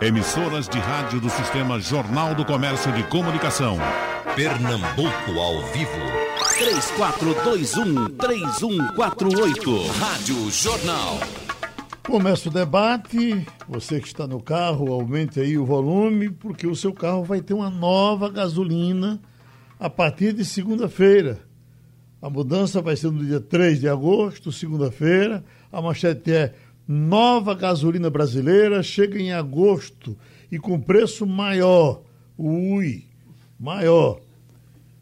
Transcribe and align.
Emissoras 0.00 0.68
de 0.68 0.78
rádio 0.78 1.20
do 1.20 1.30
Sistema 1.30 1.78
Jornal 1.80 2.34
do 2.34 2.44
Comércio 2.44 2.92
de 2.92 3.02
Comunicação. 3.04 3.78
Pernambuco 4.34 5.38
ao 5.38 5.62
vivo. 5.72 5.92
3421-3148. 8.18 9.86
Rádio 9.98 10.50
Jornal. 10.50 11.20
Começa 12.04 12.48
o 12.48 12.52
debate. 12.52 13.46
Você 13.68 14.00
que 14.00 14.08
está 14.08 14.26
no 14.26 14.42
carro, 14.42 14.92
aumente 14.92 15.38
aí 15.38 15.56
o 15.56 15.64
volume, 15.64 16.30
porque 16.30 16.66
o 16.66 16.74
seu 16.74 16.92
carro 16.92 17.22
vai 17.22 17.40
ter 17.40 17.54
uma 17.54 17.70
nova 17.70 18.28
gasolina 18.28 19.20
a 19.78 19.88
partir 19.88 20.32
de 20.32 20.44
segunda-feira. 20.44 21.38
A 22.20 22.28
mudança 22.30 22.82
vai 22.82 22.96
ser 22.96 23.10
no 23.10 23.24
dia 23.24 23.40
3 23.40 23.80
de 23.80 23.88
agosto, 23.88 24.50
segunda-feira. 24.50 25.44
A 25.72 25.80
manchete 25.80 26.32
é 26.32 26.54
nova 26.92 27.54
gasolina 27.54 28.10
brasileira 28.10 28.82
chega 28.82 29.18
em 29.18 29.32
agosto 29.32 30.16
e 30.50 30.58
com 30.58 30.78
preço 30.78 31.26
maior. 31.26 32.02
Ui, 32.36 33.06
maior. 33.58 34.20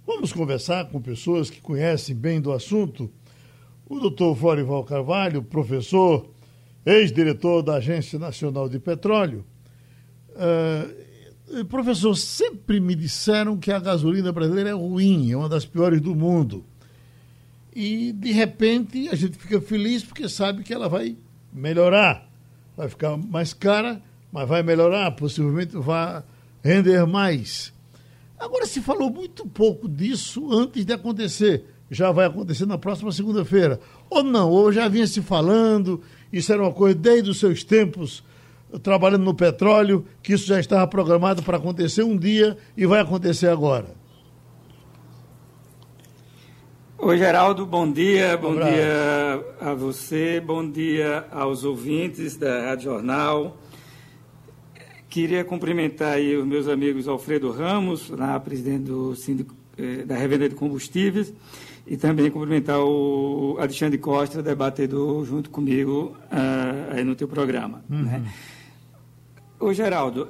Vamos 0.07 0.33
conversar 0.33 0.89
com 0.89 1.01
pessoas 1.01 1.51
que 1.51 1.61
conhecem 1.61 2.15
bem 2.15 2.41
do 2.41 2.53
assunto. 2.53 3.11
O 3.89 3.99
doutor 3.99 4.37
Florival 4.37 4.85
Carvalho, 4.85 5.43
professor, 5.43 6.31
ex-diretor 6.87 7.63
da 7.63 7.75
Agência 7.75 8.21
Nacional 8.21 8.69
de 8.69 8.79
Petróleo. 8.79 9.45
Uh, 10.31 11.65
professor, 11.65 12.15
sempre 12.15 12.79
me 12.79 12.95
disseram 12.95 13.57
que 13.57 13.73
a 13.73 13.81
gasolina 13.81 14.31
brasileira 14.31 14.71
é 14.71 14.75
ruim, 14.75 15.33
é 15.33 15.37
uma 15.37 15.49
das 15.49 15.67
piores 15.67 16.01
do 16.01 16.15
mundo. 16.15 16.65
E, 17.75 18.13
de 18.13 18.31
repente, 18.31 19.09
a 19.09 19.17
gente 19.17 19.37
fica 19.37 19.61
feliz 19.61 20.05
porque 20.05 20.29
sabe 20.29 20.63
que 20.63 20.73
ela 20.73 20.89
vai 20.89 21.17
melhorar. 21.53 22.27
Vai 22.77 22.89
ficar 22.89 23.17
mais 23.17 23.53
cara, 23.53 24.01
mas 24.33 24.49
vai 24.49 24.63
melhorar, 24.63 25.11
possivelmente 25.13 25.77
vai 25.77 26.23
render 26.63 27.07
mais. 27.07 27.73
Agora, 28.39 28.67
se 28.67 28.81
falou 28.81 29.11
muito 29.11 29.47
pouco 29.47 29.89
disso 29.89 30.53
antes 30.53 30.85
de 30.85 30.93
acontecer. 30.93 31.65
Já 31.91 32.13
vai 32.13 32.27
acontecer 32.27 32.67
na 32.67 32.79
próxima 32.79 33.11
segunda-feira. 33.13 33.81
Ou 34.09 34.23
não, 34.23 34.51
ou 34.51 34.73
já 34.73 34.89
vinha 34.89 35.07
se 35.07 35.21
falando, 35.21 36.01
isso 36.33 36.53
era 36.53 36.63
uma 36.63 36.73
coisa 36.73 36.95
desde 36.95 37.31
os 37.31 37.39
seus 37.39 37.65
tempos 37.65 38.23
trabalhando 38.83 39.25
no 39.25 39.35
petróleo, 39.35 40.07
que 40.23 40.33
isso 40.33 40.47
já 40.47 40.61
estava 40.61 40.87
programado 40.87 41.43
para 41.43 41.57
acontecer 41.57 42.05
um 42.05 42.17
dia 42.17 42.57
e 42.77 42.87
vai 42.87 43.01
acontecer 43.01 43.49
agora. 43.49 44.00
Oi, 47.03 47.17
Geraldo, 47.17 47.65
bom 47.65 47.91
dia, 47.91 48.37
bom 48.37 48.55
dia 48.55 49.43
a 49.59 49.73
você, 49.73 50.39
bom 50.39 50.71
dia 50.71 51.25
aos 51.31 51.65
ouvintes 51.65 52.37
da 52.37 52.67
Rádio 52.67 52.91
Jornal. 52.91 53.57
Queria 55.09 55.43
cumprimentar 55.43 56.13
aí 56.13 56.37
os 56.37 56.47
meus 56.47 56.69
amigos 56.69 57.09
Alfredo 57.09 57.51
Ramos, 57.53 58.11
lá 58.11 58.39
presidente 58.39 58.83
do 58.83 59.17
Síndico, 59.17 59.55
eh, 59.79 60.05
da 60.05 60.15
Revenda 60.15 60.47
de 60.47 60.55
Combustíveis, 60.55 61.33
e 61.87 61.97
também 61.97 62.31
cumprimentar 62.31 62.81
o 62.81 63.57
Alexandre 63.59 63.97
Costa, 63.97 64.43
debatedor, 64.43 65.25
junto 65.25 65.49
comigo 65.49 66.15
uh, 66.31 66.95
aí 66.95 67.03
no 67.03 67.15
teu 67.15 67.27
programa. 67.27 67.83
Uhum. 67.89 68.03
Né? 68.03 68.31
Ô, 69.59 69.73
Geraldo, 69.73 70.29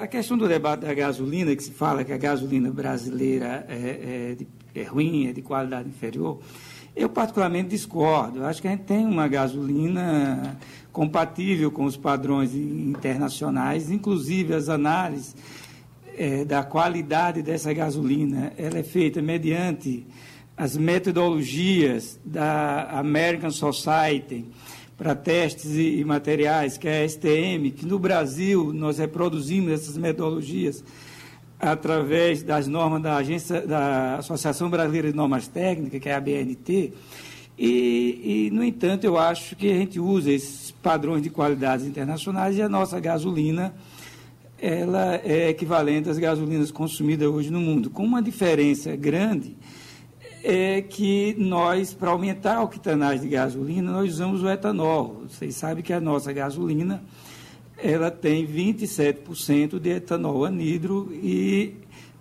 a 0.00 0.06
questão 0.08 0.36
do 0.36 0.48
debate 0.48 0.80
da 0.80 0.92
gasolina, 0.94 1.54
que 1.54 1.62
se 1.62 1.70
fala 1.70 2.02
que 2.02 2.12
a 2.12 2.18
gasolina 2.18 2.72
brasileira 2.72 3.64
é, 3.68 4.30
é 4.30 4.34
de 4.34 4.46
é 4.74 4.82
ruim, 4.82 5.28
é 5.28 5.32
de 5.32 5.42
qualidade 5.42 5.88
inferior. 5.88 6.38
Eu, 6.94 7.08
particularmente, 7.08 7.68
discordo. 7.68 8.40
Eu 8.40 8.46
acho 8.46 8.60
que 8.60 8.68
a 8.68 8.72
gente 8.72 8.82
tem 8.82 9.06
uma 9.06 9.28
gasolina 9.28 10.58
compatível 10.92 11.70
com 11.70 11.84
os 11.84 11.96
padrões 11.96 12.54
internacionais, 12.54 13.90
inclusive 13.90 14.54
as 14.54 14.68
análises 14.68 15.36
é, 16.16 16.44
da 16.44 16.64
qualidade 16.64 17.40
dessa 17.40 17.72
gasolina. 17.72 18.52
Ela 18.58 18.78
é 18.78 18.82
feita 18.82 19.22
mediante 19.22 20.04
as 20.56 20.76
metodologias 20.76 22.18
da 22.24 22.98
American 22.98 23.52
Society 23.52 24.44
para 24.96 25.14
testes 25.14 25.70
e, 25.76 26.00
e 26.00 26.04
materiais, 26.04 26.76
que 26.76 26.88
é 26.88 27.04
a 27.04 27.08
STM, 27.08 27.70
que 27.70 27.86
no 27.86 28.00
Brasil 28.00 28.72
nós 28.72 28.98
reproduzimos 28.98 29.70
essas 29.70 29.96
metodologias 29.96 30.82
através 31.58 32.42
das 32.42 32.66
normas 32.66 33.02
da 33.02 33.16
agência 33.16 33.66
da 33.66 34.16
Associação 34.16 34.70
Brasileira 34.70 35.10
de 35.10 35.16
Normas 35.16 35.48
Técnicas, 35.48 36.00
que 36.00 36.08
é 36.08 36.14
a 36.14 36.20
BNT, 36.20 36.92
e, 37.58 38.46
e, 38.46 38.50
no 38.52 38.62
entanto, 38.62 39.02
eu 39.04 39.18
acho 39.18 39.56
que 39.56 39.68
a 39.68 39.74
gente 39.74 39.98
usa 39.98 40.30
esses 40.30 40.70
padrões 40.70 41.22
de 41.22 41.28
qualidades 41.28 41.84
internacionais 41.84 42.56
e 42.56 42.62
a 42.62 42.68
nossa 42.68 43.00
gasolina 43.00 43.74
ela 44.60 45.16
é 45.24 45.48
equivalente 45.48 46.08
às 46.08 46.18
gasolinas 46.18 46.70
consumidas 46.70 47.28
hoje 47.28 47.50
no 47.50 47.60
mundo, 47.60 47.90
com 47.90 48.04
uma 48.04 48.22
diferença 48.22 48.94
grande 48.96 49.56
é 50.42 50.80
que 50.82 51.34
nós, 51.38 51.92
para 51.92 52.10
aumentar 52.10 52.56
a 52.56 52.62
octanagem 52.62 53.22
de 53.22 53.28
gasolina, 53.28 53.90
nós 53.90 54.12
usamos 54.12 54.42
o 54.42 54.48
etanol. 54.48 55.24
Vocês 55.28 55.56
sabem 55.56 55.82
que 55.82 55.92
a 55.92 56.00
nossa 56.00 56.32
gasolina 56.32 57.02
ela 57.78 58.10
tem 58.10 58.46
27% 58.46 59.78
de 59.78 59.90
etanol 59.90 60.44
anidro 60.44 61.10
e 61.12 61.74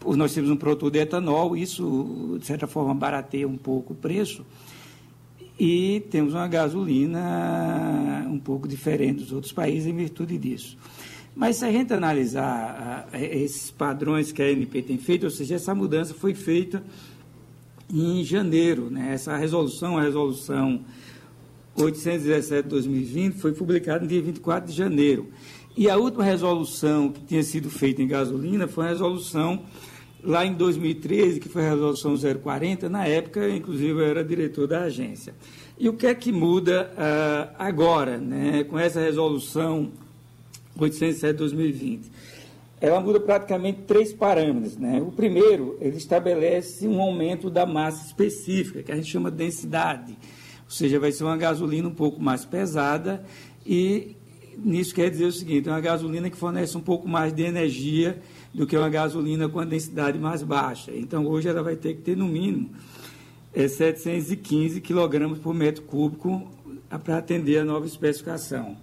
nós 0.06 0.34
temos 0.34 0.50
um 0.50 0.56
produto 0.56 0.92
de 0.92 1.00
etanol, 1.00 1.58
isso, 1.58 2.38
de 2.40 2.46
certa 2.46 2.68
forma, 2.68 2.94
barateia 2.94 3.48
um 3.48 3.58
pouco 3.58 3.94
o 3.94 3.96
preço. 3.96 4.46
E 5.60 6.04
temos 6.12 6.34
uma 6.34 6.48
gasolina 6.48 8.26
um 8.30 8.38
pouco 8.38 8.68
diferente 8.68 9.24
dos 9.24 9.32
outros 9.32 9.52
países 9.52 9.88
em 9.88 9.96
virtude 9.96 10.38
disso. 10.38 10.78
Mas 11.36 11.58
se 11.58 11.66
a 11.66 11.72
gente 11.72 11.92
analisar 11.94 13.10
esses 13.14 13.72
padrões 13.72 14.32
que 14.32 14.42
a 14.42 14.46
ANP 14.46 14.82
tem 14.84 14.98
feito, 14.98 15.24
ou 15.24 15.32
seja, 15.32 15.56
essa 15.56 15.74
mudança 15.74 16.14
foi 16.14 16.36
feita 16.36 16.84
em 17.92 18.24
janeiro, 18.24 18.90
né? 18.90 19.14
essa 19.14 19.36
resolução, 19.36 19.98
a 19.98 20.02
resolução 20.02 20.82
817 21.78 22.64
de 22.64 22.70
2020 22.70 23.34
foi 23.36 23.54
publicada 23.54 24.00
no 24.00 24.08
dia 24.08 24.22
24 24.22 24.70
de 24.70 24.76
janeiro. 24.76 25.30
E 25.76 25.90
a 25.90 25.96
última 25.96 26.24
resolução 26.24 27.10
que 27.10 27.24
tinha 27.24 27.44
sido 27.44 27.70
feita 27.70 28.02
em 28.02 28.08
gasolina 28.08 28.68
foi 28.68 28.86
a 28.86 28.90
resolução 28.90 29.62
lá 30.24 30.44
em 30.44 30.54
2013, 30.54 31.40
que 31.40 31.48
foi 31.48 31.66
a 31.66 31.70
resolução 31.70 32.16
040, 32.18 32.90
na 32.90 33.06
época, 33.06 33.48
inclusive, 33.48 33.92
eu 33.92 34.06
era 34.06 34.24
diretor 34.24 34.68
da 34.68 34.82
agência. 34.82 35.36
E 35.78 35.88
o 35.88 35.94
que 35.94 36.08
é 36.08 36.16
que 36.16 36.32
muda 36.32 36.92
uh, 36.94 37.56
agora, 37.60 38.18
né, 38.18 38.64
com 38.64 38.80
essa 38.80 39.00
resolução 39.00 39.92
807 40.80 41.34
de 41.34 41.38
2020? 41.38 42.12
Ela 42.82 43.00
muda 43.00 43.20
praticamente 43.20 43.82
três 43.88 44.12
parâmetros. 44.12 44.78
Né? 44.78 45.00
O 45.00 45.12
primeiro, 45.12 45.78
ele 45.80 45.98
estabelece 45.98 46.88
um 46.88 47.00
aumento 47.00 47.50
da 47.50 47.66
massa 47.66 48.06
específica, 48.06 48.82
que 48.82 48.92
a 48.92 48.96
gente 48.96 49.10
chama 49.10 49.30
de 49.30 49.38
densidade. 49.38 50.18
Ou 50.68 50.72
seja, 50.72 51.00
vai 51.00 51.12
ser 51.12 51.24
uma 51.24 51.38
gasolina 51.38 51.88
um 51.88 51.94
pouco 51.94 52.22
mais 52.22 52.44
pesada 52.44 53.24
e 53.66 54.16
nisso 54.58 54.94
quer 54.94 55.10
dizer 55.10 55.26
o 55.26 55.32
seguinte, 55.32 55.70
é 55.70 55.72
uma 55.72 55.82
gasolina 55.82 56.30
que 56.30 56.38
fornece 56.38 56.78
um 56.78 56.82
pouco 56.82 57.08
mais 57.08 57.34
de 57.34 57.44
energia 57.44 58.20
do 58.54 58.66
que 58.66 58.76
uma 58.76 58.90
gasolina 58.90 59.48
com 59.48 59.60
a 59.60 59.66
densidade 59.66 60.18
mais 60.18 60.42
baixa. 60.42 60.92
Então, 60.94 61.26
hoje 61.28 61.48
ela 61.48 61.62
vai 61.62 61.76
ter 61.76 61.94
que 61.94 62.02
ter, 62.02 62.18
no 62.18 62.28
mínimo, 62.28 62.72
é, 63.54 63.68
715 63.68 64.82
kg 64.82 65.36
por 65.42 65.54
metro 65.54 65.84
cúbico 65.84 66.52
para 67.04 67.18
atender 67.18 67.60
a 67.60 67.66
nova 67.66 67.86
especificação. 67.86 68.76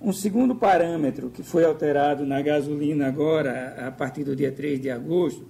Um 0.00 0.12
segundo 0.12 0.54
parâmetro 0.54 1.28
que 1.28 1.42
foi 1.42 1.64
alterado 1.64 2.24
na 2.24 2.40
gasolina 2.40 3.08
agora, 3.08 3.88
a 3.88 3.90
partir 3.90 4.22
do 4.22 4.34
dia 4.34 4.52
3 4.52 4.80
de 4.80 4.90
agosto, 4.90 5.44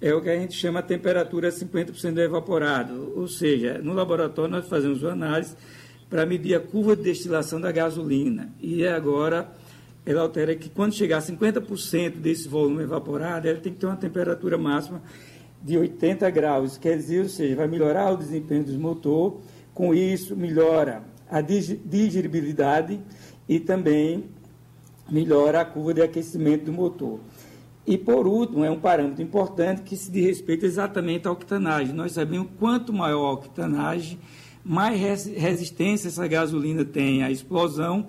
é 0.00 0.14
o 0.14 0.20
que 0.20 0.28
a 0.28 0.38
gente 0.38 0.54
chama 0.54 0.82
de 0.82 0.88
temperatura 0.88 1.50
50% 1.50 2.12
do 2.12 2.20
evaporado. 2.20 3.12
Ou 3.16 3.28
seja, 3.28 3.78
no 3.78 3.92
laboratório 3.92 4.50
nós 4.50 4.68
fazemos 4.68 5.02
uma 5.02 5.12
análise 5.12 5.56
para 6.08 6.24
medir 6.24 6.54
a 6.54 6.60
curva 6.60 6.94
de 6.94 7.02
destilação 7.02 7.60
da 7.60 7.72
gasolina. 7.72 8.52
E 8.60 8.86
agora 8.86 9.50
ela 10.04 10.22
altera 10.22 10.54
que 10.54 10.68
quando 10.68 10.94
chegar 10.94 11.18
a 11.18 11.22
50% 11.22 12.16
desse 12.16 12.46
volume 12.48 12.84
evaporado, 12.84 13.48
ela 13.48 13.58
tem 13.58 13.72
que 13.72 13.80
ter 13.80 13.86
uma 13.86 13.96
temperatura 13.96 14.56
máxima 14.56 15.02
de 15.62 15.76
80 15.76 16.30
graus. 16.30 16.78
Quer 16.78 16.96
dizer, 16.96 17.22
ou 17.22 17.28
seja, 17.28 17.56
vai 17.56 17.66
melhorar 17.66 18.12
o 18.12 18.16
desempenho 18.16 18.64
do 18.64 18.78
motor, 18.78 19.40
com 19.74 19.92
isso 19.92 20.36
melhora 20.36 21.02
a 21.28 21.40
digeribilidade 21.40 23.00
e 23.48 23.58
também 23.58 24.26
melhora 25.10 25.60
a 25.60 25.64
curva 25.64 25.94
de 25.94 26.02
aquecimento 26.02 26.66
do 26.66 26.72
motor. 26.72 27.18
E, 27.86 27.96
por 27.96 28.26
último, 28.26 28.64
é 28.64 28.70
um 28.70 28.80
parâmetro 28.80 29.22
importante 29.22 29.82
que 29.82 29.96
se 29.96 30.10
diz 30.10 30.24
respeito 30.24 30.66
exatamente 30.66 31.28
à 31.28 31.30
octanagem. 31.30 31.94
Nós 31.94 32.12
sabemos 32.12 32.48
quanto 32.58 32.92
maior 32.92 33.26
a 33.26 33.32
octanagem, 33.34 34.18
mais 34.64 34.98
resistência 34.98 36.08
essa 36.08 36.26
gasolina 36.26 36.84
tem 36.84 37.22
à 37.22 37.30
explosão, 37.30 38.08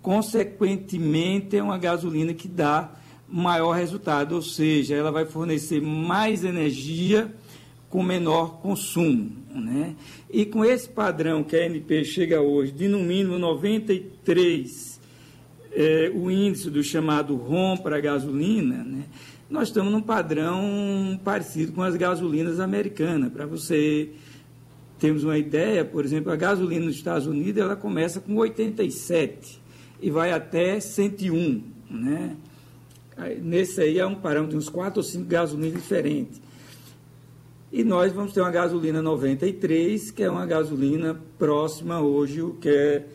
consequentemente, 0.00 1.56
é 1.56 1.62
uma 1.62 1.76
gasolina 1.76 2.32
que 2.32 2.48
dá 2.48 2.90
maior 3.28 3.72
resultado, 3.72 4.34
ou 4.34 4.40
seja, 4.40 4.94
ela 4.94 5.12
vai 5.12 5.26
fornecer 5.26 5.82
mais 5.82 6.44
energia 6.44 7.30
com 7.90 8.02
menor 8.02 8.60
consumo. 8.62 9.30
Né? 9.54 9.94
E 10.30 10.46
com 10.46 10.64
esse 10.64 10.88
padrão 10.88 11.44
que 11.44 11.54
a 11.54 11.66
ANP 11.66 12.04
chega 12.04 12.40
hoje, 12.40 12.72
de 12.72 12.88
no 12.88 13.00
mínimo 13.00 13.38
93 13.38 14.97
é, 15.72 16.10
o 16.14 16.30
índice 16.30 16.70
do 16.70 16.82
chamado 16.82 17.36
ROM 17.36 17.76
para 17.76 18.00
gasolina, 18.00 18.84
né, 18.84 19.04
nós 19.50 19.68
estamos 19.68 19.90
num 19.90 20.02
padrão 20.02 21.18
parecido 21.24 21.72
com 21.72 21.82
as 21.82 21.96
gasolinas 21.96 22.60
americanas. 22.60 23.32
Para 23.32 23.46
você 23.46 24.10
termos 24.98 25.24
uma 25.24 25.38
ideia, 25.38 25.84
por 25.84 26.04
exemplo, 26.04 26.30
a 26.30 26.36
gasolina 26.36 26.84
nos 26.84 26.96
Estados 26.96 27.26
Unidos 27.26 27.62
ela 27.62 27.76
começa 27.76 28.20
com 28.20 28.36
87 28.36 29.60
e 30.02 30.10
vai 30.10 30.32
até 30.32 30.78
101. 30.78 31.62
Né? 31.90 32.36
Nesse 33.40 33.80
aí 33.80 33.98
é 33.98 34.06
um 34.06 34.16
parâmetro 34.16 34.50
de 34.50 34.58
uns 34.58 34.68
4 34.68 34.98
ou 34.98 35.02
5 35.02 35.24
gasolinas 35.24 35.72
diferentes. 35.72 36.40
E 37.72 37.84
nós 37.84 38.12
vamos 38.12 38.32
ter 38.32 38.40
uma 38.40 38.50
gasolina 38.50 39.00
93, 39.00 40.10
que 40.10 40.22
é 40.22 40.30
uma 40.30 40.46
gasolina 40.46 41.20
próxima 41.38 42.00
hoje 42.00 42.42
o 42.42 42.54
que 42.54 42.68
é 42.68 43.06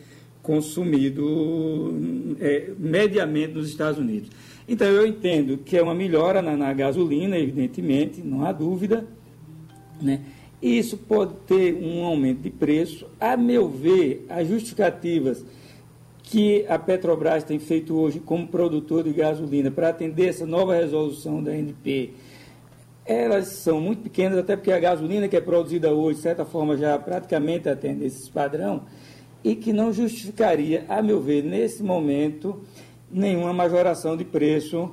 consumido 0.44 2.36
é, 2.38 2.70
mediamente 2.78 3.54
nos 3.54 3.68
Estados 3.68 3.98
Unidos. 3.98 4.30
Então 4.68 4.86
eu 4.86 5.06
entendo 5.06 5.58
que 5.58 5.76
é 5.76 5.82
uma 5.82 5.94
melhora 5.94 6.40
na, 6.40 6.56
na 6.56 6.72
gasolina, 6.72 7.36
evidentemente, 7.36 8.20
não 8.20 8.44
há 8.44 8.52
dúvida, 8.52 9.06
né? 10.00 10.20
Isso 10.62 10.96
pode 10.96 11.34
ter 11.46 11.74
um 11.74 12.04
aumento 12.04 12.40
de 12.40 12.50
preço. 12.50 13.06
A 13.20 13.36
meu 13.36 13.68
ver, 13.68 14.24
as 14.28 14.46
justificativas 14.46 15.44
que 16.22 16.64
a 16.68 16.78
Petrobras 16.78 17.44
tem 17.44 17.58
feito 17.58 17.94
hoje 17.94 18.18
como 18.18 18.46
produtor 18.46 19.02
de 19.04 19.12
gasolina 19.12 19.70
para 19.70 19.90
atender 19.90 20.28
essa 20.28 20.46
nova 20.46 20.74
resolução 20.74 21.42
da 21.42 21.54
NP, 21.54 22.12
elas 23.04 23.48
são 23.48 23.80
muito 23.80 24.02
pequenas, 24.02 24.38
até 24.38 24.56
porque 24.56 24.72
a 24.72 24.78
gasolina 24.78 25.28
que 25.28 25.36
é 25.36 25.40
produzida 25.40 25.92
hoje, 25.92 26.16
de 26.16 26.22
certa 26.22 26.44
forma, 26.44 26.76
já 26.76 26.98
praticamente 26.98 27.68
atende 27.68 28.06
esse 28.06 28.30
padrão, 28.30 28.84
e 29.44 29.54
que 29.54 29.74
não 29.74 29.92
justificaria, 29.92 30.86
a 30.88 31.02
meu 31.02 31.20
ver, 31.20 31.44
nesse 31.44 31.82
momento, 31.82 32.64
nenhuma 33.10 33.52
majoração 33.52 34.16
de 34.16 34.24
preço 34.24 34.90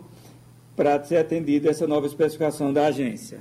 para 0.76 1.02
ser 1.04 1.18
atendida 1.18 1.70
essa 1.70 1.88
nova 1.88 2.06
especificação 2.06 2.74
da 2.74 2.88
agência. 2.88 3.40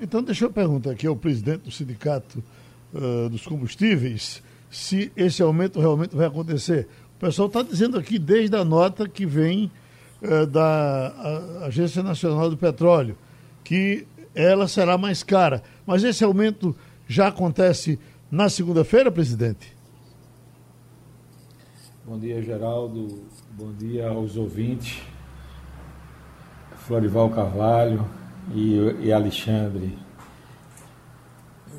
Então, 0.00 0.22
deixa 0.22 0.46
eu 0.46 0.50
perguntar 0.50 0.92
aqui 0.92 1.06
ao 1.06 1.14
presidente 1.14 1.64
do 1.64 1.70
Sindicato 1.70 2.42
uh, 2.94 3.28
dos 3.28 3.46
Combustíveis 3.46 4.42
se 4.70 5.12
esse 5.14 5.42
aumento 5.42 5.80
realmente 5.80 6.16
vai 6.16 6.26
acontecer. 6.26 6.88
O 7.16 7.20
pessoal 7.20 7.48
está 7.48 7.62
dizendo 7.62 7.98
aqui, 7.98 8.18
desde 8.18 8.56
a 8.56 8.64
nota 8.64 9.06
que 9.06 9.26
vem 9.26 9.70
uh, 10.22 10.46
da 10.46 11.12
Agência 11.66 12.02
Nacional 12.02 12.48
do 12.48 12.56
Petróleo, 12.56 13.18
que 13.62 14.06
ela 14.34 14.66
será 14.66 14.96
mais 14.96 15.22
cara. 15.22 15.62
Mas 15.86 16.04
esse 16.04 16.24
aumento 16.24 16.74
já 17.06 17.28
acontece 17.28 17.98
na 18.30 18.48
segunda-feira, 18.48 19.10
presidente? 19.10 19.77
Bom 22.08 22.18
dia, 22.18 22.42
Geraldo. 22.42 23.22
Bom 23.50 23.70
dia 23.70 24.08
aos 24.08 24.34
ouvintes. 24.34 25.02
Florival 26.86 27.28
Carvalho 27.28 28.02
e, 28.50 28.76
e 29.02 29.12
Alexandre. 29.12 29.98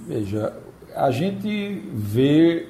Veja, 0.05 0.55
a 0.95 1.09
gente 1.09 1.81
vê 1.91 2.69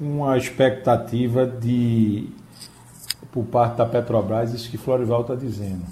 uma 0.00 0.36
expectativa 0.36 1.46
de 1.46 2.28
por 3.30 3.44
parte 3.44 3.76
da 3.76 3.86
Petrobras 3.86 4.52
isso 4.52 4.68
que 4.68 4.76
Florival 4.76 5.20
está 5.20 5.36
dizendo. 5.36 5.84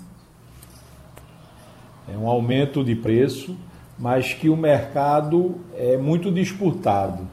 É 2.13 2.17
um 2.17 2.27
aumento 2.27 2.83
de 2.83 2.97
preço, 2.97 3.57
mas 3.97 4.35
que 4.35 4.49
o 4.49 4.57
mercado 4.57 5.61
é 5.77 5.97
muito 5.97 6.29
disputado. 6.33 7.29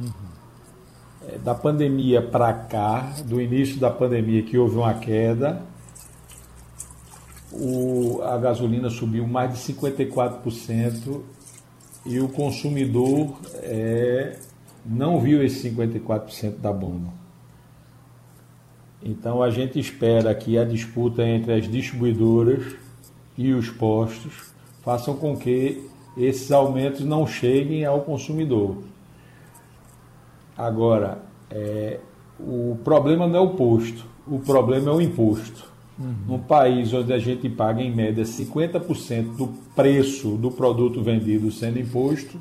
Uhum. 0.00 0.29
Da 1.38 1.54
pandemia 1.54 2.20
para 2.22 2.52
cá, 2.52 3.12
do 3.24 3.40
início 3.40 3.78
da 3.78 3.90
pandemia 3.90 4.42
que 4.42 4.58
houve 4.58 4.76
uma 4.76 4.94
queda, 4.94 5.62
o, 7.52 8.20
a 8.22 8.36
gasolina 8.38 8.90
subiu 8.90 9.26
mais 9.26 9.52
de 9.52 9.72
54% 9.72 11.20
e 12.06 12.20
o 12.20 12.28
consumidor 12.28 13.38
é, 13.56 14.38
não 14.84 15.20
viu 15.20 15.42
esse 15.42 15.70
54% 15.70 16.58
da 16.58 16.72
bomba. 16.72 17.12
Então 19.02 19.42
a 19.42 19.50
gente 19.50 19.78
espera 19.78 20.34
que 20.34 20.58
a 20.58 20.64
disputa 20.64 21.26
entre 21.26 21.54
as 21.54 21.68
distribuidoras 21.68 22.76
e 23.36 23.52
os 23.52 23.70
postos 23.70 24.52
façam 24.82 25.16
com 25.16 25.36
que 25.36 25.88
esses 26.16 26.50
aumentos 26.52 27.00
não 27.00 27.26
cheguem 27.26 27.84
ao 27.84 28.02
consumidor. 28.02 28.76
Agora, 30.60 31.22
é, 31.50 32.00
o 32.38 32.76
problema 32.84 33.26
não 33.26 33.38
é 33.38 33.40
o 33.40 33.50
posto, 33.50 34.04
o 34.26 34.38
problema 34.38 34.90
é 34.90 34.92
o 34.92 35.00
imposto. 35.00 35.64
Uhum. 35.98 36.14
Num 36.28 36.38
país 36.38 36.92
onde 36.92 37.14
a 37.14 37.18
gente 37.18 37.48
paga 37.48 37.80
em 37.80 37.90
média 37.90 38.22
50% 38.24 39.36
do 39.36 39.46
preço 39.74 40.36
do 40.36 40.50
produto 40.50 41.02
vendido 41.02 41.50
sendo 41.50 41.78
imposto, 41.78 42.38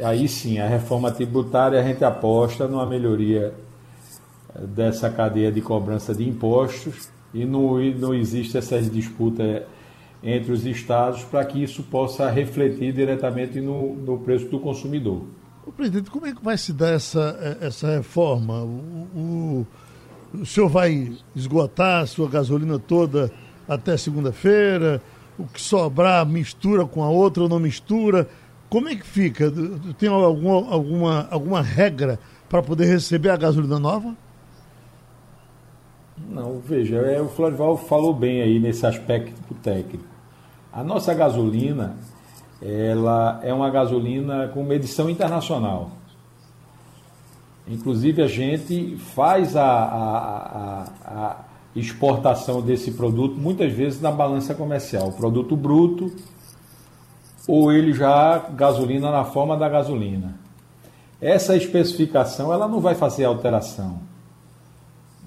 aí 0.00 0.28
sim, 0.28 0.60
a 0.60 0.68
reforma 0.68 1.10
tributária 1.10 1.80
a 1.80 1.82
gente 1.82 2.04
aposta 2.04 2.68
numa 2.68 2.86
melhoria 2.86 3.52
dessa 4.56 5.10
cadeia 5.10 5.50
de 5.50 5.60
cobrança 5.60 6.14
de 6.14 6.28
impostos 6.28 7.08
e 7.34 7.44
não, 7.44 7.80
não 7.98 8.14
existe 8.14 8.56
essa 8.56 8.80
disputa 8.80 9.66
entre 10.22 10.52
os 10.52 10.64
estados 10.64 11.24
para 11.24 11.44
que 11.44 11.60
isso 11.60 11.82
possa 11.82 12.30
refletir 12.30 12.92
diretamente 12.92 13.60
no, 13.60 13.96
no 13.96 14.18
preço 14.18 14.46
do 14.46 14.60
consumidor. 14.60 15.22
O 15.64 15.70
presidente, 15.70 16.10
como 16.10 16.26
é 16.26 16.34
que 16.34 16.42
vai 16.42 16.58
se 16.58 16.72
dar 16.72 16.92
essa, 16.92 17.58
essa 17.60 17.88
reforma? 17.88 18.62
O, 18.62 19.06
o, 19.14 19.66
o 20.40 20.46
senhor 20.46 20.68
vai 20.68 21.12
esgotar 21.36 22.02
a 22.02 22.06
sua 22.06 22.28
gasolina 22.28 22.78
toda 22.78 23.30
até 23.68 23.96
segunda-feira? 23.96 25.00
O 25.38 25.46
que 25.46 25.60
sobrar 25.60 26.26
mistura 26.26 26.84
com 26.84 27.02
a 27.02 27.08
outra 27.08 27.44
ou 27.44 27.48
não 27.48 27.60
mistura? 27.60 28.28
Como 28.68 28.88
é 28.88 28.96
que 28.96 29.06
fica? 29.06 29.52
Tem 29.98 30.08
alguma, 30.08 30.72
alguma, 30.72 31.28
alguma 31.30 31.62
regra 31.62 32.18
para 32.48 32.62
poder 32.62 32.86
receber 32.86 33.30
a 33.30 33.36
gasolina 33.36 33.78
nova? 33.78 34.16
Não, 36.28 36.58
veja, 36.58 36.96
é, 36.96 37.20
o 37.20 37.28
Florival 37.28 37.76
falou 37.76 38.14
bem 38.14 38.42
aí 38.42 38.58
nesse 38.58 38.84
aspecto 38.86 39.54
técnico. 39.62 40.04
A 40.72 40.82
nossa 40.82 41.12
gasolina, 41.14 41.96
ela 42.62 43.40
é 43.42 43.52
uma 43.52 43.68
gasolina 43.68 44.48
com 44.48 44.62
medição 44.62 45.10
internacional. 45.10 45.90
Inclusive 47.66 48.22
a 48.22 48.28
gente 48.28 48.96
faz 48.96 49.56
a, 49.56 49.64
a, 49.64 50.16
a, 50.24 50.84
a 51.06 51.36
exportação 51.74 52.60
desse 52.60 52.92
produto 52.92 53.36
muitas 53.36 53.72
vezes 53.72 54.00
na 54.00 54.10
balança 54.10 54.54
comercial, 54.54 55.12
produto 55.12 55.56
bruto 55.56 56.12
ou 57.48 57.72
ele 57.72 57.92
já 57.92 58.38
gasolina 58.38 59.10
na 59.10 59.24
forma 59.24 59.56
da 59.56 59.68
gasolina. 59.68 60.36
Essa 61.20 61.56
especificação 61.56 62.52
ela 62.52 62.68
não 62.68 62.80
vai 62.80 62.94
fazer 62.94 63.24
alteração 63.24 64.00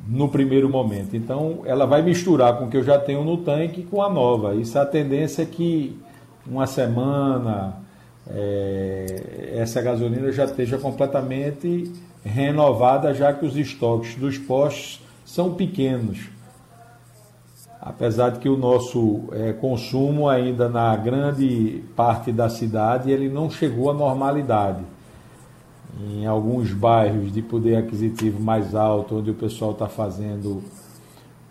no 0.08 0.30
primeiro 0.30 0.70
momento. 0.70 1.16
Então, 1.16 1.62
ela 1.66 1.86
vai 1.86 2.02
misturar 2.02 2.58
com 2.58 2.66
o 2.66 2.70
que 2.70 2.78
eu 2.78 2.84
já 2.84 3.00
tenho 3.00 3.24
no 3.24 3.38
tanque 3.38 3.84
com 3.84 4.04
a 4.04 4.10
nova. 4.10 4.56
Isso 4.56 4.78
é 4.78 4.82
a 4.82 4.86
tendência 4.86 5.46
que 5.46 5.98
uma 6.48 6.68
semana 6.68 7.76
é, 8.28 9.54
essa 9.56 9.82
gasolina 9.82 10.32
já 10.32 10.46
esteja 10.46 10.78
completamente 10.78 11.92
renovada, 12.24 13.14
já 13.14 13.32
que 13.34 13.46
os 13.46 13.56
estoques 13.56 14.16
dos 14.16 14.38
postos 14.38 15.02
são 15.26 15.54
pequenos. 15.54 16.30
Apesar 17.80 18.32
de 18.32 18.40
que 18.40 18.50
o 18.50 18.58
nosso 18.58 19.26
é, 19.32 19.54
consumo 19.54 20.28
ainda 20.28 20.68
na 20.68 20.96
grande 20.96 21.84
parte 21.96 22.32
da 22.32 22.50
cidade 22.50 23.12
ele 23.12 23.30
não 23.30 23.50
chegou 23.50 23.92
à 23.92 23.94
normalidade 23.94 24.84
em 26.02 26.26
alguns 26.26 26.74
bairros 26.74 27.32
de 27.32 27.42
poder 27.42 27.78
aquisitivo 27.78 28.42
mais 28.42 28.76
alto, 28.76 29.18
onde 29.18 29.32
o 29.32 29.36
pessoal 29.36 29.72
está 29.72 29.88
fazendo 29.88 30.62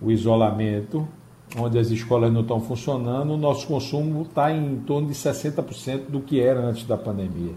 o 0.02 0.10
isolamento, 0.10 1.08
onde 1.56 1.78
as 1.78 1.90
escolas 1.90 2.32
não 2.32 2.40
estão 2.40 2.60
funcionando, 2.60 3.32
o 3.32 3.36
nosso 3.36 3.66
consumo 3.66 4.22
está 4.22 4.52
em 4.52 4.76
torno 4.78 5.08
de 5.08 5.14
60% 5.14 6.08
do 6.08 6.20
que 6.20 6.40
era 6.40 6.60
antes 6.60 6.84
da 6.84 6.96
pandemia. 6.96 7.52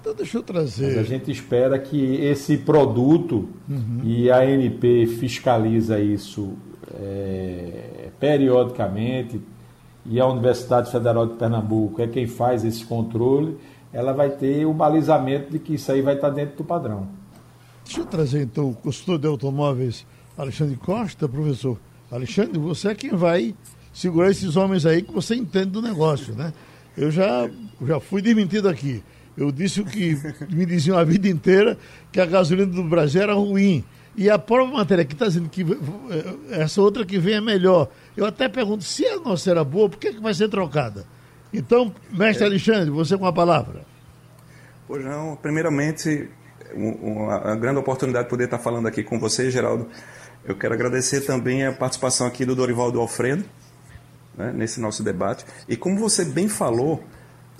Então 0.00 0.14
deixa 0.14 0.38
eu 0.38 0.42
trazer. 0.42 0.88
Mas 0.88 0.98
a 0.98 1.02
gente 1.02 1.30
espera 1.30 1.78
que 1.78 2.16
esse 2.16 2.58
produto, 2.58 3.48
uhum. 3.68 4.00
e 4.02 4.30
a 4.30 4.38
ANP 4.38 5.06
fiscaliza 5.18 5.98
isso 5.98 6.52
é, 6.94 8.10
periodicamente, 8.20 9.40
e 10.06 10.20
a 10.20 10.26
Universidade 10.26 10.90
Federal 10.90 11.26
de 11.26 11.34
Pernambuco 11.34 12.02
é 12.02 12.06
quem 12.06 12.26
faz 12.26 12.64
esse 12.64 12.84
controle, 12.84 13.56
ela 13.92 14.12
vai 14.12 14.28
ter 14.30 14.66
o 14.66 14.74
balizamento 14.74 15.50
de 15.50 15.58
que 15.58 15.74
isso 15.74 15.90
aí 15.90 16.02
vai 16.02 16.14
estar 16.14 16.30
dentro 16.30 16.56
do 16.56 16.64
padrão. 16.64 17.08
Deixa 17.84 18.00
eu 18.00 18.06
trazer 18.06 18.42
então 18.42 18.70
o 18.70 18.74
consultor 18.74 19.18
de 19.18 19.26
automóveis 19.26 20.06
Alexandre 20.36 20.76
Costa, 20.76 21.28
professor. 21.28 21.78
Alexandre, 22.14 22.58
você 22.60 22.88
é 22.88 22.94
quem 22.94 23.10
vai 23.10 23.54
segurar 23.92 24.30
esses 24.30 24.54
homens 24.54 24.86
aí 24.86 25.02
que 25.02 25.12
você 25.12 25.34
entende 25.34 25.66
do 25.66 25.82
negócio, 25.82 26.32
né? 26.34 26.52
Eu 26.96 27.10
já, 27.10 27.50
já 27.84 27.98
fui 27.98 28.22
demitido 28.22 28.68
aqui. 28.68 29.02
Eu 29.36 29.50
disse 29.50 29.80
o 29.80 29.84
que 29.84 30.16
me 30.48 30.64
diziam 30.64 30.96
a 30.96 31.02
vida 31.02 31.28
inteira, 31.28 31.76
que 32.12 32.20
a 32.20 32.26
gasolina 32.26 32.70
do 32.70 32.84
Brasil 32.84 33.20
era 33.20 33.34
ruim. 33.34 33.84
e 34.16 34.30
a 34.30 34.38
própria 34.38 34.76
matéria 34.78 35.04
que 35.04 35.12
está 35.12 35.26
dizendo 35.26 35.48
que 35.48 35.62
eh, 35.62 36.62
essa 36.62 36.80
outra 36.80 37.04
que 37.04 37.18
vem 37.18 37.34
é 37.34 37.40
melhor. 37.40 37.88
Eu 38.16 38.26
até 38.26 38.48
pergunto, 38.48 38.84
se 38.84 39.04
a 39.06 39.18
nossa 39.18 39.50
era 39.50 39.64
boa, 39.64 39.88
por 39.88 39.98
que, 39.98 40.12
que 40.12 40.20
vai 40.20 40.32
ser 40.32 40.48
trocada? 40.48 41.04
Então, 41.52 41.92
mestre 42.12 42.44
é. 42.44 42.46
Alexandre, 42.46 42.90
você 42.90 43.18
com 43.18 43.26
a 43.26 43.32
palavra. 43.32 43.84
Pois 44.86 45.04
não, 45.04 45.34
primeiramente, 45.34 46.28
uma 46.76 47.56
grande 47.56 47.80
oportunidade 47.80 48.26
de 48.26 48.30
poder 48.30 48.44
estar 48.44 48.60
falando 48.60 48.86
aqui 48.86 49.02
com 49.02 49.18
você, 49.18 49.50
Geraldo. 49.50 49.88
Eu 50.44 50.54
quero 50.54 50.74
agradecer 50.74 51.22
também 51.22 51.64
a 51.64 51.72
participação 51.72 52.26
aqui 52.26 52.44
do 52.44 52.54
Dorival 52.54 52.92
do 52.92 53.00
Alfredo, 53.00 53.44
né, 54.36 54.52
nesse 54.52 54.78
nosso 54.78 55.02
debate. 55.02 55.44
E 55.66 55.76
como 55.76 55.98
você 55.98 56.24
bem 56.24 56.48
falou, 56.48 57.02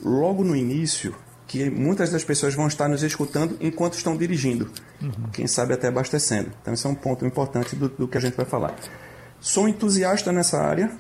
logo 0.03 0.45
no 0.45 0.55
início, 0.55 1.15
que 1.47 1.71
muitas 1.71 2.11
das 2.11 2.25
pessoas 2.25 2.55
vão 2.55 2.67
estar 2.67 2.89
nos 2.89 3.03
escutando 3.03 3.57
enquanto 3.61 3.95
estão 3.95 4.17
dirigindo, 4.17 4.71
uhum. 5.01 5.31
quem 5.33 5.47
sabe 5.47 5.73
até 5.73 5.89
abastecendo. 5.89 6.51
Então, 6.61 6.75
esse 6.75 6.87
é 6.87 6.91
um 6.91 6.95
ponto 6.95 7.25
importante 7.25 7.75
do, 7.75 7.89
do 7.89 8.07
que 8.07 8.19
a 8.19 8.21
gente 8.21 8.37
vai 8.37 8.47
falar. 8.47 8.75
Sou 9.41 9.67
entusiasta 9.67 10.31
nessa 10.31 10.61
área 10.61 10.91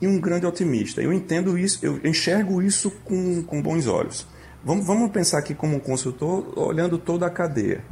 e 0.00 0.06
um 0.06 0.20
grande 0.20 0.44
otimista. 0.44 1.00
Eu 1.00 1.12
entendo 1.12 1.56
isso, 1.56 1.78
eu 1.82 2.00
enxergo 2.04 2.60
isso 2.60 2.90
com, 3.04 3.42
com 3.42 3.62
bons 3.62 3.86
olhos. 3.86 4.26
Vamos, 4.62 4.86
vamos 4.86 5.10
pensar 5.10 5.38
aqui 5.38 5.54
como 5.54 5.76
um 5.76 5.80
consultor, 5.80 6.52
olhando 6.58 6.98
toda 6.98 7.26
a 7.26 7.30
cadeia. 7.30 7.82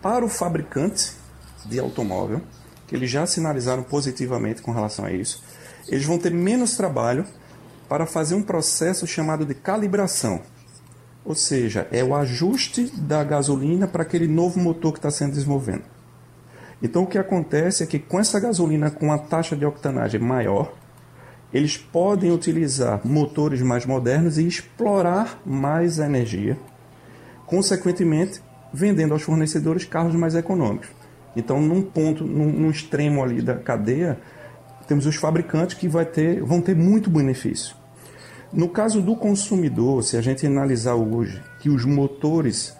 Para 0.00 0.24
o 0.24 0.28
fabricante 0.28 1.12
de 1.68 1.78
automóvel, 1.78 2.40
que 2.86 2.94
eles 2.94 3.10
já 3.10 3.26
sinalizaram 3.26 3.82
positivamente 3.82 4.62
com 4.62 4.72
relação 4.72 5.04
a 5.04 5.12
isso, 5.12 5.42
eles 5.88 6.04
vão 6.04 6.18
ter 6.18 6.32
menos 6.32 6.76
trabalho 6.76 7.26
para 7.88 8.06
fazer 8.06 8.34
um 8.34 8.42
processo 8.42 9.06
chamado 9.06 9.44
de 9.44 9.54
calibração. 9.54 10.40
Ou 11.24 11.34
seja, 11.34 11.88
é 11.90 12.04
o 12.04 12.14
ajuste 12.14 12.86
da 12.96 13.22
gasolina 13.24 13.86
para 13.86 14.02
aquele 14.02 14.28
novo 14.28 14.60
motor 14.60 14.92
que 14.92 14.98
está 14.98 15.10
sendo 15.10 15.32
desenvolvendo. 15.32 15.82
Então 16.82 17.02
o 17.02 17.06
que 17.06 17.18
acontece 17.18 17.82
é 17.82 17.86
que 17.86 17.98
com 17.98 18.20
essa 18.20 18.38
gasolina 18.38 18.90
com 18.90 19.12
a 19.12 19.18
taxa 19.18 19.56
de 19.56 19.64
octanagem 19.64 20.20
maior, 20.20 20.72
eles 21.52 21.76
podem 21.76 22.30
utilizar 22.30 23.00
motores 23.04 23.62
mais 23.62 23.86
modernos 23.86 24.36
e 24.36 24.46
explorar 24.46 25.40
mais 25.44 25.98
a 25.98 26.06
energia, 26.06 26.58
consequentemente 27.46 28.42
vendendo 28.72 29.12
aos 29.12 29.22
fornecedores 29.22 29.84
carros 29.84 30.14
mais 30.14 30.34
econômicos. 30.34 30.95
Então, 31.36 31.60
num 31.60 31.82
ponto, 31.82 32.24
num, 32.24 32.50
num 32.50 32.70
extremo 32.70 33.22
ali 33.22 33.42
da 33.42 33.54
cadeia, 33.54 34.18
temos 34.88 35.04
os 35.04 35.16
fabricantes 35.16 35.76
que 35.76 35.86
vai 35.86 36.06
ter, 36.06 36.42
vão 36.42 36.62
ter 36.62 36.74
muito 36.74 37.10
benefício. 37.10 37.76
No 38.52 38.68
caso 38.68 39.02
do 39.02 39.14
consumidor, 39.14 40.02
se 40.02 40.16
a 40.16 40.22
gente 40.22 40.46
analisar 40.46 40.94
hoje 40.94 41.42
que 41.60 41.68
os 41.68 41.84
motores 41.84 42.74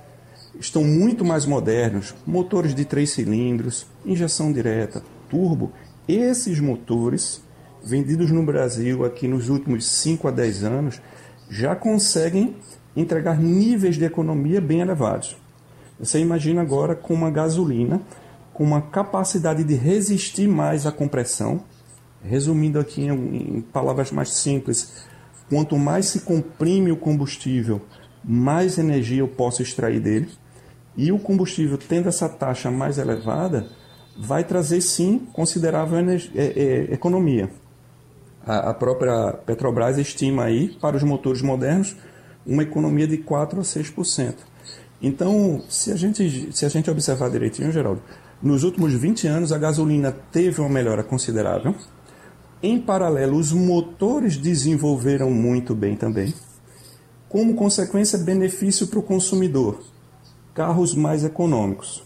estão 0.59 0.83
muito 0.83 1.25
mais 1.25 1.45
modernos, 1.45 2.15
motores 2.27 2.75
de 2.75 2.85
três 2.85 3.11
cilindros, 3.11 3.87
injeção 4.05 4.51
direta, 4.51 5.03
turbo, 5.29 5.73
esses 6.09 6.59
motores 6.61 7.43
vendidos 7.85 8.31
no 8.31 8.43
Brasil 8.43 9.05
aqui 9.05 9.29
nos 9.29 9.49
últimos 9.49 9.87
5 9.87 10.29
a 10.29 10.31
10 10.31 10.65
anos 10.65 11.03
já 11.51 11.77
conseguem 11.77 12.57
entregar 12.97 13.39
níveis 13.39 13.97
de 13.97 14.05
economia 14.05 14.61
bem 14.61 14.81
elevados. 14.81 15.37
Você 15.99 16.21
imagina 16.21 16.63
agora 16.63 16.95
com 16.95 17.13
uma 17.13 17.31
gasolina 17.31 18.01
com 18.57 18.65
uma 18.65 18.81
capacidade 18.81 19.63
de 19.63 19.75
resistir 19.75 20.49
mais 20.49 20.87
à 20.87 20.93
compressão, 20.93 21.63
Resumindo 22.29 22.81
aqui 22.81 23.03
em, 23.03 23.59
em 23.59 23.61
palavras 23.61 24.11
mais 24.11 24.31
simples, 24.31 25.05
quanto 25.49 25.77
mais 25.77 26.07
se 26.07 26.21
comprime 26.21 26.91
o 26.91 26.97
combustível, 26.97 27.81
mais 28.25 28.79
energia 28.79 29.21
eu 29.21 29.29
posso 29.29 29.63
extrair 29.63 30.01
dele. 30.01 30.29
E 30.97 31.13
o 31.13 31.19
combustível, 31.19 31.79
tendo 31.79 32.09
essa 32.09 32.29
taxa 32.29 32.71
mais 32.71 32.99
elevada, 32.99 33.69
vai 34.19 34.43
trazer 34.43 34.81
sim 34.81 35.19
considerável 35.33 35.99
é, 35.99 36.25
é, 36.35 36.95
economia. 36.95 37.51
A, 38.45 38.71
a, 38.71 38.75
própria 38.75 39.33
Petrobras 39.45 39.99
estima 39.99 40.45
aí, 40.45 40.77
para 40.81 40.97
os 40.97 41.03
motores 41.03 41.43
modernos, 41.43 41.97
uma 42.45 42.63
economia 42.63 43.07
de 43.07 43.19
4 43.19 43.61
a 43.61 43.63
6%. 43.63 44.35
Então, 45.03 45.63
se 45.69 45.93
a 45.93 45.97
gente, 45.97 46.51
se 46.57 46.65
a 46.65 46.69
gente 46.69 46.91
observar 46.91 47.31
direitinho, 47.31 47.71
Geraldo, 47.71 48.03
nos 48.43 48.65
últimos 48.65 48.93
20 48.93 49.27
anos 49.27 49.53
a 49.53 49.59
gasolina 49.59 50.13
teve 50.13 50.61
uma 50.61 50.71
melhora 50.71 51.03
considerável, 51.03 51.75
em 52.63 52.81
paralelo, 52.81 53.37
os 53.37 53.53
motores 53.53 54.37
desenvolveram 54.37 55.31
muito 55.31 55.75
bem 55.75 55.95
também. 55.95 56.33
Como 57.29 57.55
consequência, 57.55 58.19
benefício 58.19 58.87
para 58.87 58.99
o 58.99 59.03
consumidor, 59.03 59.83
carros 60.55 60.95
mais 60.95 61.23
econômicos. 61.23 62.03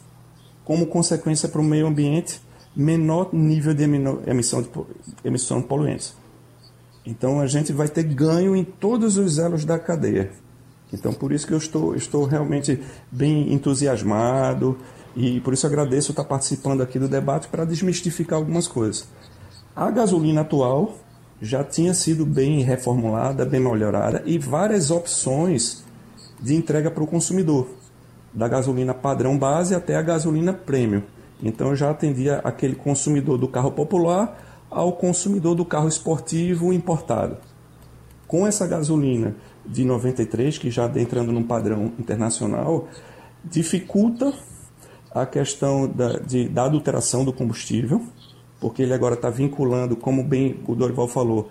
Como 0.65 0.87
consequência 0.87 1.49
para 1.49 1.61
o 1.61 1.65
meio 1.65 1.87
ambiente, 1.87 2.41
menor 2.75 3.31
nível 3.33 3.75
de 3.75 3.85
emissão 4.27 4.63
de, 4.63 4.69
emissão 5.25 5.63
poluentes. 5.63 6.15
Então 7.07 7.41
a 7.41 7.47
gente 7.47 7.73
vai 7.73 7.89
ter 7.89 8.03
ganho 8.03 8.55
em 8.55 8.65
todos 8.65 9.17
os 9.17 9.39
elos 9.39 9.65
da 9.65 9.79
cadeia. 9.79 10.33
Então 10.93 11.13
por 11.13 11.33
isso 11.33 11.47
que 11.47 11.55
eu 11.55 11.59
estou, 11.59 11.95
estou 11.95 12.25
realmente 12.25 12.81
bem 13.11 13.53
entusiasmado 13.53 14.77
e 15.17 15.41
por 15.41 15.53
isso 15.53 15.67
agradeço 15.67 16.13
estar 16.13 16.25
participando 16.25 16.83
aqui 16.83 16.99
do 16.99 17.09
debate 17.09 17.49
para 17.49 17.65
desmistificar 17.65 18.39
algumas 18.39 18.69
coisas. 18.69 19.07
A 19.75 19.91
gasolina 19.91 20.43
atual 20.43 20.97
já 21.41 21.65
tinha 21.65 21.95
sido 21.95 22.27
bem 22.27 22.63
reformulada, 22.63 23.45
bem 23.45 23.61
melhorada 23.61 24.23
e 24.27 24.39
várias 24.39 24.91
opções 24.91 25.85
de 26.41 26.55
entrega 26.55 26.91
para 26.91 27.03
o 27.03 27.07
consumidor, 27.07 27.69
da 28.33 28.47
gasolina 28.47 28.95
padrão 28.95 29.39
base 29.39 29.75
até 29.75 29.97
a 29.97 30.03
gasolina 30.03 30.53
premium. 30.53 31.03
Então 31.43 31.75
já 31.75 31.91
atendia 31.91 32.41
aquele 32.45 32.75
consumidor 32.75 33.39
do 33.39 33.49
carro 33.49 33.73
popular 33.73 34.67
ao 34.71 34.93
consumidor 34.93 35.55
do 35.55 35.65
carro 35.65 35.89
esportivo 35.89 36.73
importado. 36.73 37.37
Com 38.27 38.47
essa 38.47 38.67
gasolina 38.67 39.35
de 39.67 39.85
93, 39.85 40.59
que 40.59 40.71
já 40.71 40.87
entrando 40.97 41.33
num 41.33 41.43
padrão 41.43 41.93
internacional, 41.99 42.89
dificulta 43.45 44.33
a 45.15 45.27
questão 45.27 45.89
da, 45.89 46.19
de, 46.19 46.49
da 46.49 46.65
adulteração 46.65 47.25
do 47.25 47.33
combustível, 47.33 48.03
porque 48.61 48.83
ele 48.83 48.93
agora 48.93 49.15
está 49.15 49.31
vinculando, 49.31 49.97
como 49.97 50.23
bem 50.23 50.61
o 50.67 50.75
Dorival 50.75 51.09
falou, 51.09 51.51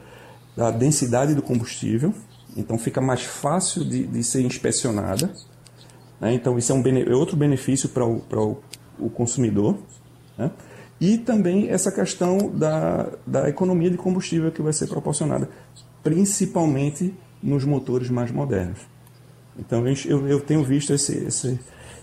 a 0.57 0.71
densidade 0.71 1.33
do 1.33 1.41
combustível, 1.41 2.13
então 2.55 2.77
fica 2.77 3.01
mais 3.01 3.23
fácil 3.23 3.83
de, 3.83 4.05
de 4.05 4.23
ser 4.23 4.41
inspecionada. 4.41 5.31
Né? 6.19 6.33
Então, 6.33 6.57
isso 6.57 6.71
é, 6.71 6.75
um, 6.75 6.83
é 6.85 7.15
outro 7.15 7.35
benefício 7.37 7.89
para 7.89 8.05
o, 8.05 8.21
o, 8.31 8.57
o 8.99 9.09
consumidor. 9.09 9.77
Né? 10.37 10.51
E 10.99 11.17
também 11.17 11.69
essa 11.69 11.91
questão 11.91 12.49
da, 12.49 13.09
da 13.25 13.49
economia 13.49 13.89
de 13.89 13.97
combustível 13.97 14.51
que 14.51 14.61
vai 14.61 14.73
ser 14.73 14.87
proporcionada, 14.87 15.49
principalmente 16.03 17.13
nos 17.41 17.63
motores 17.63 18.09
mais 18.09 18.31
modernos. 18.31 18.79
Então, 19.57 19.85
eu, 19.87 20.27
eu 20.27 20.41
tenho 20.41 20.63
visto 20.63 20.93
esse, 20.93 21.17
esse, 21.25 21.59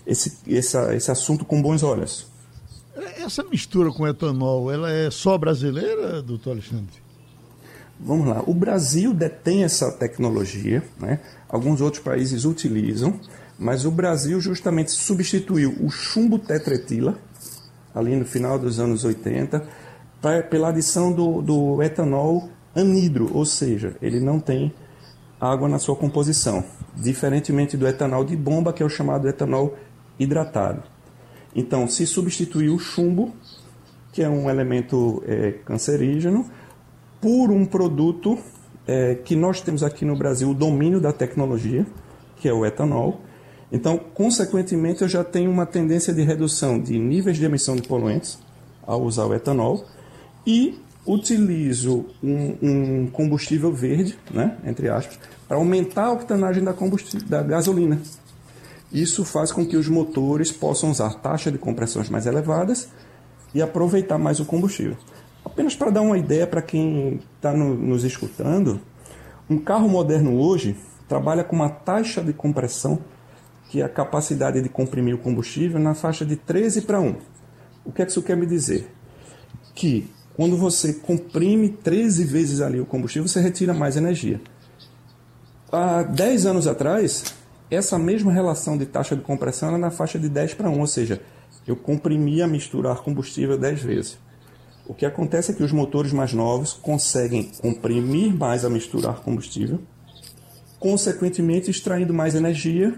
esse, 0.07 0.37
essa, 0.47 0.95
esse 0.95 1.11
assunto 1.11 1.43
com 1.43 1.61
bons 1.61 1.83
olhos. 1.83 2.27
Essa 3.17 3.43
mistura 3.43 3.91
com 3.91 4.07
etanol, 4.07 4.71
ela 4.71 4.89
é 4.89 5.11
só 5.11 5.37
brasileira, 5.37 6.21
doutor 6.21 6.51
Alexandre? 6.51 6.95
Vamos 7.99 8.27
lá. 8.27 8.41
O 8.47 8.53
Brasil 8.53 9.13
detém 9.13 9.63
essa 9.63 9.91
tecnologia, 9.91 10.83
né? 10.99 11.19
alguns 11.49 11.81
outros 11.81 12.01
países 12.01 12.45
utilizam, 12.45 13.19
mas 13.59 13.85
o 13.85 13.91
Brasil 13.91 14.39
justamente 14.39 14.91
substituiu 14.91 15.75
o 15.81 15.89
chumbo 15.89 16.39
tetretila, 16.39 17.17
ali 17.93 18.15
no 18.15 18.25
final 18.25 18.57
dos 18.57 18.79
anos 18.79 19.03
80, 19.03 19.63
pra, 20.21 20.43
pela 20.43 20.69
adição 20.69 21.11
do, 21.11 21.41
do 21.41 21.83
etanol 21.83 22.49
anidro, 22.75 23.31
ou 23.35 23.45
seja, 23.45 23.95
ele 24.01 24.19
não 24.19 24.39
tem 24.39 24.73
água 25.41 25.67
na 25.67 25.79
sua 25.79 25.95
composição, 25.95 26.63
diferentemente 26.95 27.75
do 27.75 27.87
etanol 27.87 28.23
de 28.23 28.35
bomba, 28.35 28.71
que 28.71 28.83
é 28.83 28.85
o 28.85 28.89
chamado 28.89 29.27
etanol 29.27 29.75
hidratado. 30.19 30.83
Então, 31.55 31.87
se 31.87 32.05
substituir 32.05 32.69
o 32.69 32.77
chumbo, 32.77 33.33
que 34.11 34.21
é 34.21 34.29
um 34.29 34.49
elemento 34.49 35.23
é, 35.25 35.51
cancerígeno, 35.65 36.49
por 37.21 37.51
um 37.51 37.65
produto 37.65 38.37
é, 38.87 39.15
que 39.15 39.35
nós 39.35 39.61
temos 39.61 39.83
aqui 39.83 40.05
no 40.05 40.15
Brasil 40.15 40.49
o 40.49 40.53
domínio 40.53 40.99
da 40.99 41.11
tecnologia, 41.11 41.85
que 42.37 42.47
é 42.47 42.53
o 42.53 42.65
etanol. 42.65 43.21
Então, 43.71 43.97
consequentemente, 43.97 45.01
eu 45.01 45.09
já 45.09 45.23
tenho 45.23 45.51
uma 45.51 45.65
tendência 45.65 46.13
de 46.13 46.21
redução 46.21 46.79
de 46.79 46.97
níveis 46.97 47.37
de 47.37 47.45
emissão 47.45 47.75
de 47.75 47.87
poluentes 47.87 48.39
ao 48.85 49.01
usar 49.01 49.25
o 49.25 49.33
etanol 49.33 49.85
e 50.45 50.79
utilizo 51.05 52.05
um, 52.23 52.55
um 52.61 53.07
combustível 53.07 53.71
verde, 53.73 54.17
né, 54.31 54.57
entre 54.65 54.89
aspas, 54.89 55.19
para 55.47 55.57
aumentar 55.57 56.05
a 56.05 56.11
octanagem 56.11 56.63
da, 56.63 56.73
da 57.27 57.43
gasolina. 57.43 57.99
Isso 58.97 59.23
faz 59.23 59.51
com 59.51 59.63
que 59.63 59.77
os 59.77 59.87
motores 59.87 60.51
possam 60.51 60.89
usar 60.89 61.13
taxa 61.21 61.51
de 61.51 61.57
compressões 61.59 62.09
mais 62.09 62.25
elevadas 62.25 62.89
e 63.53 63.61
aproveitar 63.61 64.17
mais 64.17 64.39
o 64.39 64.45
combustível. 64.45 64.97
Apenas 65.45 65.75
para 65.75 65.91
dar 65.91 66.01
uma 66.01 66.17
ideia 66.17 66.47
para 66.47 66.63
quem 66.63 67.19
está 67.35 67.53
no, 67.53 67.75
nos 67.75 68.03
escutando, 68.03 68.81
um 69.47 69.59
carro 69.59 69.87
moderno 69.87 70.39
hoje 70.39 70.75
trabalha 71.07 71.43
com 71.43 71.55
uma 71.55 71.69
taxa 71.69 72.23
de 72.23 72.33
compressão, 72.33 72.97
que 73.69 73.81
é 73.81 73.85
a 73.85 73.89
capacidade 73.89 74.63
de 74.63 74.67
comprimir 74.67 75.13
o 75.13 75.19
combustível, 75.19 75.79
na 75.79 75.93
faixa 75.93 76.25
de 76.25 76.35
13 76.35 76.81
para 76.81 76.99
1. 76.99 77.17
O 77.85 77.91
que 77.91 78.01
é 78.01 78.05
que 78.05 78.09
isso 78.09 78.23
quer 78.23 78.35
me 78.35 78.47
dizer? 78.47 78.91
Que 79.75 80.09
quando 80.35 80.57
você 80.57 80.93
comprime 80.93 81.69
13 81.69 82.23
vezes 82.23 82.61
ali 82.61 82.79
o 82.79 82.85
combustível, 82.85 83.27
você 83.27 83.41
retira 83.41 83.75
mais 83.75 83.95
energia. 83.95 84.41
Há 85.71 86.01
10 86.01 86.47
anos 86.47 86.65
atrás, 86.65 87.35
essa 87.69 87.97
mesma 87.97 88.31
relação 88.31 88.77
de 88.77 88.85
taxa 88.85 89.15
de 89.15 89.21
compressão 89.21 89.69
era 89.69 89.77
na 89.77 89.91
faixa 89.91 90.17
de 90.17 90.29
10 90.29 90.53
para 90.53 90.69
1, 90.69 90.79
ou 90.79 90.87
seja, 90.87 91.21
eu 91.65 91.75
comprimia 91.75 92.45
a 92.45 92.47
mistura 92.47 92.91
ar 92.91 93.01
combustível 93.01 93.57
10 93.57 93.81
vezes. 93.81 94.17
O 94.85 94.93
que 94.93 95.05
acontece 95.05 95.51
é 95.51 95.53
que 95.53 95.63
os 95.63 95.73
motores 95.73 96.13
mais 96.13 96.33
novos 96.33 96.71
conseguem 96.71 97.51
comprimir 97.61 98.33
mais 98.33 98.63
a 98.63 98.69
mistura 98.69 99.09
ar 99.09 99.19
combustível, 99.19 99.81
consequentemente 100.79 101.69
extraindo 101.69 102.13
mais 102.13 102.35
energia, 102.35 102.97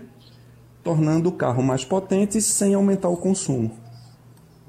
tornando 0.84 1.30
o 1.30 1.32
carro 1.32 1.64
mais 1.64 1.84
potente 1.84 2.40
sem 2.42 2.76
aumentar 2.76 3.10
o 3.10 3.18
consumo. 3.18 3.72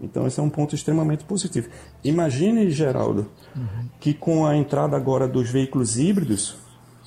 Então 0.01 0.27
esse 0.27 0.41
é 0.41 0.43
um 0.43 0.49
ponto 0.49 0.75
extremamente 0.75 1.25
positivo. 1.25 1.69
Imagine, 2.03 2.71
Geraldo, 2.71 3.31
uhum. 3.55 3.89
que 4.01 4.15
com 4.15 4.47
a 4.47 4.57
entrada 4.57 4.97
agora 4.97 5.29
dos 5.29 5.51
veículos 5.51 5.99
híbridos, 5.99 6.57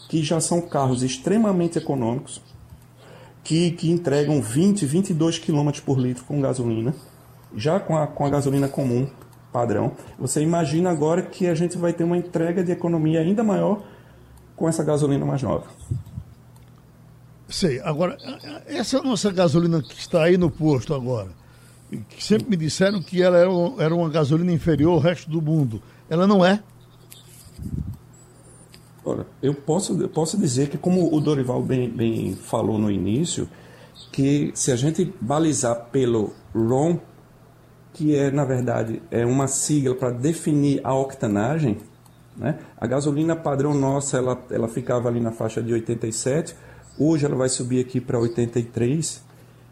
que 0.07 0.21
já 0.21 0.39
são 0.39 0.61
carros 0.61 1.01
extremamente 1.01 1.79
econômicos, 1.79 2.39
que, 3.43 3.71
que 3.71 3.91
entregam 3.91 4.41
20, 4.41 4.85
22 4.85 5.37
km 5.39 5.71
por 5.85 5.99
litro 5.99 6.23
com 6.23 6.39
gasolina, 6.39 6.95
já 7.55 7.79
com 7.79 7.97
a, 7.97 8.07
com 8.07 8.25
a 8.25 8.29
gasolina 8.29 8.67
comum, 8.67 9.07
padrão. 9.51 9.91
Você 10.17 10.41
imagina 10.41 10.89
agora 10.89 11.21
que 11.21 11.47
a 11.47 11.53
gente 11.53 11.77
vai 11.77 11.93
ter 11.93 12.03
uma 12.03 12.17
entrega 12.17 12.63
de 12.63 12.71
economia 12.71 13.19
ainda 13.19 13.43
maior 13.43 13.83
com 14.55 14.67
essa 14.67 14.83
gasolina 14.83 15.25
mais 15.25 15.41
nova. 15.43 15.65
Sei. 17.47 17.79
Agora, 17.81 18.17
essa 18.65 19.01
nossa 19.03 19.31
gasolina 19.31 19.81
que 19.81 19.93
está 19.93 20.23
aí 20.23 20.37
no 20.37 20.49
posto 20.49 20.93
agora, 20.93 21.29
que 22.09 22.23
sempre 22.23 22.49
me 22.49 22.57
disseram 22.57 23.01
que 23.01 23.21
ela 23.21 23.37
era, 23.37 23.51
era 23.77 23.93
uma 23.93 24.09
gasolina 24.09 24.51
inferior 24.51 24.93
ao 24.93 24.99
resto 24.99 25.29
do 25.29 25.41
mundo. 25.41 25.81
Ela 26.09 26.25
não 26.25 26.43
é? 26.43 26.63
Olha, 29.05 29.25
eu 29.41 29.53
posso, 29.53 30.01
eu 30.01 30.07
posso 30.07 30.37
dizer 30.37 30.69
que, 30.69 30.77
como 30.77 31.13
o 31.13 31.19
Dorival 31.19 31.61
bem, 31.61 31.89
bem 31.89 32.35
falou 32.35 32.77
no 32.77 32.89
início, 32.89 33.49
que 34.11 34.51
se 34.53 34.71
a 34.71 34.75
gente 34.75 35.13
balizar 35.19 35.89
pelo 35.91 36.33
ROM, 36.55 36.97
que 37.93 38.15
é, 38.15 38.31
na 38.31 38.45
verdade, 38.45 39.01
é 39.11 39.25
uma 39.25 39.47
sigla 39.47 39.93
para 39.93 40.11
definir 40.11 40.79
a 40.83 40.95
octanagem, 40.95 41.77
né? 42.37 42.59
a 42.77 42.87
gasolina 42.87 43.35
padrão 43.35 43.73
nossa 43.73 44.17
ela, 44.17 44.41
ela 44.49 44.67
ficava 44.67 45.09
ali 45.09 45.19
na 45.19 45.31
faixa 45.31 45.61
de 45.61 45.73
87, 45.73 46.55
hoje 46.97 47.25
ela 47.25 47.35
vai 47.35 47.49
subir 47.49 47.81
aqui 47.81 47.99
para 47.99 48.17
83. 48.17 49.21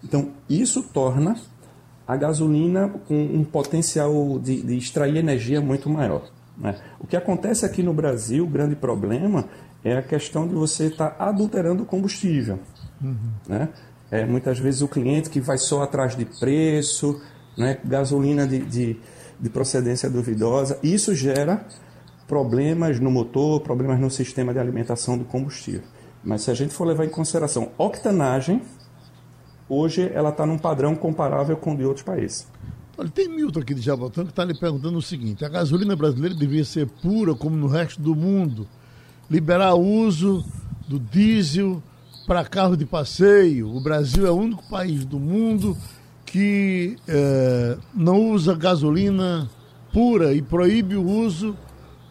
Então, 0.04 0.32
isso 0.50 0.84
torna 0.84 1.36
a 2.08 2.18
gasolina 2.18 2.90
com 3.08 3.16
um 3.16 3.44
potencial 3.44 4.38
de, 4.40 4.62
de 4.62 4.78
extrair 4.78 5.16
energia 5.16 5.62
muito 5.62 5.90
maior. 5.90 6.30
Né? 6.58 6.76
O 7.00 7.08
que 7.08 7.16
acontece 7.16 7.66
aqui 7.66 7.82
no 7.82 7.94
Brasil, 7.94 8.44
o 8.44 8.48
grande 8.48 8.76
problema 8.76 9.46
é 9.84 9.98
a 9.98 10.02
questão 10.02 10.48
de 10.48 10.54
você 10.54 10.88
estar 10.88 11.12
tá 11.12 11.26
adulterando 11.30 11.84
o 11.84 11.86
combustível. 11.86 12.60
Uhum. 13.02 13.32
Né? 13.48 13.70
É, 14.12 14.26
muitas 14.26 14.60
vezes 14.60 14.82
o 14.82 14.88
cliente 14.88 15.30
que 15.30 15.40
vai 15.40 15.58
só 15.58 15.82
atrás 15.82 16.16
de 16.16 16.26
preço, 16.26 17.22
né? 17.58 17.78
gasolina 17.84 18.46
de, 18.46 18.60
de, 18.60 19.00
de 19.40 19.50
procedência 19.50 20.10
duvidosa, 20.10 20.78
isso 20.84 21.16
gera 21.16 21.66
problemas 22.28 23.00
no 23.00 23.12
motor, 23.12 23.62
problemas 23.62 24.00
no 24.00 24.10
sistema 24.10 24.54
de 24.54 24.60
alimentação 24.60 25.18
do 25.18 25.26
combustível. 25.26 25.84
Mas 26.24 26.44
se 26.44 26.52
a 26.52 26.54
gente 26.54 26.74
for 26.74 26.86
levar 26.86 27.06
em 27.06 27.10
consideração 27.10 27.72
octanagem, 27.78 28.62
hoje 29.68 30.12
ela 30.14 30.30
está 30.30 30.46
num 30.46 30.58
padrão 30.58 30.96
comparável 30.96 31.58
com 31.58 31.74
o 31.74 31.78
de 31.78 31.84
outros 31.84 32.06
países. 32.06 32.48
Olha, 32.98 33.10
tem 33.10 33.30
Milton 33.30 33.62
aqui 33.62 33.74
de 33.74 33.82
Jabotão 33.82 34.26
que 34.26 34.32
está 34.32 34.44
lhe 34.44 34.54
perguntando 34.54 34.98
o 34.98 35.02
seguinte: 35.02 35.46
a 35.46 35.50
gasolina 35.50 35.96
brasileira 35.96 36.36
devia 36.36 36.66
ser 36.66 36.88
pura 36.88 37.34
como 37.34 37.56
no 37.56 37.68
resto 37.68 38.02
do 38.02 38.16
mundo, 38.16 38.68
liberar 39.30 39.74
o 39.76 39.82
uso 39.82 40.44
do 40.88 41.00
diesel 41.00 41.82
para 42.28 42.46
carro 42.46 42.76
de 42.76 42.86
passeio. 42.86 43.74
O 43.76 43.80
Brasil 43.80 44.26
é 44.28 44.32
o 44.32 44.36
único 44.36 44.64
país 44.70 45.06
do 45.06 45.20
mundo 45.20 45.78
que 46.26 46.98
é, 47.08 47.78
não 47.94 48.32
usa 48.32 48.56
gasolina 48.56 49.50
pura 49.92 50.34
e 50.34 50.42
proíbe 50.42 50.96
o 50.96 51.06
uso 51.06 51.58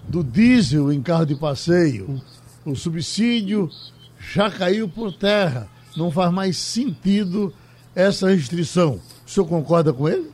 do 0.08 0.22
diesel 0.24 0.92
em 0.92 1.00
carro 1.00 1.24
de 1.24 1.34
passeio. 1.34 2.20
O 2.64 2.74
subsídio 2.74 3.70
já 4.18 4.50
caiu 4.50 4.88
por 4.88 5.12
terra. 5.12 5.68
Não 5.96 6.10
faz 6.10 6.32
mais 6.32 6.56
sentido 6.56 7.52
essa 7.94 8.28
restrição. 8.28 9.00
O 9.26 9.30
senhor 9.30 9.46
concorda 9.46 9.92
com 9.92 10.08
ele? 10.08 10.30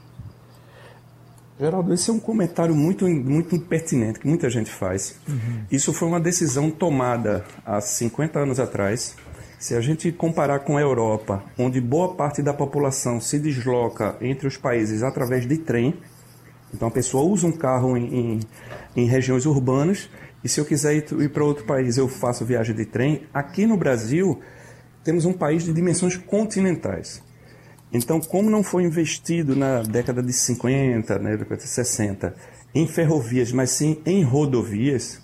Geraldo, 1.59 1.95
esse 1.95 2.11
é 2.11 2.12
um 2.12 2.21
comentário 2.21 2.75
muito, 2.75 3.07
muito 3.07 3.59
pertinente 3.61 4.21
que 4.21 4.29
muita 4.29 4.51
gente 4.51 4.71
faz. 4.71 5.19
Uhum. 5.27 5.64
Isso 5.71 5.92
foi 5.92 6.07
uma 6.07 6.21
decisão 6.21 6.71
tomada 6.71 7.45
há 7.64 7.81
50 7.81 8.38
anos 8.38 8.61
atrás. 8.61 9.16
Se 9.59 9.75
a 9.75 9.81
gente 9.81 10.12
comparar 10.12 10.61
com 10.61 10.77
a 10.77 10.83
Europa, 10.83 11.42
onde 11.59 11.81
boa 11.81 12.14
parte 12.14 12.42
da 12.42 12.53
população 12.53 13.21
se 13.23 13.38
desloca 13.38 14.16
entre 14.21 14.47
os 14.47 14.59
países 14.59 15.03
através 15.03 15.49
de 15.49 15.57
trem, 15.57 15.95
então 16.75 16.88
a 16.88 16.90
pessoa 16.90 17.25
usa 17.25 17.47
um 17.47 17.53
carro 17.53 17.97
em, 17.97 18.05
em, 18.05 18.40
em 18.95 19.07
regiões 19.07 19.47
urbanas, 19.47 20.11
e 20.45 20.49
se 20.49 20.61
eu 20.61 20.64
quiser 20.66 20.95
ir, 20.95 21.07
ir 21.21 21.31
para 21.31 21.42
outro 21.42 21.64
país, 21.64 21.97
eu 21.97 22.07
faço 22.07 22.45
viagem 22.45 22.77
de 22.77 22.85
trem. 22.85 23.23
Aqui 23.33 23.66
no 23.66 23.79
Brasil, 23.79 24.40
temos 25.03 25.25
um 25.25 25.33
país 25.33 25.64
de 25.64 25.73
dimensões 25.73 26.19
continentais. 26.19 27.23
Então, 27.96 28.20
como 28.20 28.50
não 28.50 28.62
foi 28.62 28.85
investido 28.85 29.56
na 29.56 29.82
década 29.82 30.22
de 30.22 30.32
50, 30.32 31.18
né, 31.18 31.37
década 31.37 31.56
de 31.56 31.68
60, 31.68 32.35
em 32.74 32.87
ferrovias, 32.87 33.52
mas 33.52 33.70
sim 33.70 34.00
em 34.04 34.22
rodovias, 34.22 35.22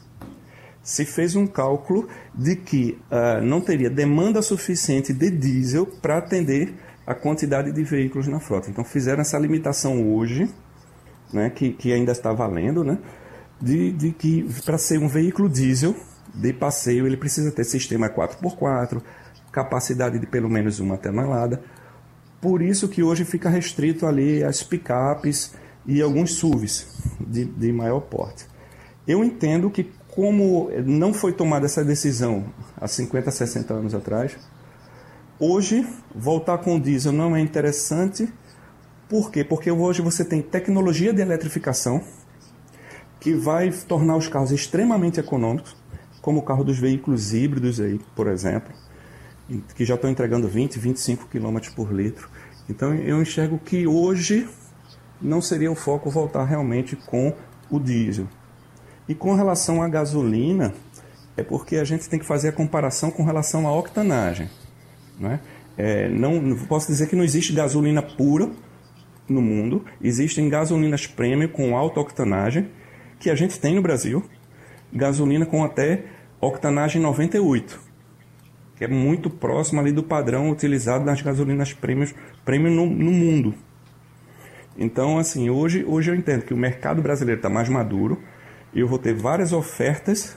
se 0.83 1.05
fez 1.05 1.37
um 1.37 1.47
cálculo 1.47 2.09
de 2.35 2.57
que 2.57 2.99
uh, 3.11 3.45
não 3.45 3.61
teria 3.61 3.91
demanda 3.91 4.43
suficiente 4.43 5.13
de 5.13 5.31
diesel 5.31 5.87
para 5.87 6.19
atender 6.19 6.75
a 7.07 7.15
quantidade 7.15 7.71
de 7.73 7.83
veículos 7.85 8.27
na 8.27 8.41
frota. 8.41 8.71
Então, 8.71 8.85
fizeram 8.85 9.21
essa 9.21 9.39
limitação 9.39 10.15
hoje, 10.15 10.49
né, 11.33 11.51
que, 11.51 11.73
que 11.73 11.93
ainda 11.93 12.13
está 12.13 12.33
valendo, 12.33 12.83
né, 12.83 12.99
de, 13.61 13.93
de 13.93 14.13
que 14.13 14.49
para 14.65 14.79
ser 14.79 14.99
um 14.99 15.09
veículo 15.09 15.49
diesel 15.49 15.95
de 16.35 16.53
passeio, 16.53 17.07
ele 17.07 17.17
precisa 17.17 17.53
ter 17.53 17.65
sistema 17.65 18.09
4x4, 18.09 19.03
capacidade 19.53 20.19
de 20.19 20.27
pelo 20.27 20.49
menos 20.49 20.81
uma 20.81 20.97
tonelada 20.97 21.63
por 22.43 22.61
isso 22.61 22.89
que 22.89 23.05
hoje 23.05 23.25
fica 23.25 23.49
restrito 23.49 24.05
ali 24.05 24.43
as 24.43 24.65
picapes 24.65 25.55
e 25.87 26.03
alguns 26.03 26.35
SUVs 26.35 27.01
de, 27.21 27.45
de 27.45 27.73
maior 27.73 28.01
porte. 28.01 28.47
Eu 29.07 29.23
entendo 29.23 29.71
que 29.71 29.93
como 30.09 30.69
não 30.85 31.15
foi 31.15 31.33
tomada 31.33 31.67
essa 31.67 31.85
decisão 31.85 32.47
há 32.77 32.89
50, 32.89 33.31
60 33.31 33.73
anos 33.73 33.95
atrás, 33.95 34.37
hoje 35.39 35.87
voltar 36.13 36.59
com 36.59 36.81
diesel 36.81 37.13
não 37.13 37.37
é 37.37 37.41
interessante. 37.41 38.29
Por 39.09 39.31
quê? 39.31 39.45
Porque 39.45 39.71
hoje 39.71 40.03
você 40.03 40.25
tem 40.25 40.43
tecnologia 40.43 41.13
de 41.13 41.23
eletrificação 41.23 42.03
que 43.21 43.35
vai 43.35 43.71
tornar 43.71 44.17
os 44.17 44.27
carros 44.27 44.51
extremamente 44.51 45.21
econômicos, 45.21 45.77
como 46.21 46.41
o 46.41 46.43
carro 46.43 46.65
dos 46.65 46.77
veículos 46.77 47.33
híbridos 47.33 47.79
aí, 47.79 48.01
por 48.17 48.27
exemplo 48.27 48.83
que 49.75 49.85
já 49.85 49.95
estão 49.95 50.11
entregando 50.11 50.49
20, 50.49 50.79
25 50.79 51.27
km 51.27 51.59
por 51.75 51.93
litro. 51.93 52.29
Então 52.69 52.95
eu 52.95 53.21
enxergo 53.21 53.59
que 53.59 53.87
hoje 53.87 54.49
não 55.21 55.41
seria 55.41 55.71
o 55.71 55.75
foco 55.75 56.11
voltar 56.11 56.45
realmente 56.45 56.97
com 56.97 57.35
o 57.71 57.79
diesel. 57.79 58.27
E 59.09 59.15
com 59.15 59.35
relação 59.35 59.83
à 59.83 59.89
gasolina, 59.89 60.73
é 61.37 61.43
porque 61.43 61.77
a 61.77 61.85
gente 61.85 62.09
tem 62.09 62.19
que 62.19 62.27
fazer 62.27 62.49
a 62.49 62.53
comparação 62.53 63.11
com 63.11 63.25
relação 63.25 63.67
à 63.67 63.77
octanagem. 63.77 64.49
Né? 65.19 65.41
É, 65.77 66.09
não, 66.09 66.41
não 66.41 66.57
posso 66.67 66.87
dizer 66.87 67.09
que 67.09 67.17
não 67.17 67.25
existe 67.25 67.53
gasolina 67.53 68.03
pura 68.03 68.51
no 69.29 69.41
mundo, 69.41 69.85
existem 70.01 70.49
gasolinas 70.49 71.07
premium 71.07 71.49
com 71.49 71.77
alta 71.77 72.01
octanagem, 72.01 72.69
que 73.19 73.31
a 73.31 73.35
gente 73.35 73.59
tem 73.59 73.75
no 73.75 73.83
Brasil, 73.83 74.25
gasolina 74.93 75.47
com 75.47 75.65
até 75.65 76.05
octanagem 76.41 77.01
98 77.01 77.92
que 78.83 78.87
é 78.87 78.89
muito 78.89 79.31
próximo 79.31 79.81
ali 79.81 79.93
do 79.93 80.03
padrão 80.03 80.51
utilizado 80.51 81.05
nas 81.05 81.23
gasolinas 81.23 81.73
premium, 81.73 82.09
premium 82.45 82.75
no, 82.75 82.87
no 82.87 83.13
mundo. 83.13 83.55
Então, 84.77 85.19
assim, 85.19 85.49
hoje, 85.49 85.85
hoje 85.85 86.11
eu 86.11 86.17
entendo 86.17 86.43
que 86.43 86.53
o 86.53 86.57
mercado 86.57 87.01
brasileiro 87.01 87.39
está 87.39 87.49
mais 87.49 87.69
maduro 87.69 88.21
e 88.75 88.81
eu 88.81 88.89
vou 88.89 88.99
ter 88.99 89.15
várias 89.15 89.53
ofertas 89.53 90.37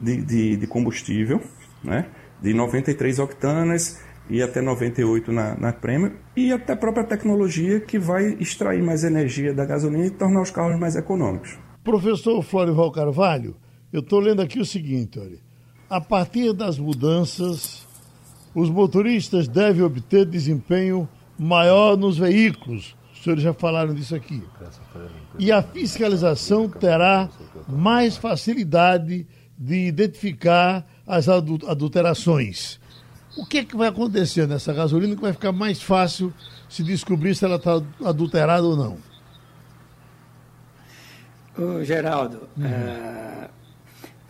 de, 0.00 0.16
de, 0.16 0.56
de, 0.56 0.66
combustível, 0.66 1.40
né? 1.84 2.06
de 2.42 2.52
93 2.52 3.20
octanas 3.20 4.02
e 4.28 4.42
até 4.42 4.60
98 4.60 5.30
na, 5.30 5.54
na 5.56 5.72
Premium, 5.72 6.14
e 6.36 6.52
até 6.52 6.72
a 6.72 6.76
própria 6.76 7.04
tecnologia 7.04 7.78
que 7.78 8.00
vai 8.00 8.36
extrair 8.40 8.82
mais 8.82 9.04
energia 9.04 9.54
da 9.54 9.64
gasolina 9.64 10.06
e 10.06 10.10
tornar 10.10 10.42
os 10.42 10.50
carros 10.50 10.76
mais 10.76 10.96
econômicos. 10.96 11.56
Professor 11.84 12.42
Florival 12.42 12.90
Carvalho, 12.90 13.54
eu 13.92 14.00
estou 14.00 14.18
lendo 14.18 14.42
aqui 14.42 14.58
o 14.58 14.64
seguinte, 14.64 15.20
olha 15.20 15.49
a 15.90 16.00
partir 16.00 16.52
das 16.52 16.78
mudanças, 16.78 17.84
os 18.54 18.70
motoristas 18.70 19.48
devem 19.48 19.82
obter 19.82 20.24
desempenho 20.24 21.08
maior 21.36 21.96
nos 21.96 22.16
veículos, 22.16 22.94
Os 23.12 23.24
senhores 23.24 23.42
já 23.42 23.52
falaram 23.52 23.92
disso 23.92 24.14
aqui. 24.14 24.42
E 25.38 25.50
a 25.50 25.62
fiscalização 25.62 26.68
terá 26.68 27.28
mais 27.68 28.16
facilidade 28.16 29.26
de 29.58 29.88
identificar 29.88 30.86
as 31.06 31.28
adulterações. 31.28 32.78
O 33.36 33.44
que, 33.44 33.58
é 33.58 33.64
que 33.64 33.76
vai 33.76 33.88
acontecer 33.88 34.46
nessa 34.46 34.72
gasolina 34.72 35.14
que 35.16 35.22
vai 35.22 35.32
ficar 35.32 35.52
mais 35.52 35.82
fácil 35.82 36.32
se 36.68 36.82
descobrir 36.82 37.34
se 37.34 37.44
ela 37.44 37.56
está 37.56 37.82
adulterada 38.04 38.64
ou 38.64 38.76
não? 38.76 38.96
Ô, 41.58 41.84
Geraldo, 41.84 42.48
uhum. 42.56 42.64
é, 42.64 43.50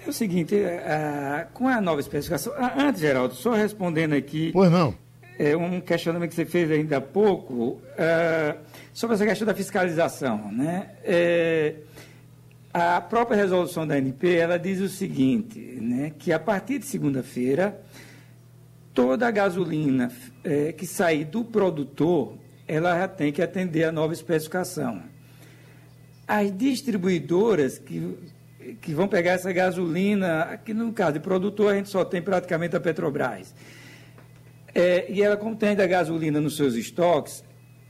é, 0.05 0.09
o 0.09 0.13
seguinte, 0.13 0.55
é, 0.55 1.47
com 1.53 1.69
a 1.69 1.81
nova 1.81 2.01
especificação. 2.01 2.53
Antes, 2.77 3.01
Geraldo, 3.01 3.35
só 3.35 3.53
respondendo 3.53 4.15
aqui. 4.15 4.51
Pois 4.53 4.71
não. 4.71 4.95
É 5.39 5.57
um 5.57 5.81
questionamento 5.81 6.31
que 6.31 6.37
você 6.37 6.45
fez 6.45 6.71
ainda 6.71 6.99
há 6.99 7.01
pouco 7.01 7.81
é, 7.97 8.57
sobre 8.93 9.15
essa 9.15 9.25
questão 9.25 9.47
da 9.47 9.55
fiscalização. 9.55 10.53
Né? 10.53 10.91
É, 11.03 11.77
a 12.73 13.01
própria 13.01 13.37
resolução 13.37 13.87
da 13.87 13.95
ANP 13.95 14.37
ela 14.37 14.59
diz 14.59 14.81
o 14.81 14.89
seguinte, 14.89 15.59
né, 15.59 16.13
que 16.19 16.33
a 16.33 16.39
partir 16.39 16.79
de 16.79 16.87
segunda-feira, 16.87 17.81
toda 18.95 19.27
a 19.27 19.31
gasolina 19.31 20.13
é, 20.45 20.73
que 20.73 20.87
sair 20.87 21.25
do 21.25 21.45
produtor, 21.45 22.37
ela 22.69 22.97
já 22.97 23.09
tem 23.09 23.33
que 23.33 23.43
atender 23.43 23.85
a 23.85 23.91
nova 23.91 24.13
especificação. 24.13 25.03
As 26.29 26.57
distribuidoras 26.57 27.79
que, 27.79 28.17
que 28.81 28.95
vão 28.95 29.09
pegar 29.09 29.33
essa 29.33 29.53
gasolina, 29.53 30.43
aqui 30.43 30.75
no 30.75 30.93
caso 30.93 31.15
de 31.15 31.21
produtor, 31.21 31.73
a 31.73 31.77
gente 31.77 31.89
só 31.89 32.05
tem 32.05 32.21
praticamente 32.21 32.77
a 32.77 32.81
Petrobras. 32.81 33.55
É, 34.75 35.11
e 35.11 35.23
ela 35.23 35.37
contém 35.37 35.71
a 35.71 35.87
gasolina 35.87 36.41
nos 36.41 36.57
seus 36.57 36.75
estoques, 36.75 37.45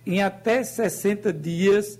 em 0.07 0.23
até 0.23 0.63
60 0.63 1.33
dias 1.33 1.99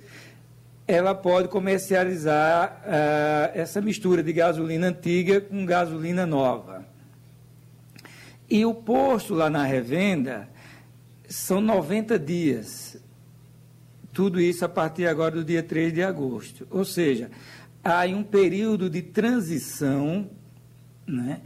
ela 0.91 1.15
pode 1.15 1.47
comercializar 1.47 2.83
uh, 2.85 3.57
essa 3.57 3.81
mistura 3.81 4.25
de 4.25 4.33
gasolina 4.33 4.89
antiga 4.89 5.41
com 5.41 5.65
gasolina 5.65 6.27
nova. 6.27 6.85
E 8.49 8.65
o 8.65 8.75
posto 8.75 9.33
lá 9.33 9.49
na 9.49 9.63
revenda 9.63 10.49
são 11.29 11.61
90 11.61 12.19
dias. 12.19 13.01
Tudo 14.13 14.41
isso 14.41 14.65
a 14.65 14.69
partir 14.69 15.07
agora 15.07 15.37
do 15.37 15.45
dia 15.45 15.63
3 15.63 15.93
de 15.93 16.03
agosto. 16.03 16.67
Ou 16.69 16.85
seja, 16.85 17.31
há 17.85 18.05
um 18.07 18.23
período 18.23 18.89
de 18.91 19.03
transição 19.03 20.29
né, 21.07 21.41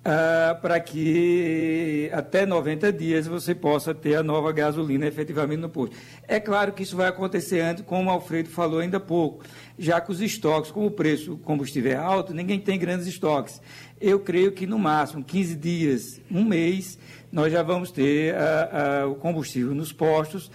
uh, 0.00 0.60
para 0.60 0.78
que 0.80 2.10
até 2.12 2.44
90 2.44 2.92
dias 2.92 3.26
você 3.26 3.54
possa 3.54 3.94
ter 3.94 4.16
a 4.16 4.22
nova 4.22 4.52
gasolina 4.52 5.06
efetivamente 5.06 5.60
no 5.60 5.68
posto. 5.68 5.96
É 6.26 6.40
claro 6.40 6.72
que 6.72 6.82
isso 6.82 6.96
vai 6.96 7.08
acontecer 7.08 7.60
antes, 7.60 7.84
como 7.84 8.08
o 8.08 8.12
Alfredo 8.12 8.48
falou 8.48 8.80
ainda 8.80 8.96
há 8.96 9.00
pouco, 9.00 9.44
já 9.78 10.00
que 10.00 10.10
os 10.10 10.20
estoques, 10.20 10.70
como 10.70 10.86
o 10.86 10.90
preço 10.90 11.30
do 11.30 11.36
combustível 11.38 11.92
é 11.92 11.96
alto, 11.96 12.34
ninguém 12.34 12.58
tem 12.58 12.78
grandes 12.78 13.06
estoques. 13.06 13.60
Eu 14.00 14.20
creio 14.20 14.52
que 14.52 14.66
no 14.66 14.78
máximo 14.78 15.24
15 15.24 15.56
dias, 15.56 16.20
um 16.30 16.44
mês, 16.44 16.98
nós 17.30 17.52
já 17.52 17.62
vamos 17.62 17.90
ter 17.90 18.34
uh, 18.34 19.06
uh, 19.06 19.12
o 19.12 19.14
combustível 19.16 19.74
nos 19.74 19.92
postos, 19.92 20.50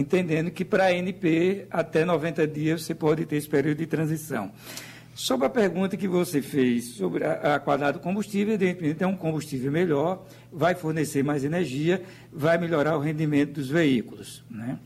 entendendo 0.00 0.50
que 0.50 0.64
para 0.64 0.84
a 0.84 0.92
NP, 0.92 1.66
até 1.70 2.04
90 2.04 2.46
dias, 2.46 2.82
você 2.82 2.94
pode 2.94 3.24
ter 3.26 3.36
esse 3.36 3.48
período 3.48 3.78
de 3.78 3.86
transição. 3.86 4.50
Sobre 5.14 5.46
a 5.46 5.50
pergunta 5.50 5.96
que 5.96 6.08
você 6.08 6.42
fez 6.42 6.96
sobre 6.96 7.24
a, 7.24 7.54
a 7.54 7.60
qualidade 7.60 7.98
do 7.98 8.02
combustível, 8.02 8.54
evidentemente 8.54 9.04
é 9.04 9.06
um 9.06 9.16
combustível 9.16 9.70
melhor, 9.70 10.26
vai 10.52 10.74
fornecer 10.74 11.22
mais 11.22 11.44
energia, 11.44 12.02
vai 12.32 12.58
melhorar 12.58 12.96
o 12.96 13.00
rendimento 13.00 13.52
dos 13.52 13.68
veículos. 13.68 14.42
Né? 14.50 14.76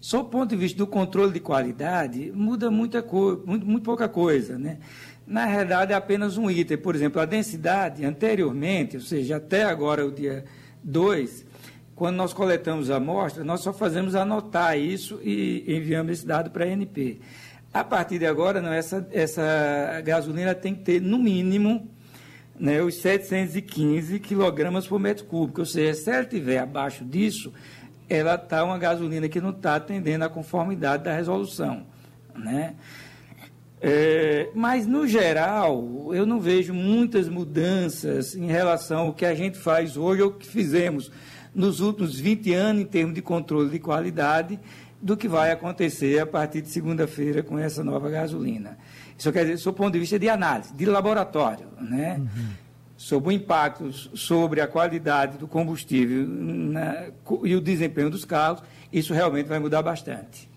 Sob 0.00 0.24
o 0.24 0.30
ponto 0.30 0.48
de 0.50 0.56
vista 0.56 0.78
do 0.78 0.86
controle 0.86 1.32
de 1.32 1.40
qualidade, 1.40 2.32
muda 2.34 2.70
muita 2.70 3.02
co 3.02 3.42
muito, 3.44 3.66
muito 3.66 3.84
pouca 3.84 4.08
coisa. 4.08 4.58
Né? 4.58 4.78
Na 5.26 5.44
realidade, 5.44 5.92
é 5.92 5.94
apenas 5.94 6.38
um 6.38 6.50
item. 6.50 6.78
Por 6.78 6.94
exemplo, 6.94 7.20
a 7.20 7.26
densidade, 7.26 8.04
anteriormente, 8.06 8.96
ou 8.96 9.02
seja, 9.02 9.36
até 9.36 9.64
agora, 9.64 10.06
o 10.06 10.10
dia 10.10 10.46
2, 10.82 11.44
quando 12.00 12.16
nós 12.16 12.32
coletamos 12.32 12.90
a 12.90 12.96
amostra, 12.96 13.44
nós 13.44 13.60
só 13.60 13.74
fazemos 13.74 14.14
anotar 14.14 14.78
isso 14.78 15.20
e 15.22 15.62
enviamos 15.68 16.12
esse 16.12 16.26
dado 16.26 16.50
para 16.50 16.64
a 16.64 16.68
ANP. 16.68 17.20
A 17.74 17.84
partir 17.84 18.18
de 18.18 18.24
agora, 18.24 18.62
não, 18.62 18.72
essa, 18.72 19.06
essa 19.12 20.00
gasolina 20.02 20.54
tem 20.54 20.74
que 20.74 20.80
ter, 20.80 20.98
no 21.02 21.18
mínimo, 21.18 21.90
né, 22.58 22.80
os 22.80 22.94
715 23.02 24.18
quilogramas 24.18 24.86
por 24.86 24.98
metro 24.98 25.26
cúbico. 25.26 25.60
Ou 25.60 25.66
seja, 25.66 25.92
se 25.92 26.10
ela 26.10 26.22
estiver 26.22 26.60
abaixo 26.60 27.04
disso, 27.04 27.52
ela 28.08 28.34
está 28.36 28.64
uma 28.64 28.78
gasolina 28.78 29.28
que 29.28 29.38
não 29.38 29.50
está 29.50 29.74
atendendo 29.74 30.24
à 30.24 30.30
conformidade 30.30 31.04
da 31.04 31.14
resolução. 31.14 31.84
Né? 32.34 32.76
É, 33.78 34.48
mas, 34.54 34.86
no 34.86 35.06
geral, 35.06 36.14
eu 36.14 36.24
não 36.24 36.40
vejo 36.40 36.72
muitas 36.72 37.28
mudanças 37.28 38.34
em 38.34 38.46
relação 38.46 39.08
ao 39.08 39.12
que 39.12 39.26
a 39.26 39.34
gente 39.34 39.58
faz 39.58 39.98
hoje 39.98 40.22
ou 40.22 40.32
que 40.32 40.46
fizemos 40.46 41.12
nos 41.54 41.80
últimos 41.80 42.18
20 42.18 42.52
anos 42.54 42.82
em 42.82 42.86
termos 42.86 43.14
de 43.14 43.22
controle 43.22 43.70
de 43.70 43.78
qualidade 43.78 44.58
do 45.00 45.16
que 45.16 45.26
vai 45.26 45.50
acontecer 45.50 46.20
a 46.20 46.26
partir 46.26 46.60
de 46.60 46.68
segunda-feira 46.68 47.42
com 47.42 47.58
essa 47.58 47.82
nova 47.82 48.10
gasolina. 48.10 48.78
Isso 49.18 49.32
quer 49.32 49.46
dizer, 49.46 49.62
do 49.62 49.72
ponto 49.72 49.92
de 49.92 49.98
vista 49.98 50.18
de 50.18 50.28
análise, 50.28 50.72
de 50.74 50.86
laboratório, 50.86 51.66
né? 51.80 52.18
Uhum. 52.18 52.48
sobre 52.96 53.28
o 53.30 53.32
impacto 53.32 53.90
sobre 53.92 54.60
a 54.60 54.66
qualidade 54.66 55.38
do 55.38 55.48
combustível 55.48 56.26
na, 56.26 57.08
e 57.44 57.54
o 57.54 57.60
desempenho 57.60 58.10
dos 58.10 58.24
carros, 58.24 58.62
isso 58.92 59.14
realmente 59.14 59.46
vai 59.46 59.58
mudar 59.58 59.82
bastante. 59.82 60.50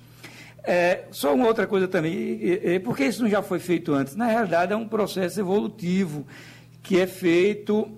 É, 0.66 1.06
só 1.12 1.34
uma 1.34 1.46
outra 1.46 1.68
coisa 1.68 1.88
também, 1.88 2.40
é, 2.42 2.76
é, 2.76 2.80
porque 2.80 3.06
isso 3.06 3.22
não 3.22 3.30
já 3.30 3.42
foi 3.42 3.60
feito 3.60 3.94
antes? 3.94 4.16
Na 4.16 4.28
realidade, 4.28 4.72
é 4.72 4.76
um 4.76 4.88
processo 4.88 5.40
evolutivo 5.40 6.26
que 6.82 7.00
é 7.00 7.08
feito 7.08 7.90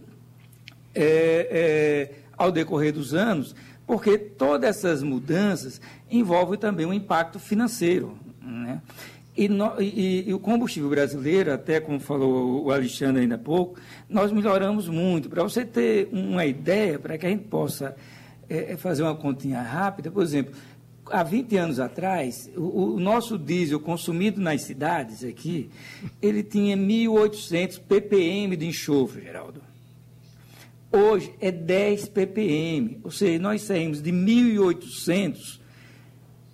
é, 0.94 1.50
é 1.52 2.25
ao 2.38 2.52
decorrer 2.52 2.94
dos 2.94 3.14
anos, 3.14 3.56
porque 3.86 4.18
todas 4.18 4.70
essas 4.70 5.04
mudanças 5.04 5.80
envolvem 6.10 6.58
também 6.58 6.86
um 6.86 6.94
impacto 6.94 7.40
financeiro. 7.40 8.18
Né? 8.42 8.82
E, 9.38 9.50
no, 9.50 9.82
e, 9.82 10.30
e, 10.30 10.34
o 10.34 10.40
combustível 10.40 10.90
brasileiro, 10.90 11.52
até 11.52 11.80
como 11.80 12.00
falou 12.00 12.66
o 12.66 12.72
Alexandre 12.72 13.24
ainda 13.24 13.36
há 13.36 13.40
pouco, 13.40 13.78
nós 14.10 14.32
melhoramos 14.32 14.88
muito. 14.88 15.30
Para 15.30 15.44
você 15.44 15.66
ter 15.66 16.08
uma 16.12 16.46
ideia, 16.46 16.98
para 16.98 17.18
que 17.18 17.26
a 17.26 17.30
gente 17.30 17.44
possa 17.44 17.96
é, 18.50 18.78
fazer 18.78 19.04
uma 19.04 19.16
continha 19.16 19.62
rápida, 19.62 20.10
por 20.10 20.24
exemplo, 20.24 20.56
há 21.12 21.22
20 21.22 21.58
anos 21.58 21.80
atrás, 21.80 22.50
o, 22.56 22.96
o, 22.96 23.00
nosso 23.00 23.38
diesel 23.38 23.80
consumido 23.80 24.40
nas 24.40 24.62
cidades 24.62 25.24
aqui, 25.24 25.70
ele 26.22 26.42
tinha 26.42 26.78
1.800 26.78 27.80
ppm 27.82 28.56
de 28.56 28.68
enxofre, 28.68 29.22
Geraldo. 29.22 29.62
Hoje 30.92 31.34
é 31.42 31.52
10 31.52 32.10
ppm, 32.10 33.00
ou 33.04 33.12
seja, 33.12 33.40
nós 33.40 33.64
saímos 33.64 34.02
de 34.02 34.12
1.800 34.12 35.60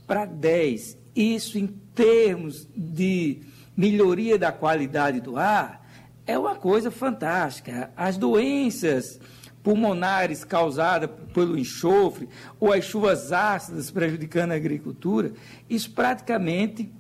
para 0.08 0.26
10. 0.26 0.98
Isso 1.15 1.58
em 1.58 1.67
termos 1.94 2.67
de 2.76 3.41
melhoria 3.76 4.38
da 4.38 4.52
qualidade 4.52 5.22
do 5.22 5.38
ar 5.38 5.88
é 6.26 6.38
uma 6.38 6.56
coisa 6.56 6.89
fantástica. 6.89 7.91
As 7.96 8.17
doenças 8.17 9.20
pulmonares 9.63 10.44
causadas 10.44 11.10
pelo 11.34 11.58
enxofre 11.58 12.28
ou 12.60 12.74
as 12.74 12.86
chuvas 12.86 13.32
ácidas 13.32 13.91
prejudicando 13.91 14.52
a 14.52 14.56
agricultura, 14.56 15.34
isso 15.70 15.91
praticamente 15.91 16.91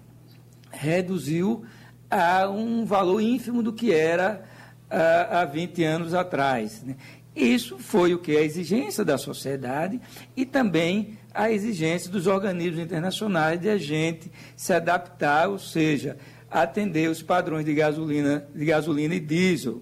reduziu 0.69 1.65
a 2.09 2.47
um 2.49 2.85
valor 2.85 3.21
ínfimo 3.21 3.63
do 3.63 3.73
que 3.73 3.93
era 3.93 4.43
há 4.89 5.45
20 5.45 5.83
anos 5.83 6.13
atrás. 6.13 6.83
Né? 6.83 6.95
Isso 7.35 7.77
foi 7.77 8.13
o 8.13 8.19
que? 8.19 8.35
A 8.35 8.41
exigência 8.41 9.05
da 9.05 9.17
sociedade 9.17 10.01
e 10.35 10.45
também 10.45 11.17
a 11.33 11.49
exigência 11.49 12.11
dos 12.11 12.27
organismos 12.27 12.79
internacionais 12.79 13.59
de 13.59 13.69
a 13.69 13.77
gente 13.77 14.29
se 14.55 14.73
adaptar, 14.73 15.47
ou 15.49 15.57
seja, 15.57 16.17
atender 16.49 17.09
os 17.09 17.21
padrões 17.21 17.65
de 17.65 17.73
gasolina, 17.73 18.45
de 18.53 18.65
gasolina 18.65 19.15
e 19.15 19.19
diesel 19.19 19.81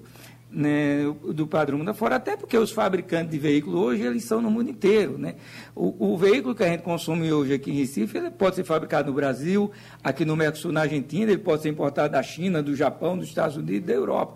né, 0.52 1.04
do 1.34 1.46
padrão 1.46 1.84
da 1.86 1.94
fora, 1.94 2.16
até 2.16 2.36
porque 2.36 2.58
os 2.58 2.72
fabricantes 2.72 3.32
de 3.32 3.38
veículos 3.38 3.80
hoje 3.80 4.04
eles 4.04 4.24
são 4.24 4.42
no 4.42 4.50
mundo 4.50 4.70
inteiro. 4.70 5.18
Né? 5.18 5.36
O, 5.76 6.14
o, 6.14 6.18
veículo 6.18 6.56
que 6.56 6.64
a 6.64 6.68
gente 6.68 6.82
consome 6.82 7.32
hoje 7.32 7.54
aqui 7.54 7.72
em 7.72 7.76
Recife, 7.76 8.18
ele 8.18 8.32
pode 8.32 8.56
ser 8.56 8.64
fabricado 8.64 9.10
no 9.10 9.14
Brasil, 9.14 9.72
aqui 10.04 10.26
no 10.26 10.36
Mercosul, 10.36 10.72
na 10.72 10.82
Argentina, 10.82 11.32
ele 11.32 11.42
pode 11.42 11.62
ser 11.62 11.70
importado 11.70 12.14
da 12.14 12.24
China, 12.24 12.64
do 12.64 12.76
Japão, 12.76 13.18
dos 13.18 13.28
Estados 13.28 13.58
Unidos, 13.58 13.88
da 13.88 13.94
Europa. 13.94 14.36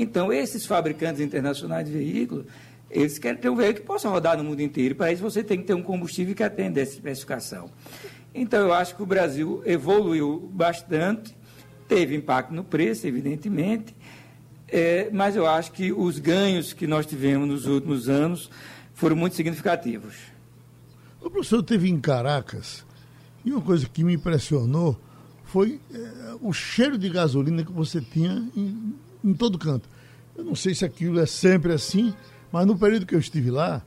Então, 0.00 0.32
esses 0.32 0.64
fabricantes 0.64 1.20
internacionais 1.20 1.86
de 1.86 1.92
veículos, 1.92 2.46
eles 2.90 3.18
querem 3.18 3.38
ter 3.38 3.50
um 3.50 3.54
veículo 3.54 3.82
que 3.82 3.86
possa 3.86 4.08
rodar 4.08 4.34
no 4.38 4.42
mundo 4.42 4.60
inteiro. 4.62 4.94
Para 4.94 5.12
isso, 5.12 5.22
você 5.22 5.44
tem 5.44 5.58
que 5.58 5.64
ter 5.64 5.74
um 5.74 5.82
combustível 5.82 6.34
que 6.34 6.42
atenda 6.42 6.80
essa 6.80 6.94
especificação. 6.94 7.70
Então, 8.34 8.60
eu 8.60 8.72
acho 8.72 8.96
que 8.96 9.02
o 9.02 9.06
Brasil 9.06 9.62
evoluiu 9.66 10.50
bastante, 10.54 11.36
teve 11.86 12.16
impacto 12.16 12.54
no 12.54 12.64
preço, 12.64 13.06
evidentemente, 13.06 13.94
é, 14.66 15.10
mas 15.12 15.36
eu 15.36 15.46
acho 15.46 15.70
que 15.72 15.92
os 15.92 16.18
ganhos 16.18 16.72
que 16.72 16.86
nós 16.86 17.04
tivemos 17.04 17.46
nos 17.46 17.66
últimos 17.66 18.08
anos 18.08 18.50
foram 18.94 19.16
muito 19.16 19.36
significativos. 19.36 20.14
O 21.20 21.28
professor 21.28 21.62
teve 21.62 21.90
em 21.90 22.00
Caracas 22.00 22.86
E 23.44 23.52
uma 23.52 23.60
coisa 23.60 23.86
que 23.86 24.02
me 24.02 24.14
impressionou 24.14 24.98
foi 25.44 25.78
é, 25.92 26.36
o 26.40 26.54
cheiro 26.54 26.96
de 26.96 27.10
gasolina 27.10 27.62
que 27.62 27.72
você 27.72 28.00
tinha 28.00 28.48
em, 28.56 28.94
em 29.24 29.34
todo 29.34 29.58
canto. 29.58 29.88
Eu 30.36 30.44
não 30.44 30.54
sei 30.54 30.74
se 30.74 30.84
aquilo 30.84 31.20
é 31.20 31.26
sempre 31.26 31.72
assim, 31.72 32.14
mas 32.52 32.66
no 32.66 32.78
período 32.78 33.06
que 33.06 33.14
eu 33.14 33.18
estive 33.18 33.50
lá, 33.50 33.82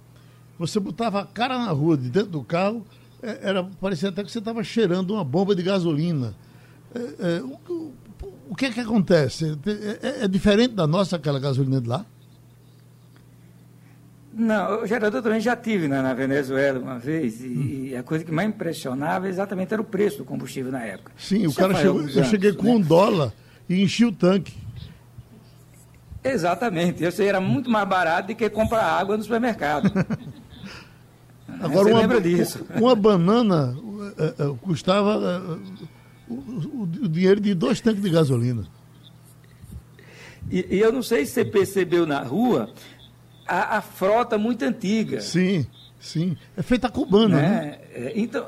você 0.57 0.79
botava 0.79 1.21
a 1.21 1.25
cara 1.25 1.57
na 1.57 1.71
rua, 1.71 1.97
de 1.97 2.09
dentro 2.09 2.29
do 2.29 2.43
carro, 2.43 2.85
é, 3.21 3.39
era, 3.41 3.63
parecia 3.63 4.09
até 4.09 4.23
que 4.23 4.31
você 4.31 4.39
estava 4.39 4.63
cheirando 4.63 5.11
uma 5.11 5.23
bomba 5.23 5.55
de 5.55 5.63
gasolina. 5.63 6.35
É, 6.93 6.99
é, 6.99 7.41
o, 7.41 7.93
o, 8.49 8.55
que 8.55 8.65
é 8.65 8.71
que 8.71 8.79
acontece? 8.79 9.57
É, 9.65 10.21
é, 10.21 10.23
é, 10.25 10.27
diferente 10.27 10.73
da 10.73 10.85
nossa, 10.85 11.15
aquela 11.15 11.39
gasolina 11.39 11.81
de 11.81 11.87
lá? 11.87 12.05
Não, 14.35 14.85
gerador 14.85 15.21
também 15.21 15.39
já 15.39 15.55
tive 15.55 15.87
na, 15.87 16.01
na 16.01 16.13
Venezuela 16.13 16.79
uma 16.79 16.97
vez, 16.97 17.41
e, 17.41 17.47
hum. 17.47 17.85
e, 17.85 17.95
a 17.95 18.03
coisa 18.03 18.25
que 18.25 18.31
mais 18.31 18.49
impressionava 18.49 19.29
exatamente 19.29 19.73
era 19.73 19.81
o 19.81 19.85
preço 19.85 20.19
do 20.19 20.25
combustível 20.25 20.71
na 20.71 20.83
época. 20.83 21.11
Sim, 21.17 21.45
Isso 21.45 21.51
o 21.51 21.55
cara 21.55 21.75
chegou, 21.75 21.99
anos, 21.99 22.17
eu 22.17 22.23
cheguei 22.23 22.51
com 22.51 22.63
né? 22.63 22.71
um 22.71 22.81
dólar 22.81 23.31
e 23.69 23.81
enchi 23.81 24.05
o 24.05 24.11
tanque. 24.11 24.62
Exatamente. 26.23 27.03
Eu 27.03 27.11
sei, 27.11 27.27
era 27.27 27.41
muito 27.41 27.69
mais 27.69 27.87
barato 27.87 28.29
do 28.29 28.35
que 28.35 28.49
comprar 28.49 28.83
água 28.83 29.17
no 29.17 29.23
supermercado. 29.23 29.91
Agora, 31.59 31.85
Você 31.85 31.91
uma, 31.91 31.99
lembra 31.99 32.21
disso? 32.21 32.65
Uma 32.75 32.95
banana 32.95 33.75
uh, 33.77 34.51
uh, 34.51 34.57
custava 34.57 35.17
uh, 35.17 35.61
o, 36.27 36.83
o, 36.83 37.07
dinheiro 37.07 37.39
de 37.39 37.53
dois 37.53 37.79
tanques 37.79 38.01
de 38.01 38.09
gasolina. 38.09 38.65
E, 40.49 40.75
e, 40.75 40.79
eu 40.79 40.91
não 40.91 41.01
sei 41.01 41.25
se 41.25 41.33
você 41.33 41.45
percebeu 41.45 42.05
na 42.05 42.21
rua 42.21 42.73
a, 43.47 43.77
a 43.77 43.81
frota 43.81 44.37
muito 44.37 44.63
antiga. 44.63 45.21
Sim, 45.21 45.65
sim. 45.99 46.35
É 46.57 46.61
feita 46.61 46.89
cubana, 46.89 47.41
né? 47.41 47.49
né? 47.49 47.79
É, 47.93 48.13
então, 48.15 48.47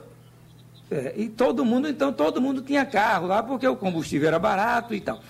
é, 0.91 1.13
e 1.15 1.29
todo 1.29 1.63
mundo, 1.65 1.88
então, 1.88 2.11
todo 2.11 2.41
mundo 2.41 2.61
tinha 2.61 2.85
carro 2.85 3.27
lá 3.27 3.41
porque 3.41 3.67
o 3.67 3.75
combustível 3.75 4.27
era 4.27 4.39
barato 4.39 4.93
e 4.93 5.01
tal. 5.01 5.21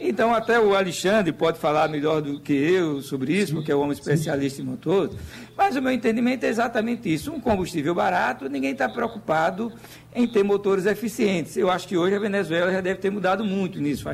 Então, 0.00 0.34
até 0.34 0.58
o 0.58 0.74
Alexandre 0.74 1.32
pode 1.32 1.58
falar 1.58 1.88
melhor 1.88 2.20
do 2.20 2.40
que 2.40 2.52
eu 2.52 3.00
sobre 3.02 3.34
isso, 3.34 3.54
porque 3.54 3.70
é 3.70 3.76
um 3.76 3.80
homem 3.80 3.92
especialista 3.92 4.60
em 4.60 4.64
motores. 4.64 5.14
Mas 5.56 5.76
o 5.76 5.82
meu 5.82 5.92
entendimento 5.92 6.44
é 6.44 6.48
exatamente 6.48 7.12
isso. 7.12 7.32
Um 7.32 7.38
combustível 7.38 7.94
barato, 7.94 8.48
ninguém 8.48 8.72
está 8.72 8.88
preocupado 8.88 9.72
em 10.14 10.26
ter 10.26 10.42
motores 10.42 10.86
eficientes. 10.86 11.56
Eu 11.56 11.70
acho 11.70 11.86
que 11.86 11.96
hoje 11.96 12.16
a 12.16 12.18
Venezuela 12.18 12.72
já 12.72 12.80
deve 12.80 13.00
ter 13.00 13.10
mudado 13.10 13.44
muito 13.44 13.80
nisso. 13.80 14.04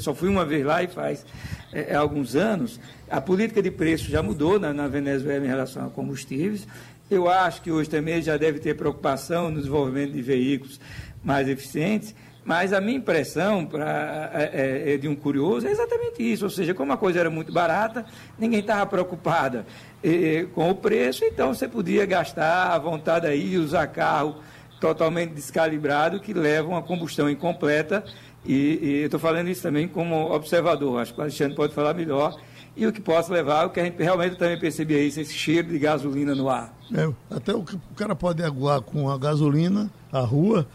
Só 0.00 0.14
fui 0.14 0.28
uma 0.28 0.44
vez 0.44 0.64
lá 0.66 0.82
e 0.82 0.88
faz 0.88 1.24
é, 1.72 1.92
é, 1.92 1.94
alguns 1.94 2.36
anos. 2.36 2.78
A 3.08 3.20
política 3.20 3.62
de 3.62 3.70
preço 3.70 4.10
já 4.10 4.22
mudou 4.22 4.60
na, 4.60 4.74
na 4.74 4.86
Venezuela 4.86 5.44
em 5.44 5.48
relação 5.48 5.86
a 5.86 5.90
combustíveis. 5.90 6.66
Eu 7.10 7.28
acho 7.28 7.62
que 7.62 7.70
hoje 7.70 7.88
também 7.88 8.20
já 8.20 8.36
deve 8.36 8.58
ter 8.58 8.76
preocupação 8.76 9.50
no 9.50 9.56
desenvolvimento 9.56 10.12
de 10.12 10.20
veículos 10.20 10.78
mais 11.24 11.48
eficientes. 11.48 12.14
Mas 12.48 12.72
a 12.72 12.80
minha 12.80 12.96
impressão 12.96 13.66
pra, 13.66 14.30
é, 14.32 14.50
é, 14.54 14.94
é, 14.94 14.96
de 14.96 15.06
um 15.06 15.14
curioso 15.14 15.68
é 15.68 15.70
exatamente 15.70 16.22
isso. 16.22 16.44
Ou 16.44 16.50
seja, 16.50 16.72
como 16.72 16.90
a 16.94 16.96
coisa 16.96 17.20
era 17.20 17.28
muito 17.28 17.52
barata, 17.52 18.06
ninguém 18.38 18.60
estava 18.60 18.86
preocupada 18.86 19.66
é, 20.02 20.46
com 20.54 20.70
o 20.70 20.74
preço, 20.74 21.26
então 21.26 21.52
você 21.52 21.68
podia 21.68 22.06
gastar 22.06 22.72
à 22.72 22.78
vontade 22.78 23.26
aí 23.26 23.52
e 23.52 23.58
usar 23.58 23.86
carro 23.88 24.36
totalmente 24.80 25.34
descalibrado 25.34 26.20
que 26.20 26.32
leva 26.32 26.68
uma 26.68 26.80
combustão 26.80 27.28
incompleta. 27.28 28.02
E, 28.46 28.78
e 28.80 29.00
eu 29.00 29.04
estou 29.04 29.20
falando 29.20 29.48
isso 29.48 29.60
também 29.60 29.86
como 29.86 30.32
observador. 30.32 31.02
Acho 31.02 31.12
que 31.12 31.18
o 31.18 31.22
Alexandre 31.24 31.54
pode 31.54 31.74
falar 31.74 31.92
melhor. 31.92 32.34
E 32.74 32.86
o 32.86 32.92
que 32.94 33.02
possa 33.02 33.30
levar, 33.30 33.66
o 33.66 33.70
que 33.70 33.78
a 33.78 33.84
gente 33.84 34.02
realmente 34.02 34.36
também 34.36 34.58
percebia 34.58 35.02
isso, 35.02 35.20
esse 35.20 35.34
cheiro 35.34 35.68
de 35.68 35.78
gasolina 35.78 36.34
no 36.34 36.48
ar. 36.48 36.74
É, 36.94 37.12
até 37.30 37.52
o, 37.52 37.58
o 37.58 37.94
cara 37.94 38.16
pode 38.16 38.42
aguar 38.42 38.80
com 38.80 39.10
a 39.10 39.18
gasolina, 39.18 39.90
a 40.10 40.20
rua, 40.20 40.66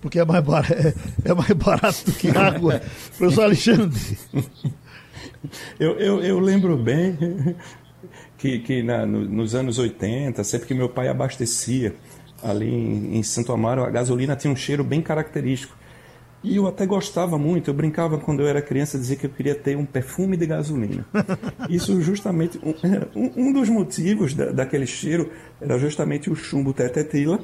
porque 0.00 0.18
é 0.18 0.24
mais 0.24 0.44
barato, 0.44 0.72
é, 0.72 0.94
é 1.24 1.34
mais 1.34 1.52
barato 1.52 2.04
do 2.06 2.12
que 2.12 2.28
água. 2.30 2.80
Professor 3.16 3.44
Alexandre. 3.44 4.18
Eu, 5.78 5.98
eu, 5.98 6.20
eu 6.22 6.38
lembro 6.38 6.76
bem 6.76 7.16
que, 8.38 8.58
que 8.60 8.82
na, 8.82 9.06
no, 9.06 9.24
nos 9.24 9.54
anos 9.54 9.78
80, 9.78 10.42
sempre 10.44 10.66
que 10.66 10.74
meu 10.74 10.88
pai 10.88 11.08
abastecia 11.08 11.94
ali 12.42 12.68
em, 12.68 13.18
em 13.18 13.22
Santo 13.22 13.52
Amaro, 13.52 13.84
a 13.84 13.90
gasolina 13.90 14.36
tinha 14.36 14.52
um 14.52 14.56
cheiro 14.56 14.82
bem 14.82 15.02
característico. 15.02 15.76
E 16.42 16.56
eu 16.56 16.66
até 16.66 16.86
gostava 16.86 17.36
muito, 17.36 17.68
eu 17.68 17.74
brincava 17.74 18.16
quando 18.16 18.40
eu 18.40 18.48
era 18.48 18.62
criança, 18.62 18.98
dizia 18.98 19.14
que 19.14 19.26
eu 19.26 19.30
queria 19.30 19.54
ter 19.54 19.76
um 19.76 19.84
perfume 19.84 20.38
de 20.38 20.46
gasolina. 20.46 21.04
Isso 21.68 22.00
justamente, 22.00 22.58
um, 22.64 23.30
um 23.36 23.52
dos 23.52 23.68
motivos 23.68 24.32
da, 24.32 24.46
daquele 24.46 24.86
cheiro 24.86 25.30
era 25.60 25.78
justamente 25.78 26.30
o 26.30 26.34
chumbo 26.34 26.72
tetetila, 26.72 27.38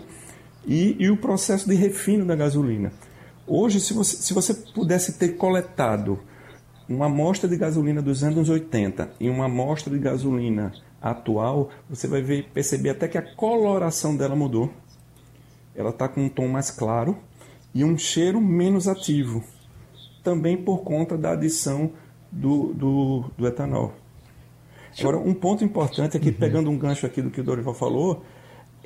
e, 0.66 0.96
e 0.98 1.10
o 1.10 1.16
processo 1.16 1.68
de 1.68 1.74
refino 1.74 2.24
da 2.24 2.34
gasolina. 2.34 2.92
Hoje, 3.46 3.80
se 3.80 3.94
você, 3.94 4.16
se 4.16 4.34
você 4.34 4.52
pudesse 4.52 5.18
ter 5.18 5.36
coletado 5.36 6.18
uma 6.88 7.06
amostra 7.06 7.48
de 7.48 7.56
gasolina 7.56 8.02
dos 8.02 8.24
anos 8.24 8.48
80 8.48 9.12
e 9.20 9.28
uma 9.28 9.46
amostra 9.46 9.92
de 9.92 10.00
gasolina 10.00 10.72
atual, 11.00 11.70
você 11.88 12.08
vai 12.08 12.22
ver, 12.22 12.48
perceber 12.52 12.90
até 12.90 13.06
que 13.06 13.18
a 13.18 13.34
coloração 13.34 14.16
dela 14.16 14.34
mudou. 14.34 14.72
Ela 15.74 15.90
está 15.90 16.08
com 16.08 16.24
um 16.24 16.28
tom 16.28 16.48
mais 16.48 16.70
claro 16.70 17.16
e 17.74 17.84
um 17.84 17.96
cheiro 17.96 18.40
menos 18.40 18.88
ativo, 18.88 19.44
também 20.24 20.56
por 20.56 20.78
conta 20.78 21.16
da 21.16 21.32
adição 21.32 21.92
do, 22.32 22.72
do, 22.72 23.24
do 23.36 23.46
etanol. 23.46 23.92
Agora, 24.98 25.18
um 25.18 25.34
ponto 25.34 25.62
importante 25.62 26.16
aqui, 26.16 26.28
uhum. 26.28 26.34
pegando 26.34 26.70
um 26.70 26.78
gancho 26.78 27.04
aqui 27.04 27.20
do 27.20 27.30
que 27.30 27.40
o 27.40 27.44
Dorival 27.44 27.74
falou, 27.74 28.24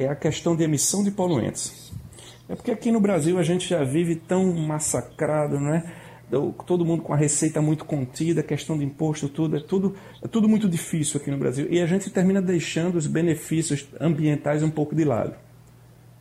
é 0.00 0.08
a 0.08 0.16
questão 0.16 0.56
de 0.56 0.64
emissão 0.64 1.04
de 1.04 1.10
poluentes. 1.10 1.92
É 2.48 2.54
porque 2.54 2.70
aqui 2.70 2.90
no 2.90 3.00
Brasil 3.00 3.38
a 3.38 3.42
gente 3.42 3.68
já 3.68 3.84
vive 3.84 4.16
tão 4.16 4.52
massacrado, 4.54 5.60
não 5.60 5.74
é? 5.74 5.84
Todo 6.66 6.84
mundo 6.84 7.02
com 7.02 7.12
a 7.12 7.16
receita 7.16 7.60
muito 7.60 7.84
contida, 7.84 8.42
questão 8.42 8.78
de 8.78 8.84
imposto, 8.84 9.28
tudo 9.28 9.56
é 9.56 9.60
tudo 9.60 9.94
é 10.22 10.28
tudo 10.28 10.48
muito 10.48 10.68
difícil 10.68 11.20
aqui 11.20 11.30
no 11.30 11.36
Brasil 11.36 11.66
e 11.68 11.80
a 11.80 11.86
gente 11.86 12.08
termina 12.08 12.40
deixando 12.40 12.96
os 12.96 13.06
benefícios 13.06 13.86
ambientais 14.00 14.62
um 14.62 14.70
pouco 14.70 14.94
de 14.94 15.04
lado. 15.04 15.34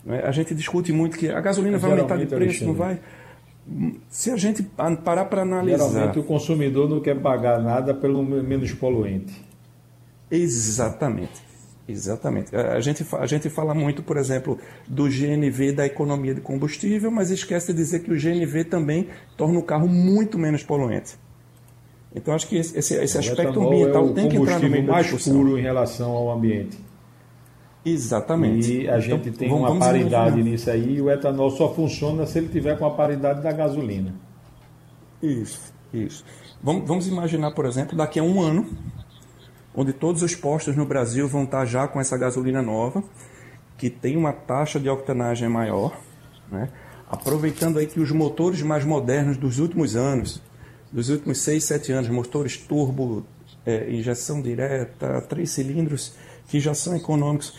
É? 0.07 0.27
A 0.27 0.31
gente 0.31 0.53
discute 0.55 0.91
muito 0.91 1.17
que 1.17 1.29
a 1.29 1.39
gasolina 1.39 1.77
vai 1.77 1.91
aumentar 1.91 2.17
de 2.17 2.25
preço, 2.25 2.65
não 2.65 2.73
vai? 2.73 2.99
Se 4.09 4.31
a 4.31 4.35
gente 4.35 4.63
parar 5.03 5.25
para 5.25 5.43
analisar. 5.43 5.89
Geralmente 5.89 6.19
o 6.19 6.23
consumidor 6.23 6.89
não 6.89 6.99
quer 6.99 7.19
pagar 7.19 7.61
nada 7.61 7.93
pelo 7.93 8.23
menos 8.23 8.71
poluente. 8.73 9.33
Exatamente. 10.31 11.48
Exatamente. 11.89 12.55
A 12.55 12.79
gente, 12.79 13.03
a 13.17 13.25
gente 13.25 13.49
fala 13.49 13.73
muito, 13.73 14.03
por 14.03 14.15
exemplo, 14.15 14.59
do 14.87 15.05
GNV 15.05 15.71
da 15.71 15.87
economia 15.87 16.35
de 16.35 16.41
combustível, 16.41 17.09
mas 17.09 17.31
esquece 17.31 17.73
de 17.73 17.79
dizer 17.79 18.01
que 18.01 18.11
o 18.11 18.15
GNV 18.15 18.65
também 18.65 19.07
torna 19.35 19.57
o 19.57 19.63
carro 19.63 19.87
muito 19.87 20.37
menos 20.37 20.61
poluente. 20.61 21.17
Então 22.13 22.33
acho 22.33 22.47
que 22.47 22.57
esse, 22.57 22.77
esse 22.77 23.17
aspecto 23.17 23.59
ambiental 23.59 24.09
é 24.09 24.13
tem 24.13 24.29
que 24.29 24.37
entrar 24.37 24.59
no 24.59 24.69
meio 24.69 24.83
mais 24.85 25.11
puro 25.23 25.57
em 25.57 25.61
relação 25.61 26.11
ao 26.11 26.31
ambiente. 26.31 26.77
Exatamente. 27.83 28.83
E 28.83 28.89
a 28.89 28.99
gente 28.99 29.29
então, 29.29 29.33
tem 29.33 29.49
vamos, 29.49 29.63
uma 29.63 29.69
vamos 29.69 29.85
paridade 29.85 30.27
imaginar. 30.35 30.51
nisso 30.51 30.69
aí, 30.69 30.95
e 30.97 31.01
o 31.01 31.09
etanol 31.09 31.49
só 31.49 31.73
funciona 31.73 32.25
se 32.27 32.37
ele 32.37 32.49
tiver 32.49 32.77
com 32.77 32.85
a 32.85 32.91
paridade 32.91 33.41
da 33.41 33.51
gasolina. 33.51 34.13
Isso, 35.23 35.73
isso. 35.91 36.23
Vamos, 36.61 36.87
vamos 36.87 37.07
imaginar, 37.07 37.51
por 37.51 37.65
exemplo, 37.65 37.97
daqui 37.97 38.19
a 38.19 38.23
um 38.23 38.41
ano, 38.41 38.67
onde 39.73 39.93
todos 39.93 40.21
os 40.21 40.35
postos 40.35 40.75
no 40.75 40.85
Brasil 40.85 41.27
vão 41.27 41.43
estar 41.43 41.65
já 41.65 41.87
com 41.87 41.99
essa 41.99 42.17
gasolina 42.17 42.61
nova, 42.61 43.03
que 43.77 43.89
tem 43.89 44.17
uma 44.17 44.33
taxa 44.33 44.79
de 44.79 44.89
octanagem 44.89 45.47
maior, 45.47 45.99
né? 46.51 46.69
aproveitando 47.09 47.79
aí 47.79 47.87
que 47.87 47.99
os 47.99 48.11
motores 48.11 48.61
mais 48.61 48.83
modernos 48.83 49.37
dos 49.37 49.59
últimos 49.59 49.95
anos, 49.95 50.41
dos 50.91 51.09
últimos 51.09 51.39
6, 51.39 51.63
7 51.63 51.91
anos, 51.91 52.09
motores 52.09 52.57
turbo, 52.57 53.25
é, 53.65 53.89
injeção 53.91 54.41
direta, 54.41 55.21
três 55.21 55.51
cilindros, 55.51 56.13
que 56.47 56.59
já 56.59 56.73
são 56.73 56.95
econômicos, 56.95 57.53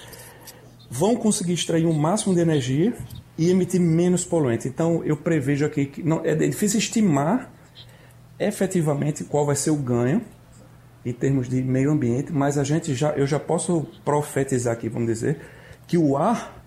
vão 0.90 1.14
conseguir 1.16 1.52
extrair 1.52 1.86
o 1.86 1.90
um 1.90 1.98
máximo 1.98 2.34
de 2.34 2.40
energia 2.40 2.94
e 3.38 3.48
emitir 3.48 3.80
menos 3.80 4.24
poluente. 4.24 4.68
Então 4.68 5.02
eu 5.04 5.16
prevejo 5.16 5.64
aqui 5.64 5.86
que 5.86 6.02
não, 6.02 6.20
é 6.24 6.34
difícil 6.34 6.78
estimar 6.78 7.50
efetivamente 8.38 9.24
qual 9.24 9.46
vai 9.46 9.56
ser 9.56 9.70
o 9.70 9.76
ganho 9.76 10.22
em 11.04 11.12
termos 11.12 11.48
de 11.48 11.62
meio 11.62 11.90
ambiente, 11.90 12.32
mas 12.32 12.58
a 12.58 12.64
gente 12.64 12.94
já, 12.94 13.10
eu 13.12 13.26
já 13.26 13.38
posso 13.38 13.86
profetizar 14.04 14.72
aqui, 14.74 14.88
vamos 14.88 15.08
dizer, 15.08 15.38
que 15.86 15.96
o 15.96 16.16
ar, 16.16 16.62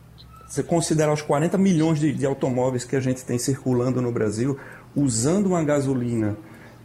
se 0.47 0.63
considerar 0.63 1.13
os 1.13 1.21
40 1.21 1.57
milhões 1.57 1.99
de, 1.99 2.11
de 2.11 2.25
automóveis 2.25 2.83
que 2.83 2.95
a 2.95 2.99
gente 2.99 3.23
tem 3.23 3.37
circulando 3.37 4.01
no 4.01 4.11
Brasil, 4.11 4.57
usando 4.95 5.47
uma 5.47 5.63
gasolina 5.63 6.37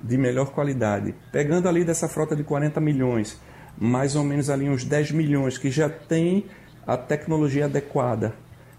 de 0.02 0.16
melhor 0.16 0.50
qualidade, 0.50 1.14
pegando 1.32 1.68
ali 1.68 1.84
dessa 1.84 2.08
frota 2.08 2.37
de 2.37 2.44
40 2.44 2.80
milhões, 2.80 3.38
mais 3.76 4.14
ou 4.14 4.24
menos 4.24 4.50
ali 4.50 4.68
uns 4.68 4.84
10 4.84 5.12
milhões 5.12 5.58
que 5.58 5.70
já 5.70 5.88
tem 5.88 6.46
a 6.87 6.96
tecnologia 6.96 7.64
adequada, 7.64 8.34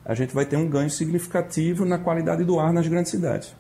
a 0.05 0.13
gente 0.13 0.33
vai 0.33 0.45
ter 0.45 0.57
um 0.57 0.67
ganho 0.67 0.89
significativo 0.89 1.85
na 1.85 1.97
qualidade 1.97 2.43
do 2.43 2.59
ar 2.59 2.73
nas 2.73 2.87
grandes 2.87 3.11
cidades. 3.11 3.53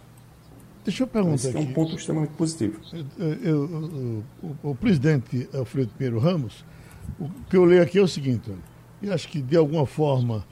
Deixa 0.83 1.03
eu 1.03 1.07
perguntar 1.07 1.35
Esse 1.35 1.49
aqui. 1.49 1.57
é 1.57 1.61
um 1.61 1.73
ponto 1.73 1.95
extremamente 1.95 2.31
positivo. 2.31 2.79
Eu, 3.17 3.33
eu, 3.43 4.23
o, 4.41 4.69
o, 4.71 4.75
presidente 4.75 5.47
Alfredo 5.53 5.91
Pinheiro 5.97 6.19
Ramos, 6.19 6.63
o 7.19 7.29
que 7.49 7.57
eu 7.57 7.65
leio 7.65 7.81
aqui 7.81 7.99
é 7.99 8.01
o 8.01 8.07
seguinte, 8.07 8.51
eu 9.01 9.13
acho 9.13 9.27
que 9.27 9.41
de 9.41 9.57
alguma 9.57 9.85
forma 9.85 10.45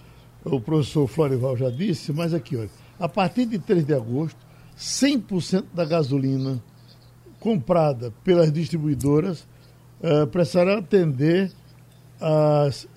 o 0.43 0.59
professor 0.59 1.07
Florival 1.07 1.55
já 1.57 1.69
disse, 1.69 2.13
mas 2.13 2.33
aqui, 2.33 2.55
olha, 2.55 2.69
a 2.99 3.07
partir 3.07 3.45
de 3.45 3.59
3 3.59 3.85
de 3.85 3.93
agosto, 3.93 4.37
100% 4.77 5.65
da 5.73 5.85
gasolina 5.85 6.61
comprada 7.39 8.13
pelas 8.23 8.51
distribuidoras 8.51 9.47
uh, 10.01 10.27
precisará 10.27 10.77
atender 10.77 11.51
às 12.19 12.87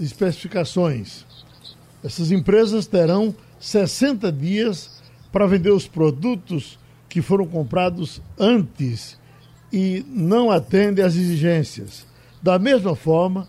especificações. 0.00 1.24
Essas 2.02 2.30
empresas 2.30 2.86
terão 2.86 3.34
60 3.60 4.32
dias 4.32 5.01
para 5.32 5.46
vender 5.46 5.70
os 5.70 5.88
produtos 5.88 6.78
que 7.08 7.22
foram 7.22 7.46
comprados 7.46 8.20
antes 8.38 9.18
e 9.72 10.04
não 10.08 10.50
atendem 10.50 11.04
às 11.04 11.16
exigências. 11.16 12.06
Da 12.42 12.58
mesma 12.58 12.94
forma, 12.94 13.48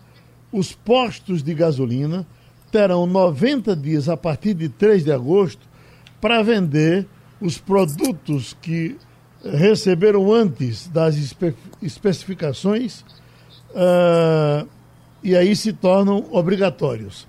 os 0.50 0.72
postos 0.72 1.42
de 1.42 1.52
gasolina 1.52 2.26
terão 2.72 3.06
90 3.06 3.76
dias 3.76 4.08
a 4.08 4.16
partir 4.16 4.54
de 4.54 4.68
3 4.68 5.04
de 5.04 5.12
agosto 5.12 5.68
para 6.20 6.42
vender 6.42 7.06
os 7.40 7.58
produtos 7.58 8.56
que 8.62 8.96
receberam 9.44 10.32
antes 10.32 10.88
das 10.88 11.16
espe 11.16 11.54
especificações 11.82 13.04
uh, 13.70 14.66
e 15.22 15.36
aí 15.36 15.54
se 15.54 15.72
tornam 15.72 16.24
obrigatórios. 16.30 17.26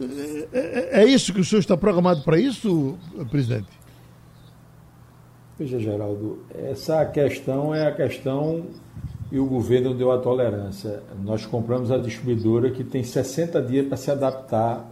É, 0.00 0.48
é, 0.52 1.02
é, 1.02 1.04
isso 1.04 1.32
que 1.32 1.40
o 1.40 1.44
senhor 1.44 1.60
está 1.60 1.76
programado 1.76 2.22
para 2.22 2.38
isso, 2.38 2.98
presidente? 3.30 3.68
Veja, 5.58 5.78
Geraldo, 5.78 6.44
essa 6.52 7.04
questão 7.06 7.74
é 7.74 7.86
a 7.86 7.92
questão 7.92 8.66
e 9.30 9.38
o 9.38 9.46
governo 9.46 9.94
deu 9.94 10.10
a 10.10 10.18
tolerância. 10.18 11.02
Nós 11.22 11.46
compramos 11.46 11.92
a 11.92 11.98
distribuidora 11.98 12.70
que 12.70 12.82
tem 12.82 13.04
60 13.04 13.62
dias 13.62 13.86
para 13.86 13.96
se 13.96 14.10
adaptar, 14.10 14.90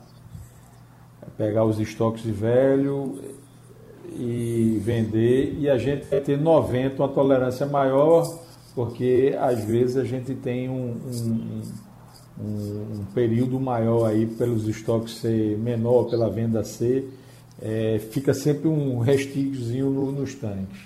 pegar 1.36 1.64
os 1.64 1.80
estoques 1.80 2.22
de 2.22 2.32
velho 2.32 3.18
e 4.14 4.78
vender, 4.82 5.56
e 5.58 5.68
a 5.68 5.78
gente 5.78 6.06
vai 6.06 6.20
ter 6.20 6.38
90, 6.38 7.02
uma 7.02 7.08
tolerância 7.08 7.66
maior, 7.66 8.40
porque 8.74 9.36
às 9.40 9.64
vezes 9.64 9.96
a 9.96 10.04
gente 10.04 10.34
tem 10.34 10.68
um, 10.68 10.96
um, 10.96 11.62
um, 12.42 13.00
um 13.00 13.04
período 13.14 13.60
maior 13.60 14.06
aí 14.06 14.26
pelos 14.26 14.66
estoques 14.68 15.16
ser 15.16 15.56
menor, 15.58 16.04
pela 16.04 16.28
venda 16.28 16.64
ser 16.64 17.08
é, 17.62 18.00
fica 18.10 18.34
sempre 18.34 18.66
um 18.66 18.98
restígiozinho 18.98 19.88
no, 19.88 20.10
nos 20.10 20.34
tanques. 20.34 20.80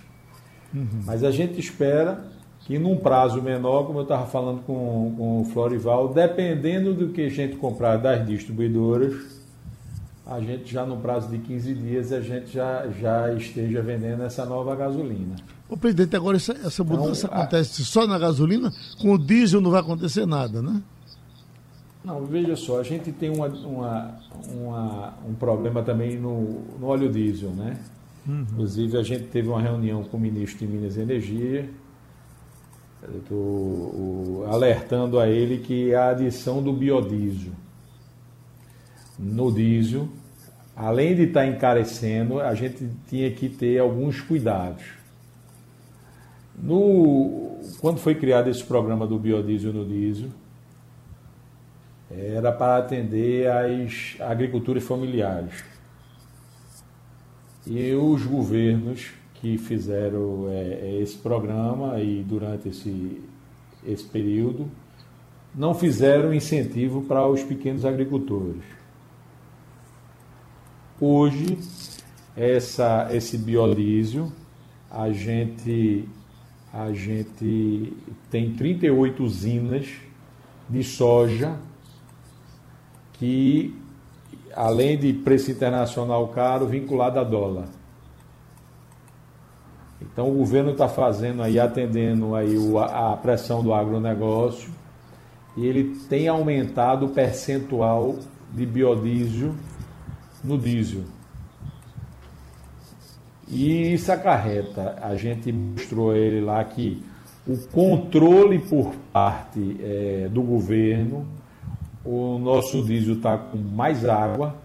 Uhum. 0.75 1.03
Mas 1.07 1.25
a 1.25 1.31
gente 1.31 1.59
espera 1.59 2.23
que 2.61 2.79
num 2.79 2.99
prazo 2.99 3.41
menor, 3.41 3.87
como 3.87 4.01
eu 4.01 4.03
estava 4.03 4.27
falando 4.27 4.61
com, 4.63 5.15
com 5.17 5.41
o 5.41 5.45
Florival, 5.47 6.13
dependendo 6.13 6.93
do 6.93 7.09
que 7.09 7.23
a 7.23 7.31
gente 7.31 7.57
comprar 7.57 7.97
das 7.97 8.27
distribuidoras, 8.27 9.15
a 10.27 10.41
gente 10.41 10.71
já 10.71 10.85
no 10.85 10.97
prazo 10.97 11.31
de 11.31 11.39
15 11.39 11.75
dias 11.75 12.13
a 12.13 12.21
gente 12.21 12.53
já, 12.53 12.87
já 12.89 13.33
esteja 13.33 13.81
vendendo 13.81 14.25
essa 14.25 14.45
nova 14.45 14.75
gasolina. 14.75 15.37
O 15.69 15.77
presidente, 15.77 16.15
agora 16.15 16.37
essa, 16.37 16.53
essa 16.53 16.85
mudança 16.85 17.27
então, 17.27 17.39
acontece 17.39 17.83
a... 17.83 17.85
só 17.85 18.07
na 18.07 18.19
gasolina, 18.19 18.73
com 19.01 19.15
o 19.15 19.19
diesel 19.19 19.61
não 19.61 19.71
vai 19.71 19.81
acontecer 19.81 20.27
nada, 20.27 20.61
né? 20.61 20.83
Não, 22.07 22.25
veja 22.25 22.55
só, 22.55 22.79
a 22.79 22.85
gente 22.85 23.11
tem 23.11 23.31
uma, 23.31 23.49
uma, 23.49 24.17
uma, 24.49 25.15
um 25.29 25.35
problema 25.35 25.83
também 25.83 26.17
no, 26.17 26.61
no 26.79 26.87
óleo 26.87 27.11
diesel, 27.11 27.51
né? 27.51 27.81
Uhum. 28.25 28.43
Inclusive, 28.43 28.97
a 28.97 29.03
gente 29.03 29.25
teve 29.25 29.49
uma 29.49 29.61
reunião 29.61 30.05
com 30.05 30.17
o 30.17 30.21
ministro 30.21 30.65
de 30.65 30.73
Minas 30.73 30.97
e 30.97 31.01
Energia, 31.01 31.69
tô, 33.29 34.45
alertando 34.49 35.19
a 35.19 35.29
ele 35.29 35.59
que 35.59 35.97
a 35.97 36.11
adição 36.11 36.63
do 36.63 36.73
biodiesel 36.73 37.55
no 39.19 39.51
diesel, 39.51 40.09
além 40.77 41.17
de 41.17 41.23
estar 41.23 41.41
tá 41.41 41.47
encarecendo, 41.49 42.39
a 42.39 42.55
gente 42.55 42.89
tinha 43.09 43.33
que 43.33 43.49
ter 43.49 43.81
alguns 43.81 44.21
cuidados. 44.21 44.85
No, 46.57 47.59
quando 47.81 47.99
foi 47.99 48.15
criado 48.15 48.49
esse 48.49 48.63
programa 48.63 49.09
do 49.09 49.19
biodiesel 49.19 49.73
no 49.73 49.85
diesel, 49.85 50.29
era 52.11 52.53
para 52.53 52.79
atender 52.79 53.49
às 53.51 54.17
agriculturas 54.21 54.85
familiares. 54.85 55.65
E 57.67 57.93
os 57.95 58.25
governos 58.25 59.13
que 59.35 59.59
fizeram 59.59 60.49
é, 60.49 60.55
é, 60.55 61.01
esse 61.03 61.19
programa 61.19 62.01
e 62.01 62.23
durante 62.23 62.69
esse, 62.69 63.21
esse 63.85 64.05
período 64.05 64.71
não 65.55 65.75
fizeram 65.75 66.33
incentivo 66.33 67.03
para 67.03 67.27
os 67.27 67.43
pequenos 67.43 67.85
agricultores. 67.85 68.63
Hoje, 71.01 71.59
essa, 72.37 73.09
esse 73.11 73.37
biodiesel, 73.37 74.31
a 74.91 75.11
gente, 75.11 76.09
a 76.73 76.93
gente 76.93 77.93
tem 78.31 78.53
38 78.55 79.23
usinas 79.23 79.87
de 80.69 80.85
soja 80.85 81.59
que, 83.19 83.75
além 84.55 84.99
de 84.99 85.13
preço 85.13 85.51
internacional 85.51 86.29
caro, 86.29 86.67
vinculado 86.67 87.19
a 87.19 87.25
dólar. 87.25 87.67
Então 90.01 90.31
o 90.31 90.35
governo 90.35 90.73
está 90.73 90.89
fazendo 90.89 91.43
aí, 91.43 91.59
atendendo 91.59 92.35
aí 92.35 92.57
a 92.93 93.17
pressão 93.17 93.63
do 93.63 93.73
agronegócio 93.73 94.71
e 95.57 95.67
ele 95.67 95.97
tem 96.09 96.29
aumentado 96.29 97.07
o 97.07 97.09
percentual 97.09 98.17
de 98.53 98.67
biodiesel 98.67 99.55
no 100.45 100.59
diesel. 100.59 101.03
E 103.49 103.95
isso 103.95 104.11
acarreta, 104.13 104.99
a 105.01 105.15
gente 105.15 105.53
mostrou 105.53 106.15
ele 106.15 106.41
lá 106.41 106.63
que 106.65 107.03
o 107.47 107.57
controle 107.69 108.59
por 108.59 108.93
parte 109.13 109.77
é, 109.81 110.29
do 110.31 110.43
governo 110.43 111.27
o 112.07 112.39
nosso 112.39 112.85
diesel 112.85 113.15
está 113.15 113.37
com 113.37 113.59
mais 113.59 114.05
água 114.09 114.57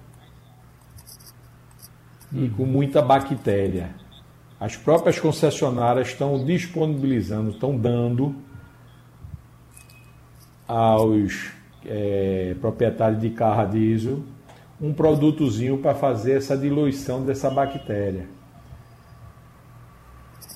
e 2.31 2.47
com 2.49 2.65
muita 2.65 3.01
bactéria. 3.01 3.95
As 4.59 4.77
próprias 4.77 5.19
concessionárias 5.19 6.09
estão 6.09 6.45
disponibilizando, 6.45 7.49
estão 7.49 7.75
dando 7.75 8.35
aos 10.67 11.51
é, 11.83 12.55
proprietários 12.61 13.19
de 13.19 13.31
carro 13.31 13.61
a 13.61 13.65
diesel 13.65 14.23
um 14.79 14.93
produtozinho 14.93 15.77
para 15.77 15.93
fazer 15.93 16.37
essa 16.37 16.57
diluição 16.57 17.23
dessa 17.23 17.49
bactéria. 17.49 18.27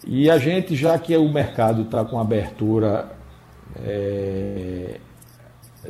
E 0.05 0.29
a 0.29 0.37
gente, 0.37 0.75
já 0.75 0.97
que 0.97 1.15
o 1.17 1.31
mercado 1.31 1.83
está 1.83 2.05
com 2.05 2.19
abertura 2.19 3.11
é, 3.77 4.99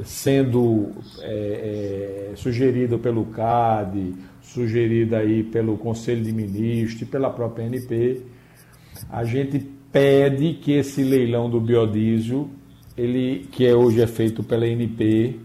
sendo 0.04 0.92
é, 1.22 2.32
é, 2.32 2.36
sugerido 2.36 3.00
pelo 3.00 3.26
CAD, 3.26 4.14
sugerida 4.42 5.20
aí 5.20 5.44
pelo 5.44 5.78
Conselho 5.78 6.24
de 6.24 6.32
Ministros 6.32 7.02
e 7.02 7.06
pela 7.06 7.30
própria 7.30 7.66
NP, 7.66 8.22
a 9.10 9.24
gente 9.24 9.60
pede 9.92 10.54
que 10.56 10.74
esse 10.74 11.04
leilão 11.04 11.50
do 11.50 11.60
biodiesel, 11.60 12.50
ele, 12.98 13.48
que 13.52 13.66
é, 13.66 13.74
hoje 13.74 14.02
é 14.02 14.08
feito 14.08 14.44
pela 14.44 14.68
NP, 14.68 15.40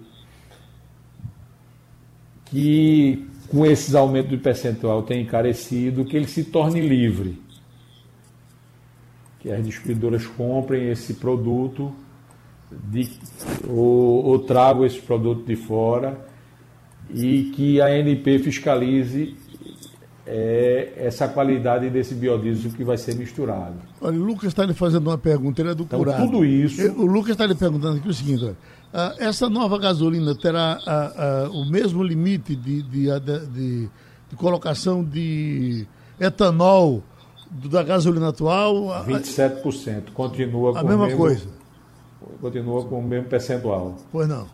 que 2.46 3.26
com 3.48 3.66
esses 3.66 3.94
aumentos 3.94 4.30
de 4.30 4.36
percentual 4.36 5.02
tem 5.02 5.22
encarecido, 5.22 6.04
que 6.04 6.16
ele 6.16 6.28
se 6.28 6.44
torne 6.44 6.80
livre. 6.80 7.40
Que 9.40 9.50
as 9.50 9.64
distribuidoras 9.64 10.26
comprem 10.26 10.90
esse 10.90 11.14
produto 11.14 11.92
de, 12.70 13.10
ou, 13.68 14.24
ou 14.26 14.38
trago 14.40 14.84
esse 14.84 15.00
produto 15.00 15.44
de 15.44 15.56
fora 15.56 16.26
e 17.12 17.50
que 17.54 17.80
a 17.80 17.86
ANP 17.86 18.38
fiscalize 18.38 19.36
é, 20.26 20.92
essa 20.96 21.26
qualidade 21.26 21.90
desse 21.90 22.14
biodiesel 22.14 22.70
que 22.72 22.84
vai 22.84 22.96
ser 22.96 23.16
misturado. 23.16 23.74
Olha, 24.00 24.16
o 24.16 24.22
Lucas 24.22 24.48
está 24.48 24.64
lhe 24.64 24.74
fazendo 24.74 25.08
uma 25.08 25.18
pergunta, 25.18 25.60
ele 25.60 25.70
é 25.70 25.74
do 25.74 25.82
então, 25.82 25.98
curado. 25.98 26.24
tudo 26.24 26.44
isso... 26.44 26.80
O 26.92 27.06
Lucas 27.06 27.32
está 27.32 27.46
lhe 27.46 27.54
perguntando 27.54 27.98
aqui 27.98 28.08
o 28.08 28.14
seguinte, 28.14 28.44
olha, 28.44 28.56
ah, 28.92 29.14
essa 29.18 29.48
nova 29.48 29.76
gasolina 29.78 30.34
terá 30.36 30.78
ah, 30.86 31.12
ah, 31.16 31.50
o 31.50 31.68
mesmo 31.68 32.02
limite 32.02 32.54
de, 32.54 32.82
de, 32.82 33.06
de, 33.20 33.88
de, 34.28 34.36
colocação 34.36 35.02
de 35.02 35.86
etanol 36.20 37.02
da 37.50 37.82
gasolina 37.82 38.28
atual? 38.28 39.04
27%, 39.06 40.12
continua 40.14 40.72
com 40.72 40.78
a 40.78 40.84
mesma 40.84 41.06
mesmo... 41.06 41.18
coisa 41.18 41.59
continua 42.40 42.84
com 42.84 42.98
o 42.98 43.02
mesmo 43.02 43.28
percentual. 43.28 43.96
Pois 44.10 44.28
não. 44.28 44.46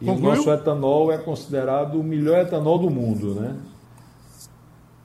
E 0.00 0.06
Concluiu? 0.06 0.32
o 0.32 0.36
nosso 0.36 0.50
etanol 0.50 1.12
é 1.12 1.18
considerado 1.18 2.00
o 2.00 2.04
melhor 2.04 2.38
etanol 2.38 2.78
do 2.78 2.90
mundo, 2.90 3.34
né? 3.34 3.56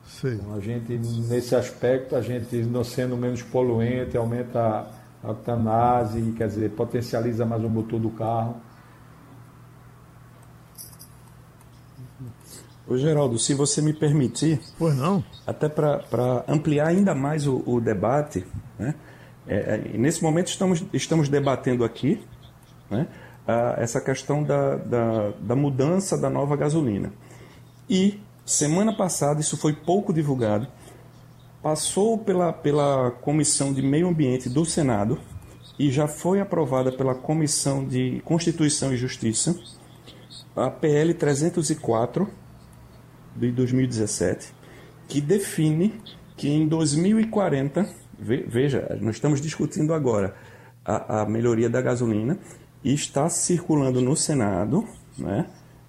Sim. 0.05 0.35
Então, 0.35 0.55
a 0.55 0.59
gente, 0.59 0.93
nesse 0.93 1.55
aspecto, 1.55 2.15
a 2.15 2.21
gente, 2.21 2.55
não 2.63 2.83
sendo 2.83 3.17
menos 3.17 3.41
poluente, 3.41 4.15
aumenta 4.15 4.87
a 5.23 5.31
octanase, 5.31 6.33
quer 6.37 6.47
dizer, 6.47 6.71
potencializa 6.71 7.45
mais 7.45 7.63
o 7.63 7.69
motor 7.69 7.99
do 7.99 8.09
carro. 8.11 8.55
Ô 12.85 12.97
Geraldo, 12.97 13.39
se 13.39 13.53
você 13.53 13.81
me 13.81 13.93
permitir. 13.93 14.59
Pois 14.77 14.95
não. 14.95 15.23
Até 15.47 15.67
para 15.69 16.43
ampliar 16.47 16.87
ainda 16.87 17.15
mais 17.15 17.47
o, 17.47 17.63
o 17.65 17.81
debate, 17.81 18.45
né? 18.77 18.93
É, 19.47 19.55
é, 19.93 19.97
nesse 19.97 20.23
momento 20.23 20.47
estamos, 20.47 20.83
estamos 20.93 21.29
debatendo 21.29 21.83
aqui 21.83 22.21
né, 22.89 23.07
a, 23.47 23.75
essa 23.77 23.99
questão 23.99 24.43
da, 24.43 24.75
da, 24.77 25.29
da 25.39 25.55
mudança 25.55 26.17
da 26.17 26.29
nova 26.29 26.55
gasolina. 26.55 27.11
E 27.89 28.19
semana 28.45 28.95
passada, 28.95 29.41
isso 29.41 29.57
foi 29.57 29.73
pouco 29.73 30.13
divulgado, 30.13 30.67
passou 31.61 32.17
pela, 32.17 32.51
pela 32.51 33.11
Comissão 33.11 33.73
de 33.73 33.81
Meio 33.81 34.07
Ambiente 34.07 34.49
do 34.49 34.65
Senado 34.65 35.19
e 35.77 35.91
já 35.91 36.07
foi 36.07 36.39
aprovada 36.39 36.91
pela 36.91 37.15
Comissão 37.15 37.85
de 37.85 38.21
Constituição 38.25 38.93
e 38.93 38.97
Justiça 38.97 39.55
a 40.55 40.69
PL 40.69 41.13
304 41.13 42.29
de 43.35 43.51
2017, 43.51 44.53
que 45.07 45.19
define 45.19 45.99
que 46.37 46.47
em 46.47 46.67
2040, 46.67 48.02
veja, 48.23 48.97
nós 49.01 49.15
estamos 49.15 49.41
discutindo 49.41 49.93
agora 49.93 50.35
a, 50.85 51.21
a 51.21 51.25
melhoria 51.25 51.69
da 51.69 51.81
gasolina 51.81 52.37
e 52.83 52.93
está 52.93 53.29
circulando 53.29 54.01
no 54.01 54.15
Senado, 54.15 54.87
né? 55.17 55.47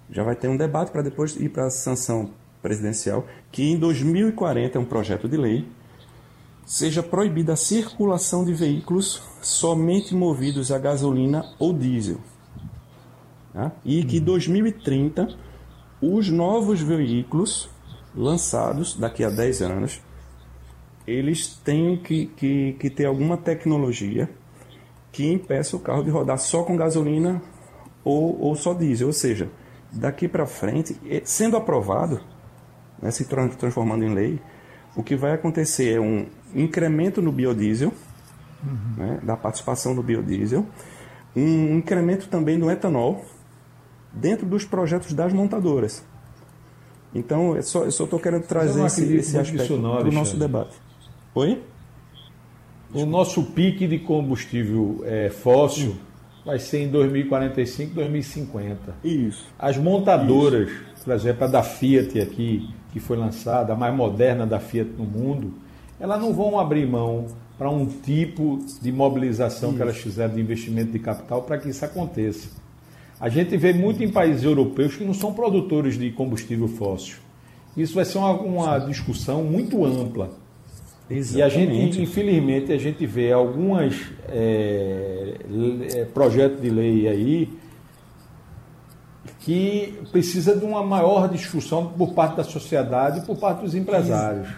já 0.09 0.23
vai 0.23 0.35
ter 0.35 0.47
um 0.47 0.57
debate 0.57 0.91
para 0.91 1.01
depois 1.01 1.35
ir 1.35 1.49
para 1.49 1.65
a 1.65 1.69
sanção 1.69 2.31
presidencial, 2.61 3.25
que 3.51 3.63
em 3.63 3.77
2040 3.77 4.77
é 4.77 4.81
um 4.81 4.85
projeto 4.85 5.27
de 5.27 5.37
lei, 5.37 5.67
seja 6.65 7.03
proibida 7.03 7.53
a 7.53 7.57
circulação 7.57 8.43
de 8.43 8.53
veículos 8.53 9.21
somente 9.41 10.15
movidos 10.15 10.71
a 10.71 10.79
gasolina 10.79 11.45
ou 11.59 11.73
diesel. 11.73 12.19
Tá? 13.53 13.71
E 13.85 14.03
que 14.03 14.17
em 14.17 14.21
2030 14.21 15.27
os 16.01 16.29
novos 16.29 16.81
veículos 16.81 17.69
lançados 18.15 18.95
daqui 18.95 19.23
a 19.23 19.29
10 19.29 19.61
anos 19.61 20.01
eles 21.07 21.55
têm 21.63 21.97
que, 21.97 22.27
que, 22.27 22.73
que 22.73 22.89
ter 22.89 23.05
alguma 23.05 23.37
tecnologia 23.37 24.29
que 25.11 25.31
impeça 25.31 25.75
o 25.75 25.79
carro 25.79 26.03
de 26.03 26.09
rodar 26.09 26.37
só 26.37 26.63
com 26.63 26.75
gasolina 26.75 27.41
ou, 28.03 28.39
ou 28.41 28.55
só 28.55 28.73
diesel. 28.73 29.07
Ou 29.07 29.13
seja, 29.13 29.49
daqui 29.91 30.27
para 30.27 30.45
frente, 30.45 30.97
sendo 31.23 31.55
aprovado, 31.55 32.19
né, 33.01 33.11
se 33.11 33.25
transformando 33.25 34.03
em 34.03 34.13
lei, 34.13 34.41
o 34.95 35.03
que 35.03 35.15
vai 35.15 35.33
acontecer 35.33 35.95
é 35.95 35.99
um 35.99 36.27
incremento 36.53 37.21
no 37.21 37.31
biodiesel, 37.31 37.93
uhum. 38.63 38.93
né, 38.97 39.19
da 39.23 39.37
participação 39.37 39.95
do 39.95 40.01
biodiesel, 40.01 40.65
um 41.35 41.77
incremento 41.77 42.27
também 42.29 42.57
no 42.57 42.71
etanol, 42.71 43.25
dentro 44.11 44.45
dos 44.45 44.65
projetos 44.65 45.13
das 45.13 45.33
montadoras. 45.33 46.03
Então, 47.13 47.55
eu 47.55 47.63
só 47.63 47.85
estou 47.85 48.19
querendo 48.19 48.43
trazer 48.43 48.85
esse, 48.85 49.15
esse 49.15 49.37
aspecto 49.37 49.79
para 49.79 50.09
o 50.09 50.11
nosso 50.11 50.37
debate. 50.37 50.84
Oi? 51.35 51.61
O 52.93 53.05
nosso 53.05 53.43
pique 53.43 53.85
de 53.87 53.99
combustível 53.99 55.03
é, 55.03 55.29
fóssil 55.29 55.91
Sim. 55.91 55.99
vai 56.45 56.57
ser 56.57 56.83
em 56.83 56.87
2045, 56.87 57.93
2050. 57.93 58.95
Isso. 59.03 59.45
As 59.59 59.77
montadoras, 59.77 60.69
Isso. 60.69 61.03
por 61.03 61.13
exemplo, 61.13 61.43
a 61.43 61.47
da 61.47 61.61
Fiat 61.61 62.21
aqui, 62.21 62.69
que 62.93 63.01
foi 63.01 63.17
lançada, 63.17 63.73
a 63.73 63.75
mais 63.75 63.93
moderna 63.93 64.47
da 64.47 64.61
Fiat 64.61 64.91
no 64.97 65.03
mundo, 65.03 65.53
elas 65.99 66.21
não 66.21 66.33
vão 66.33 66.57
abrir 66.57 66.87
mão 66.87 67.27
para 67.57 67.69
um 67.69 67.85
tipo 67.85 68.59
de 68.81 68.93
mobilização 68.93 69.69
isso. 69.69 69.75
que 69.75 69.81
elas 69.81 69.97
fizeram 69.97 70.33
de 70.33 70.39
investimento 70.39 70.93
de 70.93 70.99
capital 70.99 71.41
para 71.41 71.57
que 71.57 71.67
isso 71.67 71.83
aconteça. 71.83 72.47
A 73.19 73.27
gente 73.27 73.57
vê 73.57 73.73
muito 73.73 74.01
em 74.01 74.09
países 74.09 74.45
europeus 74.45 74.95
que 74.95 75.03
não 75.03 75.13
são 75.13 75.33
produtores 75.33 75.97
de 75.97 76.11
combustível 76.11 76.69
fóssil. 76.69 77.17
Isso 77.75 77.93
vai 77.93 78.05
ser 78.05 78.19
uma, 78.19 78.31
uma 78.39 78.79
discussão 78.79 79.43
muito 79.43 79.83
ampla. 79.83 80.44
Exatamente. 81.09 81.37
E 81.37 81.41
a 81.41 81.49
gente, 81.49 82.01
infelizmente, 82.01 82.71
a 82.71 82.77
gente 82.77 83.05
vê 83.05 83.31
alguns 83.31 84.11
é, 84.27 85.35
é, 85.93 86.05
projetos 86.05 86.61
de 86.61 86.69
lei 86.69 87.07
aí 87.07 87.49
que 89.39 89.99
precisa 90.11 90.55
de 90.55 90.65
uma 90.65 90.83
maior 90.83 91.29
discussão 91.29 91.93
por 91.95 92.13
parte 92.13 92.37
da 92.37 92.43
sociedade 92.43 93.19
e 93.19 93.21
por 93.21 93.37
parte 93.37 93.61
dos 93.61 93.75
empresários. 93.75 94.49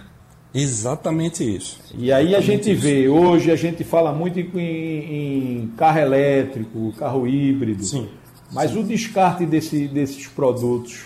Exatamente 0.54 1.44
isso. 1.44 1.80
E 1.98 2.12
aí 2.12 2.34
a 2.34 2.40
gente 2.40 2.72
isso. 2.72 2.82
vê, 2.82 3.10
hoje 3.10 3.52
a 3.52 3.56
gente 3.58 3.84
fala 3.84 4.14
muito 4.14 4.40
em, 4.40 4.48
em 4.58 5.68
carro 5.76 6.00
elétrico, 6.00 6.94
carro 6.98 7.28
híbrido, 7.28 7.84
Sim. 7.84 8.08
mas 8.54 8.72
Sim. 8.72 8.80
o 8.80 8.84
descarte 8.84 9.46
desse, 9.46 9.88
desses 9.90 10.26
produtos 10.28 11.06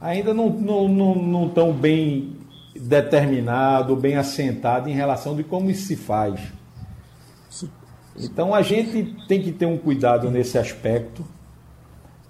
ainda 0.00 0.32
não 0.32 0.48
estão 0.48 0.88
não, 0.88 0.88
não, 0.88 1.14
não 1.22 1.48
tão 1.50 1.72
bem 1.72 2.41
determinado, 2.74 3.94
bem 3.94 4.16
assentado 4.16 4.88
em 4.88 4.92
relação 4.92 5.36
de 5.36 5.44
como 5.44 5.70
isso 5.70 5.86
se 5.86 5.96
faz. 5.96 6.40
Então 8.16 8.54
a 8.54 8.62
gente 8.62 9.16
tem 9.26 9.40
que 9.42 9.52
ter 9.52 9.66
um 9.66 9.78
cuidado 9.78 10.30
nesse 10.30 10.58
aspecto. 10.58 11.24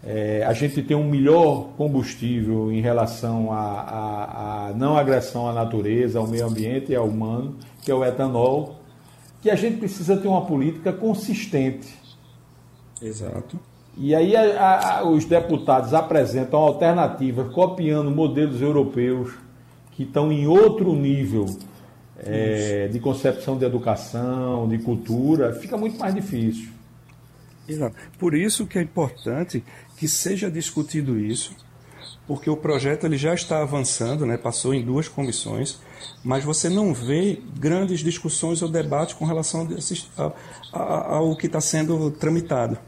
É, 0.04 0.44
a 0.44 0.52
gente 0.52 0.82
tem 0.82 0.96
um 0.96 1.08
melhor 1.08 1.68
combustível 1.76 2.72
em 2.72 2.80
relação 2.80 3.52
à 3.52 4.72
não 4.74 4.96
agressão 4.96 5.48
à 5.48 5.52
natureza, 5.52 6.18
ao 6.18 6.26
meio 6.26 6.46
ambiente 6.46 6.90
e 6.90 6.96
ao 6.96 7.06
humano, 7.06 7.56
que 7.82 7.90
é 7.90 7.94
o 7.94 8.04
etanol, 8.04 8.80
que 9.40 9.48
a 9.48 9.54
gente 9.54 9.78
precisa 9.78 10.16
ter 10.16 10.26
uma 10.26 10.44
política 10.44 10.92
consistente. 10.92 11.88
Exato. 13.00 13.58
E 13.96 14.14
aí 14.14 14.34
a, 14.34 14.98
a, 14.98 15.04
os 15.04 15.24
deputados 15.24 15.92
apresentam 15.92 16.60
alternativas 16.60 17.52
copiando 17.52 18.10
modelos 18.10 18.60
europeus 18.60 19.32
que 19.92 20.04
estão 20.04 20.32
em 20.32 20.46
outro 20.46 20.94
nível 20.94 21.46
é, 22.18 22.88
de 22.88 23.00
concepção 23.00 23.58
de 23.58 23.64
educação, 23.64 24.68
de 24.68 24.78
cultura, 24.78 25.52
fica 25.54 25.76
muito 25.76 25.98
mais 25.98 26.14
difícil. 26.14 26.70
Exato. 27.68 27.96
Por 28.18 28.34
isso 28.34 28.66
que 28.66 28.78
é 28.78 28.82
importante 28.82 29.64
que 29.96 30.08
seja 30.08 30.50
discutido 30.50 31.18
isso, 31.18 31.54
porque 32.26 32.48
o 32.48 32.56
projeto 32.56 33.04
ele 33.04 33.16
já 33.16 33.34
está 33.34 33.62
avançando, 33.62 34.26
né? 34.26 34.36
passou 34.36 34.74
em 34.74 34.84
duas 34.84 35.08
comissões, 35.08 35.78
mas 36.24 36.44
você 36.44 36.68
não 36.68 36.92
vê 36.92 37.40
grandes 37.58 38.00
discussões 38.00 38.62
ou 38.62 38.68
debates 38.68 39.14
com 39.14 39.24
relação 39.24 39.68
a, 40.16 40.32
a, 40.72 41.16
ao 41.16 41.36
que 41.36 41.46
está 41.46 41.60
sendo 41.60 42.10
tramitado. 42.10 42.78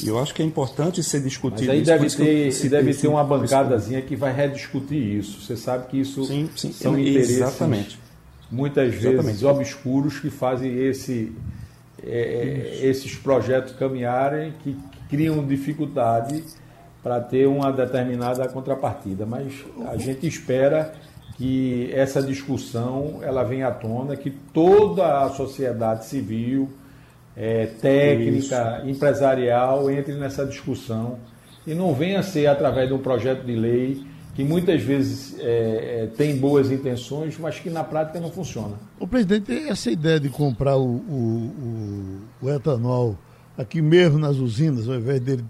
E 0.00 0.08
eu 0.08 0.18
acho 0.18 0.34
que 0.34 0.42
é 0.42 0.44
importante 0.44 1.02
ser 1.02 1.20
discutido. 1.20 1.66
Mas 1.66 1.76
aí 1.76 1.82
deve 1.82 2.08
ter, 2.08 2.68
deve 2.68 2.94
ter 2.94 3.08
uma 3.08 3.22
bancadazinha 3.22 4.00
que 4.00 4.16
vai 4.16 4.32
rediscutir 4.32 5.18
isso. 5.18 5.40
Você 5.42 5.56
sabe 5.56 5.88
que 5.88 6.00
isso 6.00 6.24
sim, 6.24 6.48
sim, 6.56 6.72
são 6.72 6.98
interesses 6.98 7.36
exatamente. 7.36 7.98
muitas 8.50 8.94
vezes 8.94 9.04
exatamente. 9.04 9.44
obscuros 9.44 10.18
que 10.18 10.30
fazem 10.30 10.78
esse, 10.78 11.32
é, 12.02 12.80
é 12.82 12.86
esses 12.86 13.16
projetos 13.16 13.74
caminharem, 13.74 14.54
que, 14.62 14.72
que 14.72 15.08
criam 15.10 15.44
dificuldade 15.46 16.42
para 17.02 17.20
ter 17.20 17.46
uma 17.46 17.70
determinada 17.70 18.48
contrapartida. 18.48 19.26
Mas 19.26 19.52
a 19.88 19.96
gente 19.98 20.26
espera 20.26 20.94
que 21.36 21.90
essa 21.92 22.22
discussão 22.22 23.18
ela 23.22 23.42
venha 23.42 23.68
à 23.68 23.72
tona, 23.72 24.16
que 24.16 24.30
toda 24.30 25.22
a 25.22 25.28
sociedade 25.30 26.06
civil 26.06 26.70
é, 27.36 27.66
técnica, 27.66 28.80
Isso. 28.80 28.90
empresarial 28.90 29.90
entre 29.90 30.14
nessa 30.14 30.44
discussão 30.46 31.18
e 31.66 31.74
não 31.74 31.94
venha 31.94 32.22
ser 32.22 32.46
através 32.46 32.88
de 32.88 32.94
um 32.94 32.98
projeto 32.98 33.44
de 33.44 33.54
lei 33.54 34.04
que 34.34 34.44
muitas 34.44 34.82
vezes 34.82 35.38
é, 35.38 36.04
é, 36.04 36.06
tem 36.16 36.36
boas 36.36 36.70
intenções, 36.70 37.38
mas 37.38 37.58
que 37.58 37.68
na 37.68 37.84
prática 37.84 38.18
não 38.18 38.30
funciona. 38.30 38.76
O 38.98 39.06
presidente, 39.06 39.52
essa 39.68 39.90
ideia 39.90 40.18
de 40.18 40.30
comprar 40.30 40.76
o, 40.76 40.86
o, 40.86 42.20
o, 42.40 42.46
o 42.46 42.50
etanol 42.50 43.16
aqui 43.56 43.82
mesmo 43.82 44.18
nas 44.18 44.36
usinas, 44.36 44.88
ao 44.88 44.94
invés 44.94 45.20
dele 45.20 45.44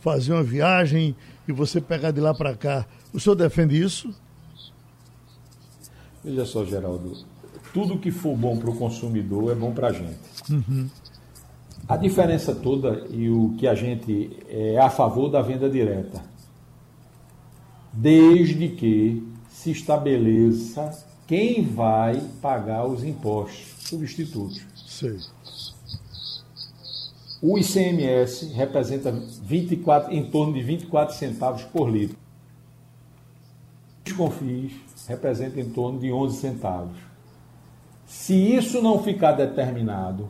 fazer 0.00 0.32
uma 0.32 0.42
viagem 0.42 1.14
e 1.46 1.52
você 1.52 1.80
pegar 1.80 2.10
de 2.10 2.20
lá 2.20 2.34
para 2.34 2.54
cá, 2.56 2.84
o 3.12 3.20
senhor 3.20 3.36
defende 3.36 3.80
isso? 3.80 4.12
Veja 6.24 6.44
só, 6.44 6.64
Geraldo, 6.64 7.12
tudo 7.72 7.98
que 7.98 8.10
for 8.10 8.36
bom 8.36 8.56
para 8.56 8.70
o 8.70 8.76
consumidor 8.76 9.52
é 9.52 9.54
bom 9.54 9.72
para 9.72 9.88
a 9.88 9.92
gente. 9.92 10.18
Uhum. 10.50 10.88
A 11.88 11.96
diferença 11.96 12.52
toda 12.52 13.06
e 13.10 13.30
o 13.30 13.54
que 13.56 13.66
a 13.66 13.74
gente 13.74 14.36
é 14.48 14.76
a 14.78 14.90
favor 14.90 15.28
da 15.28 15.40
venda 15.40 15.70
direta, 15.70 16.20
desde 17.92 18.68
que 18.70 19.22
se 19.48 19.70
estabeleça 19.70 21.06
quem 21.28 21.62
vai 21.62 22.20
pagar 22.42 22.86
os 22.86 23.04
impostos 23.04 23.88
substitutos. 23.88 24.66
Sim. 24.86 25.16
O 27.40 27.56
ICMS 27.56 28.52
representa 28.52 29.12
24, 29.12 30.12
em 30.12 30.28
torno 30.28 30.54
de 30.54 30.62
24 30.62 31.14
centavos 31.14 31.62
por 31.62 31.88
litro. 31.88 32.16
Os 34.04 34.12
confis 34.12 34.72
representa 35.06 35.60
em 35.60 35.70
torno 35.70 36.00
de 36.00 36.10
11 36.10 36.36
centavos. 36.36 36.98
Se 38.06 38.34
isso 38.34 38.82
não 38.82 39.02
ficar 39.02 39.32
determinado, 39.32 40.28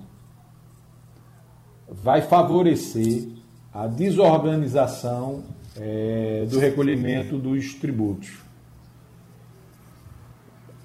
vai 1.89 2.23
favorecer 2.23 3.29
a 3.73 3.87
desorganização 3.87 5.45
é, 5.77 6.47
do 6.49 6.59
recolhimento 6.59 7.39
dos 7.39 7.75
tributos. 7.75 8.39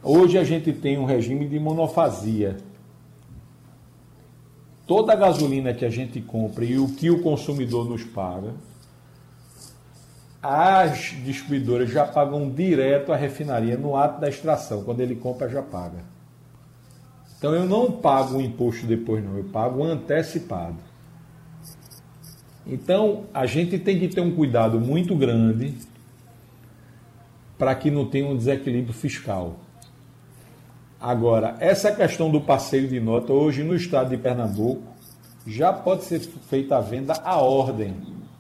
Hoje 0.04 0.38
a 0.38 0.44
gente 0.44 0.74
tem 0.74 0.98
um 0.98 1.06
regime 1.06 1.48
de 1.48 1.60
monofasia. 1.60 2.58
Toda 4.86 5.14
a 5.14 5.16
gasolina 5.16 5.74
que 5.74 5.86
a 5.86 5.90
gente 5.90 6.20
compra 6.20 6.66
e 6.66 6.78
o 6.78 6.90
que 6.90 7.10
o 7.10 7.22
consumidor 7.22 7.88
nos 7.88 8.04
paga, 8.04 8.54
as 10.42 11.16
distribuidoras 11.24 11.92
já 11.92 12.06
pagam 12.06 12.50
direto 12.50 13.14
à 13.14 13.16
refinaria 13.16 13.78
no 13.78 13.96
ato 13.96 14.20
da 14.20 14.28
extração. 14.28 14.84
Quando 14.84 15.00
ele 15.00 15.16
compra, 15.16 15.48
já 15.48 15.62
paga. 15.62 16.04
Então 17.38 17.54
eu 17.54 17.66
não 17.66 17.92
pago 17.92 18.38
o 18.38 18.42
imposto 18.42 18.86
depois, 18.86 19.24
não, 19.24 19.38
eu 19.38 19.44
pago 19.46 19.84
antecipado. 19.84 20.91
Então 22.66 23.24
a 23.34 23.46
gente 23.46 23.78
tem 23.80 24.00
que 24.00 24.08
ter 24.08 24.22
um 24.22 24.32
cuidado 24.32 24.80
muito 24.80 25.16
grande 25.16 25.74
para 27.58 27.76
que 27.76 27.92
não 27.92 28.06
tenha 28.06 28.28
um 28.28 28.36
desequilíbrio 28.36 28.94
fiscal. 28.94 29.58
Agora, 31.00 31.56
essa 31.60 31.92
questão 31.92 32.30
do 32.30 32.42
passeio 32.42 32.88
de 32.88 33.00
nota, 33.00 33.34
hoje 33.34 33.64
no 33.64 33.76
estado 33.76 34.10
de 34.10 34.18
Pernambuco, 34.18 34.84
já 35.48 35.74
pode 35.74 36.04
ser 36.04 36.20
feita 36.20 36.78
a 36.78 36.82
venda 36.82 37.14
à 37.24 37.38
ordem, 37.38 37.96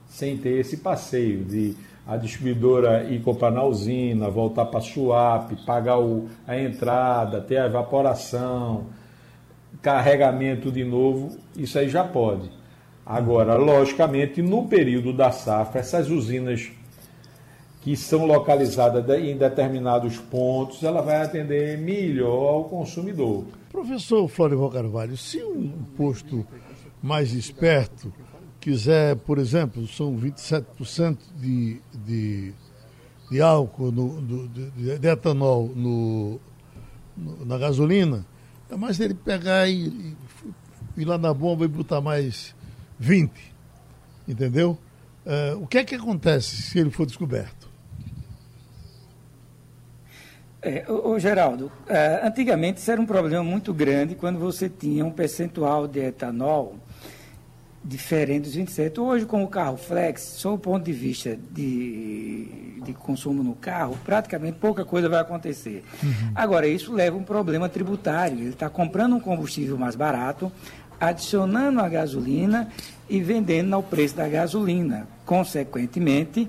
sem 0.08 0.38
ter 0.38 0.60
esse 0.60 0.78
passeio 0.78 1.44
de 1.44 1.76
a 2.06 2.18
distribuidora 2.18 3.04
ir 3.04 3.22
comprar 3.22 3.52
na 3.52 3.64
usina, 3.64 4.30
voltar 4.30 4.66
para 4.66 4.80
a 4.80 4.84
SUAP, 4.84 5.66
pagar 5.66 6.00
o, 6.00 6.28
a 6.48 6.60
entrada, 6.60 7.42
ter 7.42 7.58
a 7.58 7.66
evaporação, 7.66 8.88
carregamento 9.82 10.72
de 10.72 10.84
novo, 10.84 11.38
isso 11.56 11.78
aí 11.78 11.90
já 11.90 12.04
pode. 12.04 12.50
Agora, 13.06 13.56
logicamente, 13.56 14.42
no 14.42 14.68
período 14.68 15.12
da 15.12 15.32
safra, 15.32 15.80
essas 15.80 16.10
usinas 16.10 16.72
que 17.82 17.96
são 17.96 18.26
localizadas 18.26 19.04
em 19.20 19.36
determinados 19.36 20.18
pontos, 20.18 20.84
ela 20.84 21.02
vai 21.02 21.24
atender 21.24 21.80
melhor 21.80 22.54
ao 22.54 22.64
consumidor. 22.66 23.46
Professor 23.72 24.28
Florival 24.28 24.70
Carvalho, 24.70 25.18
se 25.18 25.44
um 25.44 25.72
posto 25.98 26.46
mais 27.02 27.34
esperto 27.34 28.14
quiser, 28.60 29.16
por 29.16 29.40
exemplo, 29.40 29.88
são 29.88 30.16
27% 30.16 31.18
de, 31.40 31.82
de, 32.06 32.54
de 33.32 33.42
álcool, 33.42 33.92
no, 33.92 34.48
de, 34.48 35.00
de, 35.00 35.08
etanol 35.08 35.72
no, 35.76 36.40
no, 37.18 37.46
na 37.46 37.58
gasolina, 37.58 38.24
é 38.70 38.76
mais 38.76 39.00
ele 39.00 39.16
pegar 39.16 39.68
e 39.68 40.16
ir 40.96 41.06
lá 41.06 41.18
na 41.18 41.34
bomba 41.34 41.66
e 41.66 41.68
botar 41.68 42.00
mais 42.00 42.54
20. 43.02 43.32
Entendeu? 44.28 44.78
Uh, 45.26 45.64
o 45.64 45.68
que 45.68 45.80
é 45.80 45.84
que 45.84 45.96
acontece 45.96 46.62
se 46.62 46.80
ele 46.80 46.92
for 46.92 47.06
descoberto? 47.06 47.70
É, 50.62 50.86
ô, 50.88 51.18
Geraldo, 51.18 51.72
é, 51.88 52.22
antigamente 52.24 52.80
isso 52.80 52.92
era 52.92 53.02
um 53.02 53.06
problema 53.06 53.44
muito 53.44 53.74
grande 53.74 54.14
quando 54.14 54.38
você 54.38 54.70
tinha 54.70 55.04
um 55.04 55.10
percentual 55.10 55.88
de 55.88 56.00
etanol 56.00 56.76
diferente 57.84 58.44
dos 58.44 58.54
27. 58.54 59.00
Hoje, 59.00 59.26
com 59.26 59.44
o 59.44 59.48
carro 59.48 59.76
flex, 59.76 60.22
sob 60.22 60.56
o 60.56 60.60
ponto 60.60 60.84
de 60.84 60.94
vista 60.94 61.36
de, 61.52 62.80
de 62.84 62.94
consumo 62.94 63.42
no 63.42 63.56
carro, 63.56 63.98
praticamente 64.06 64.60
pouca 64.60 64.86
coisa 64.86 65.10
vai 65.10 65.20
acontecer. 65.20 65.84
Uhum. 66.04 66.32
Agora, 66.36 66.68
isso 66.68 66.94
leva 66.94 67.18
a 67.18 67.20
um 67.20 67.24
problema 67.24 67.68
tributário. 67.68 68.38
Ele 68.38 68.50
está 68.50 68.70
comprando 68.70 69.16
um 69.16 69.20
combustível 69.20 69.78
mais 69.78 69.96
barato, 69.96 70.52
adicionando 71.02 71.82
a 71.82 71.90
gasolina 71.90 72.70
e 73.10 73.20
vendendo 73.20 73.74
ao 73.74 73.84
preço 73.84 74.16
da 74.16 74.28
gasolina. 74.28 75.08
Consequentemente, 75.26 76.48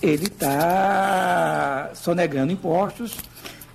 ele 0.00 0.26
está 0.26 1.90
sonegando 1.94 2.52
impostos 2.52 3.16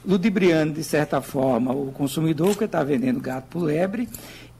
ludibriando, 0.05 0.73
de 0.73 0.83
certa 0.83 1.21
forma, 1.21 1.73
o 1.73 1.91
consumidor 1.91 2.57
que 2.57 2.65
está 2.65 2.83
vendendo 2.83 3.19
gato 3.19 3.45
por 3.49 3.63
lebre 3.63 4.09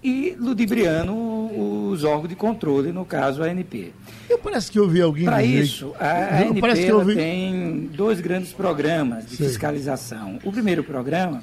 e 0.03 0.35
ludibriando 0.37 1.13
os 1.13 2.03
órgãos 2.03 2.29
de 2.29 2.35
controle, 2.35 2.91
no 2.91 3.05
caso 3.05 3.43
a 3.43 3.47
ANP. 3.47 3.93
Eu 4.29 4.37
parece 4.37 4.71
que 4.71 4.77
eu 4.77 4.87
vi 4.87 5.01
alguém 5.01 5.25
Para 5.25 5.43
isso, 5.43 5.93
a, 5.99 6.39
ANP 6.41 6.91
ouvi... 6.91 7.15
tem 7.15 7.89
dois 7.93 8.19
grandes 8.19 8.51
programas 8.51 9.25
de 9.25 9.37
Sei. 9.37 9.47
fiscalização. 9.47 10.39
O 10.43 10.51
primeiro 10.51 10.83
programa, 10.83 11.41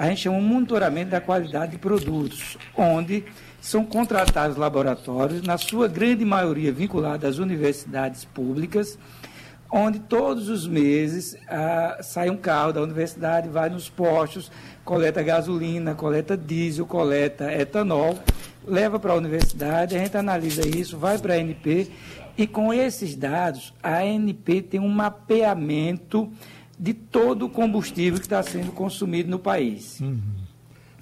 a 0.00 0.06
gente 0.06 0.22
chama 0.22 0.38
um 0.38 0.40
monitoramento 0.40 1.10
da 1.10 1.20
qualidade 1.20 1.72
de 1.72 1.78
produtos, 1.78 2.56
onde 2.74 3.22
são 3.60 3.84
contratados 3.84 4.56
laboratórios, 4.56 5.42
na 5.42 5.58
sua 5.58 5.88
grande 5.88 6.24
maioria 6.24 6.72
vinculados 6.72 7.28
às 7.28 7.36
universidades 7.36 8.24
públicas, 8.24 8.98
onde 9.70 9.98
todos 9.98 10.48
os 10.48 10.66
meses 10.66 11.36
ah, 11.46 11.98
sai 12.00 12.30
um 12.30 12.38
carro 12.38 12.72
da 12.72 12.80
universidade, 12.80 13.50
vai 13.50 13.68
nos 13.68 13.90
postos, 13.90 14.50
coleta 14.86 15.22
gasolina, 15.22 15.94
coleta 15.94 16.34
diesel, 16.34 16.86
coleta 16.86 17.52
etanol, 17.52 18.18
leva 18.66 18.98
para 18.98 19.12
a 19.12 19.16
universidade, 19.16 19.94
a 19.94 19.98
gente 19.98 20.16
analisa 20.16 20.66
isso, 20.66 20.96
vai 20.96 21.18
para 21.18 21.34
a 21.34 21.36
ANP 21.36 21.90
e 22.38 22.46
com 22.46 22.72
esses 22.72 23.14
dados 23.14 23.74
a 23.82 23.98
ANP 23.98 24.62
tem 24.62 24.80
um 24.80 24.88
mapeamento 24.88 26.32
de 26.80 26.94
todo 26.94 27.44
o 27.44 27.50
combustível 27.50 28.18
que 28.18 28.24
está 28.24 28.42
sendo 28.42 28.72
consumido 28.72 29.30
no 29.30 29.38
país. 29.38 30.00
Uhum. 30.00 30.18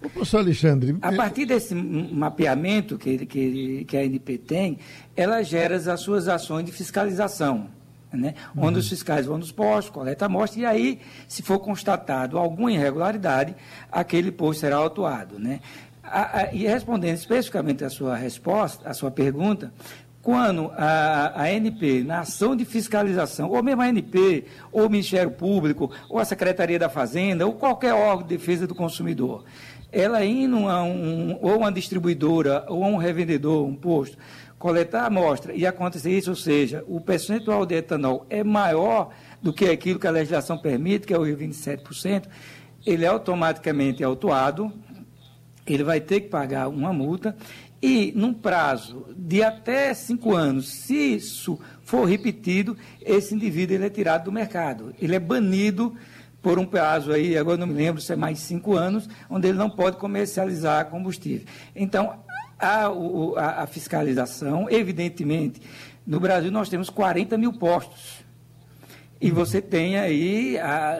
O 0.03 0.11
professor 0.11 0.39
Alexandre. 0.39 0.97
A 1.01 1.13
partir 1.13 1.47
desse 1.47 1.75
mapeamento 1.75 2.99
que, 2.99 3.25
que, 3.27 3.85
que 3.85 3.97
a 3.97 4.01
ANP 4.01 4.39
tem, 4.39 4.79
ela 5.17 5.43
gera 5.43 5.77
as 5.77 6.01
suas 6.01 6.27
ações 6.27 6.65
de 6.65 6.73
fiscalização 6.73 7.69
né? 8.13 8.35
Uhum. 8.57 8.65
onde 8.65 8.79
os 8.79 8.89
fiscais 8.89 9.27
vão 9.27 9.39
nos 9.39 9.53
postos, 9.53 9.93
coleta 9.93 10.25
a 10.25 10.27
amostra, 10.27 10.61
e 10.61 10.65
aí, 10.65 11.01
se 11.27 11.43
for 11.43 11.59
constatado 11.59 12.39
alguma 12.39 12.73
irregularidade, 12.73 13.55
aquele 13.93 14.33
posto 14.33 14.61
será 14.61 14.77
autuado. 14.77 15.39
Né? 15.39 15.61
A, 16.03 16.39
a, 16.39 16.55
e 16.55 16.67
respondendo 16.67 17.17
especificamente 17.17 17.85
a 17.85 17.91
sua 17.91 18.17
resposta, 18.17 18.89
a 18.89 18.95
sua 18.95 19.11
pergunta, 19.11 19.73
quando 20.29 20.71
a, 20.77 21.41
a 21.41 21.51
NP, 21.51 22.05
na 22.05 22.21
ação 22.21 22.55
de 22.55 22.67
fiscalização, 22.67 23.49
ou 23.49 23.63
mesmo 23.63 23.81
a 23.81 23.89
NP, 23.89 24.45
ou 24.71 24.85
o 24.85 24.91
Ministério 24.91 25.31
Público, 25.31 25.91
ou 26.07 26.19
a 26.19 26.25
Secretaria 26.27 26.79
da 26.79 26.91
Fazenda, 26.91 27.47
ou 27.47 27.55
qualquer 27.55 27.95
órgão 27.95 28.27
de 28.27 28.37
defesa 28.37 28.67
do 28.67 28.75
consumidor, 28.75 29.47
ela 29.91 30.23
indo 30.23 30.69
a 30.69 30.83
um, 30.83 31.39
ou 31.41 31.57
uma 31.57 31.73
distribuidora, 31.73 32.67
ou 32.69 32.85
a 32.85 32.89
um 32.89 32.99
revendedor, 32.99 33.67
um 33.67 33.75
posto, 33.75 34.19
coletar 34.59 35.05
a 35.05 35.07
amostra 35.07 35.55
e 35.55 35.67
acontecer 35.67 36.11
isso, 36.11 36.29
ou 36.29 36.37
seja, 36.37 36.85
o 36.87 37.01
percentual 37.01 37.65
de 37.65 37.77
etanol 37.77 38.27
é 38.29 38.45
maior 38.45 39.09
do 39.41 39.51
que 39.51 39.65
aquilo 39.71 39.99
que 39.99 40.07
a 40.07 40.11
legislação 40.11 40.59
permite, 40.59 41.07
que 41.07 41.15
é 41.15 41.19
o 41.19 41.23
27%, 41.23 42.25
ele 42.85 43.07
é 43.07 43.09
automaticamente 43.09 44.05
autuado, 44.05 44.71
ele 45.67 45.85
vai 45.85 46.03
ter 46.03 46.21
que 46.21 46.29
pagar 46.29 46.69
uma 46.69 46.93
multa 46.93 47.35
e, 47.81 48.13
num 48.17 48.35
prazo 48.35 49.07
de 49.17 49.43
até 49.43 49.95
cinco 49.95 50.35
anos, 50.35 50.69
se 50.69 51.15
isso 51.15 51.59
for 51.83 52.05
repetido, 52.05 52.77
esse 53.01 53.35
indivíduo 53.35 53.77
ele 53.77 53.87
é 53.87 53.91
tirado 53.91 54.25
do 54.25 54.33
mercado. 54.33 54.95
Ele 55.01 55.15
é 55.15 55.21
banido 55.21 55.95
por 56.43 56.59
um 56.59 56.67
prazo 56.67 57.13
aí, 57.13 57.37
agora 57.37 57.57
não 57.57 57.67
me 57.67 57.75
lembro 57.75 58.01
se 58.01 58.13
é 58.13 58.17
mais 58.17 58.41
cinco 58.41 58.75
anos, 58.75 59.09
onde 59.31 59.49
ele 59.49 59.59
não 59.59 59.71
pode 59.71 59.97
comercializar 59.97 60.87
combustível. 60.87 61.47
Então, 61.75 62.19
a, 62.59 62.87
a, 62.87 63.63
a 63.63 63.67
fiscalização, 63.67 64.69
evidentemente, 64.69 65.61
no 66.07 66.19
Brasil 66.19 66.51
nós 66.51 66.69
temos 66.69 66.91
40 66.91 67.37
mil 67.39 67.53
postos. 67.53 68.18
E 69.21 69.31
você 69.33 69.61
tem 69.61 69.99
aí, 69.99 70.57
a, 70.59 70.99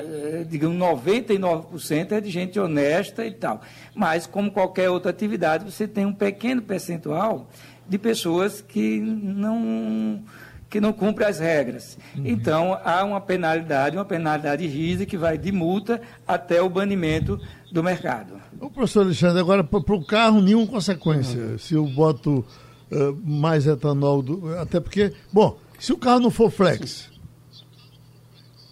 digamos, 0.49 0.77
99% 0.77 2.13
é 2.13 2.21
de 2.21 2.31
gente 2.31 2.59
honesta 2.59 3.25
e 3.25 3.31
tal. 3.31 3.61
Mas, 3.95 4.27
como 4.27 4.51
qualquer 4.51 4.91
outra 4.91 5.11
atividade, 5.11 5.65
você 5.65 5.87
tem 5.87 6.05
um 6.05 6.13
pequeno 6.13 6.61
percentual 6.61 7.49
de 7.89 7.97
pessoas 7.97 8.61
que 8.61 8.99
não, 8.99 10.21
que 10.69 10.81
não 10.81 10.93
cumprem 10.93 11.29
as 11.29 11.39
regras. 11.39 11.97
Uhum. 12.17 12.25
Então, 12.27 12.79
há 12.85 13.05
uma 13.05 13.21
penalidade, 13.21 13.97
uma 13.97 14.05
penalidade 14.05 14.67
rígida 14.67 15.07
que 15.07 15.17
vai 15.17 15.39
de 15.39 15.53
multa 15.53 16.01
até 16.27 16.61
o 16.61 16.69
banimento 16.69 17.41
do 17.73 17.85
mercado. 17.85 18.35
O 18.61 18.69
professor 18.69 19.03
Alexandre, 19.03 19.41
agora 19.41 19.63
para 19.63 19.79
o 19.79 20.05
carro, 20.05 20.41
nenhuma 20.41 20.67
consequência. 20.67 21.41
Uhum. 21.41 21.59
Se 21.59 21.75
eu 21.75 21.87
boto 21.87 22.45
uh, 22.91 23.17
mais 23.25 23.65
etanol, 23.65 24.23
do, 24.23 24.59
até 24.59 24.81
porque, 24.81 25.13
bom, 25.33 25.57
se 25.79 25.93
o 25.93 25.97
carro 25.97 26.19
não 26.19 26.33
for 26.33 26.51
flex. 26.51 27.09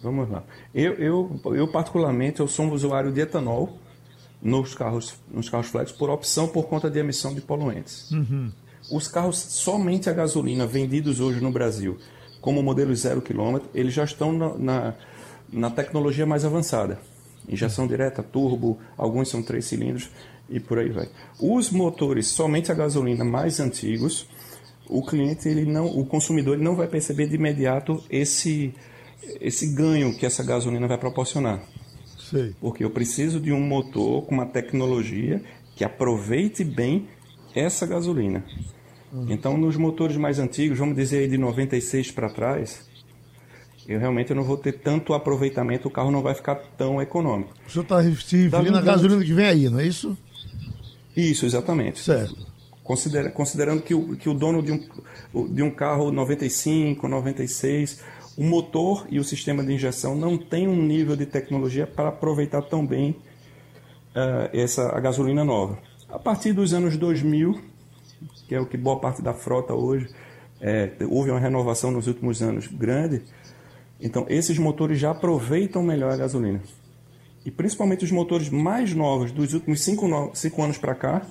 Vamos 0.01 0.29
lá. 0.29 0.43
Eu, 0.73 0.93
eu, 0.93 1.41
eu 1.55 1.67
particularmente, 1.67 2.39
eu 2.39 2.47
sou 2.47 2.65
um 2.65 2.71
usuário 2.71 3.11
de 3.11 3.21
etanol 3.21 3.77
nos 4.41 4.75
carros, 4.75 5.15
nos 5.31 5.49
carros 5.49 5.67
flex 5.67 5.91
por 5.91 6.09
opção 6.09 6.47
por 6.47 6.67
conta 6.67 6.89
de 6.89 6.99
emissão 6.99 7.33
de 7.33 7.41
poluentes. 7.41 8.11
Uhum. 8.11 8.51
Os 8.91 9.07
carros 9.07 9.37
somente 9.37 10.09
a 10.09 10.13
gasolina 10.13 10.65
vendidos 10.65 11.19
hoje 11.19 11.41
no 11.41 11.51
Brasil, 11.51 11.97
como 12.39 12.61
modelo 12.61 12.95
zero 12.95 13.21
quilômetro, 13.21 13.69
eles 13.73 13.93
já 13.93 14.03
estão 14.03 14.31
na, 14.31 14.57
na, 14.57 14.93
na 15.51 15.69
tecnologia 15.71 16.25
mais 16.25 16.45
avançada 16.45 16.99
injeção 17.47 17.87
direta, 17.87 18.21
turbo, 18.21 18.77
alguns 18.97 19.29
são 19.29 19.41
três 19.41 19.65
cilindros 19.65 20.09
e 20.49 20.59
por 20.59 20.79
aí 20.79 20.89
vai. 20.89 21.09
Os 21.39 21.69
motores 21.71 22.27
somente 22.27 22.71
a 22.71 22.75
gasolina 22.75 23.23
mais 23.23 23.59
antigos, 23.59 24.27
o 24.89 25.01
cliente, 25.05 25.47
ele 25.47 25.65
não, 25.65 25.85
o 25.85 26.05
consumidor, 26.05 26.55
ele 26.55 26.63
não 26.63 26.75
vai 26.75 26.87
perceber 26.87 27.27
de 27.27 27.35
imediato 27.35 28.03
esse, 28.09 28.73
esse 29.39 29.73
ganho 29.73 30.15
que 30.17 30.25
essa 30.25 30.43
gasolina 30.43 30.87
vai 30.87 30.97
proporcionar. 30.97 31.61
Sei. 32.17 32.53
Porque 32.59 32.83
eu 32.83 32.89
preciso 32.89 33.39
de 33.39 33.51
um 33.51 33.61
motor 33.61 34.25
com 34.25 34.35
uma 34.35 34.45
tecnologia 34.45 35.41
que 35.75 35.83
aproveite 35.83 36.63
bem 36.63 37.07
essa 37.55 37.85
gasolina. 37.85 38.43
Uhum. 39.11 39.27
Então, 39.29 39.57
nos 39.57 39.77
motores 39.77 40.17
mais 40.17 40.39
antigos, 40.39 40.77
vamos 40.77 40.95
dizer 40.95 41.19
aí 41.19 41.27
de 41.27 41.37
96 41.37 42.11
para 42.11 42.29
trás, 42.29 42.85
eu 43.87 43.99
realmente 43.99 44.33
não 44.33 44.43
vou 44.43 44.57
ter 44.57 44.73
tanto 44.73 45.13
aproveitamento, 45.13 45.87
o 45.87 45.91
carro 45.91 46.11
não 46.11 46.21
vai 46.21 46.35
ficar 46.35 46.55
tão 46.77 47.01
econômico. 47.01 47.53
O 47.65 47.71
senhor 47.71 47.83
está 47.83 48.03
se 48.03 48.09
referindo 48.09 48.77
à 48.77 48.81
gasolina 48.81 49.23
que 49.23 49.33
vem 49.33 49.45
aí, 49.45 49.69
não 49.69 49.79
é 49.79 49.87
isso? 49.87 50.17
Isso, 51.15 51.45
exatamente. 51.45 51.99
Certo. 51.99 52.35
Considera, 52.83 53.29
considerando 53.29 53.81
que 53.81 53.93
o, 53.93 54.15
que 54.15 54.29
o 54.29 54.33
dono 54.33 54.61
de 54.61 54.71
um, 54.71 55.53
de 55.53 55.61
um 55.61 55.71
carro 55.71 56.11
95, 56.11 57.07
96, 57.07 58.03
o 58.37 58.43
motor 58.43 59.07
e 59.09 59.19
o 59.19 59.23
sistema 59.23 59.63
de 59.63 59.73
injeção 59.73 60.15
não 60.15 60.37
tem 60.37 60.67
um 60.67 60.79
nível 60.81 61.15
de 61.15 61.25
tecnologia 61.25 61.87
para 61.87 62.09
aproveitar 62.09 62.61
tão 62.61 62.85
bem 62.85 63.17
uh, 64.15 64.49
essa 64.53 64.95
a 64.95 64.99
gasolina 64.99 65.43
nova. 65.43 65.79
A 66.07 66.19
partir 66.19 66.53
dos 66.53 66.71
anos 66.71 66.95
2000, 66.95 67.59
que 68.47 68.53
é 68.53 68.61
o 68.61 68.67
que 68.67 68.77
boa 68.77 68.99
parte 68.99 69.23
da 69.23 69.33
frota 69.33 69.73
hoje, 69.73 70.07
é, 70.61 70.91
houve 71.09 71.31
uma 71.31 71.39
renovação 71.39 71.91
nos 71.91 72.07
últimos 72.07 72.41
anos 72.41 72.67
grande, 72.67 73.23
então 73.99 74.25
esses 74.29 74.57
motores 74.57 74.99
já 74.99 75.11
aproveitam 75.11 75.83
melhor 75.83 76.11
a 76.11 76.17
gasolina. 76.17 76.61
E 77.45 77.51
principalmente 77.51 78.03
os 78.03 78.11
motores 78.11 78.49
mais 78.49 78.93
novos, 78.93 79.31
dos 79.31 79.53
últimos 79.53 79.81
5 79.81 80.63
anos 80.63 80.77
para 80.77 80.93
cá, 80.93 81.25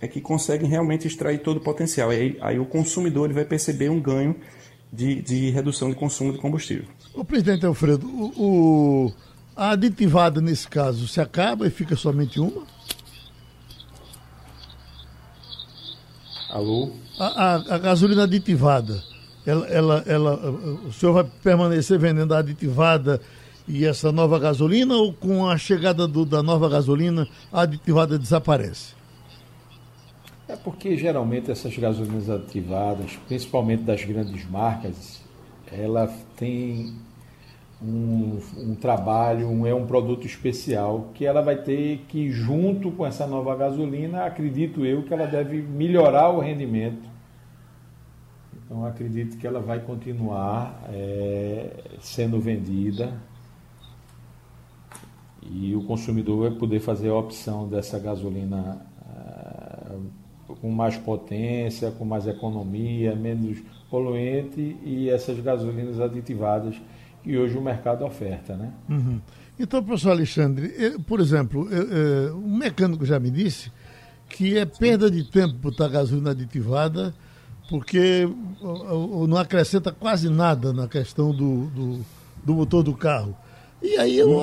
é 0.00 0.08
que 0.08 0.20
conseguem 0.20 0.68
realmente 0.68 1.06
extrair 1.06 1.38
todo 1.38 1.58
o 1.58 1.60
potencial. 1.60 2.10
Aí, 2.10 2.38
aí 2.40 2.58
o 2.58 2.64
consumidor 2.64 3.32
vai 3.32 3.44
perceber 3.44 3.88
um 3.90 4.00
ganho 4.00 4.36
de, 4.92 5.22
de, 5.22 5.50
redução 5.50 5.90
de 5.90 5.96
consumo 5.96 6.32
de 6.32 6.38
combustível. 6.38 6.86
O 7.14 7.24
presidente 7.24 7.66
Alfredo, 7.66 8.06
o, 8.06 8.32
o, 9.06 9.12
a 9.56 9.70
aditivada 9.70 10.40
nesse 10.40 10.68
caso 10.68 11.06
se 11.06 11.20
acaba 11.20 11.66
e 11.66 11.70
fica 11.70 11.96
somente 11.96 12.40
uma? 12.40 12.62
Alô? 16.50 16.92
A, 17.18 17.26
a, 17.26 17.54
a 17.74 17.78
gasolina 17.78 18.24
aditivada, 18.24 19.02
ela, 19.44 19.66
ela, 19.66 20.04
ela, 20.06 20.50
o 20.86 20.92
senhor 20.92 21.12
vai 21.12 21.24
permanecer 21.42 21.98
vendendo 21.98 22.34
a 22.34 22.38
aditivada 22.38 23.20
e 23.66 23.84
essa 23.84 24.10
nova 24.10 24.38
gasolina 24.38 24.96
ou 24.96 25.12
com 25.12 25.46
a 25.46 25.58
chegada 25.58 26.08
do, 26.08 26.24
da 26.24 26.42
nova 26.42 26.68
gasolina 26.68 27.28
a 27.52 27.62
aditivada 27.62 28.18
desaparece? 28.18 28.97
É 30.48 30.56
porque 30.56 30.96
geralmente 30.96 31.50
essas 31.50 31.76
gasolinas 31.76 32.30
aditivadas, 32.30 33.18
principalmente 33.28 33.82
das 33.82 34.02
grandes 34.02 34.48
marcas, 34.48 35.22
ela 35.70 36.10
tem 36.36 36.94
um, 37.82 38.40
um, 38.56 38.74
trabalho, 38.74 39.46
um, 39.46 39.66
é 39.66 39.74
um 39.74 39.86
produto 39.86 40.26
especial 40.26 41.10
que 41.12 41.26
ela 41.26 41.42
vai 41.42 41.56
ter 41.62 41.98
que, 42.08 42.30
junto 42.30 42.90
com 42.92 43.06
essa 43.06 43.26
nova 43.26 43.54
gasolina, 43.54 44.24
acredito 44.24 44.86
eu 44.86 45.02
que 45.02 45.12
ela 45.12 45.26
deve 45.26 45.60
melhorar 45.60 46.30
o 46.30 46.40
rendimento. 46.40 47.06
Então 48.54 48.86
acredito 48.86 49.36
que 49.36 49.46
ela 49.46 49.60
vai 49.60 49.80
continuar 49.80 50.82
é, 50.88 51.98
sendo 52.00 52.40
vendida 52.40 53.12
e 55.42 55.76
o 55.76 55.82
consumidor 55.84 56.48
vai 56.48 56.58
poder 56.58 56.80
fazer 56.80 57.10
a 57.10 57.14
opção 57.14 57.68
dessa 57.68 57.98
gasolina 57.98 58.87
com 60.60 60.70
mais 60.70 60.96
potência, 60.96 61.90
com 61.90 62.04
mais 62.04 62.26
economia, 62.26 63.14
menos 63.14 63.58
poluente 63.90 64.76
e 64.84 65.08
essas 65.08 65.38
gasolinas 65.40 66.00
aditivadas 66.00 66.74
que 67.22 67.36
hoje 67.36 67.56
o 67.56 67.62
mercado 67.62 68.04
oferta, 68.04 68.56
né? 68.56 68.72
Uhum. 68.88 69.20
Então, 69.58 69.82
professor 69.82 70.10
Alexandre, 70.10 70.98
por 71.06 71.20
exemplo, 71.20 71.68
um 72.34 72.56
mecânico 72.56 73.04
já 73.04 73.18
me 73.18 73.30
disse 73.30 73.72
que 74.28 74.56
é 74.56 74.64
perda 74.64 75.10
de 75.10 75.24
tempo 75.24 75.54
botar 75.54 75.88
gasolina 75.88 76.30
aditivada 76.30 77.14
porque 77.68 78.28
não 79.28 79.36
acrescenta 79.36 79.92
quase 79.92 80.28
nada 80.28 80.72
na 80.72 80.88
questão 80.88 81.32
do, 81.32 81.66
do, 81.66 82.00
do 82.44 82.54
motor 82.54 82.82
do 82.82 82.94
carro. 82.94 83.36
E 83.82 83.96
aí 83.96 84.16
eu, 84.16 84.40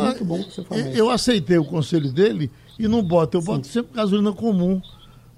eu 0.93 1.09
aceitei 1.09 1.57
o 1.57 1.65
conselho 1.65 2.11
dele 2.11 2.51
e 2.77 2.87
não 2.87 3.03
boto, 3.03 3.37
eu 3.37 3.41
boto 3.41 3.67
Sim. 3.67 3.73
sempre 3.73 3.95
gasolina 3.95 4.31
comum 4.31 4.81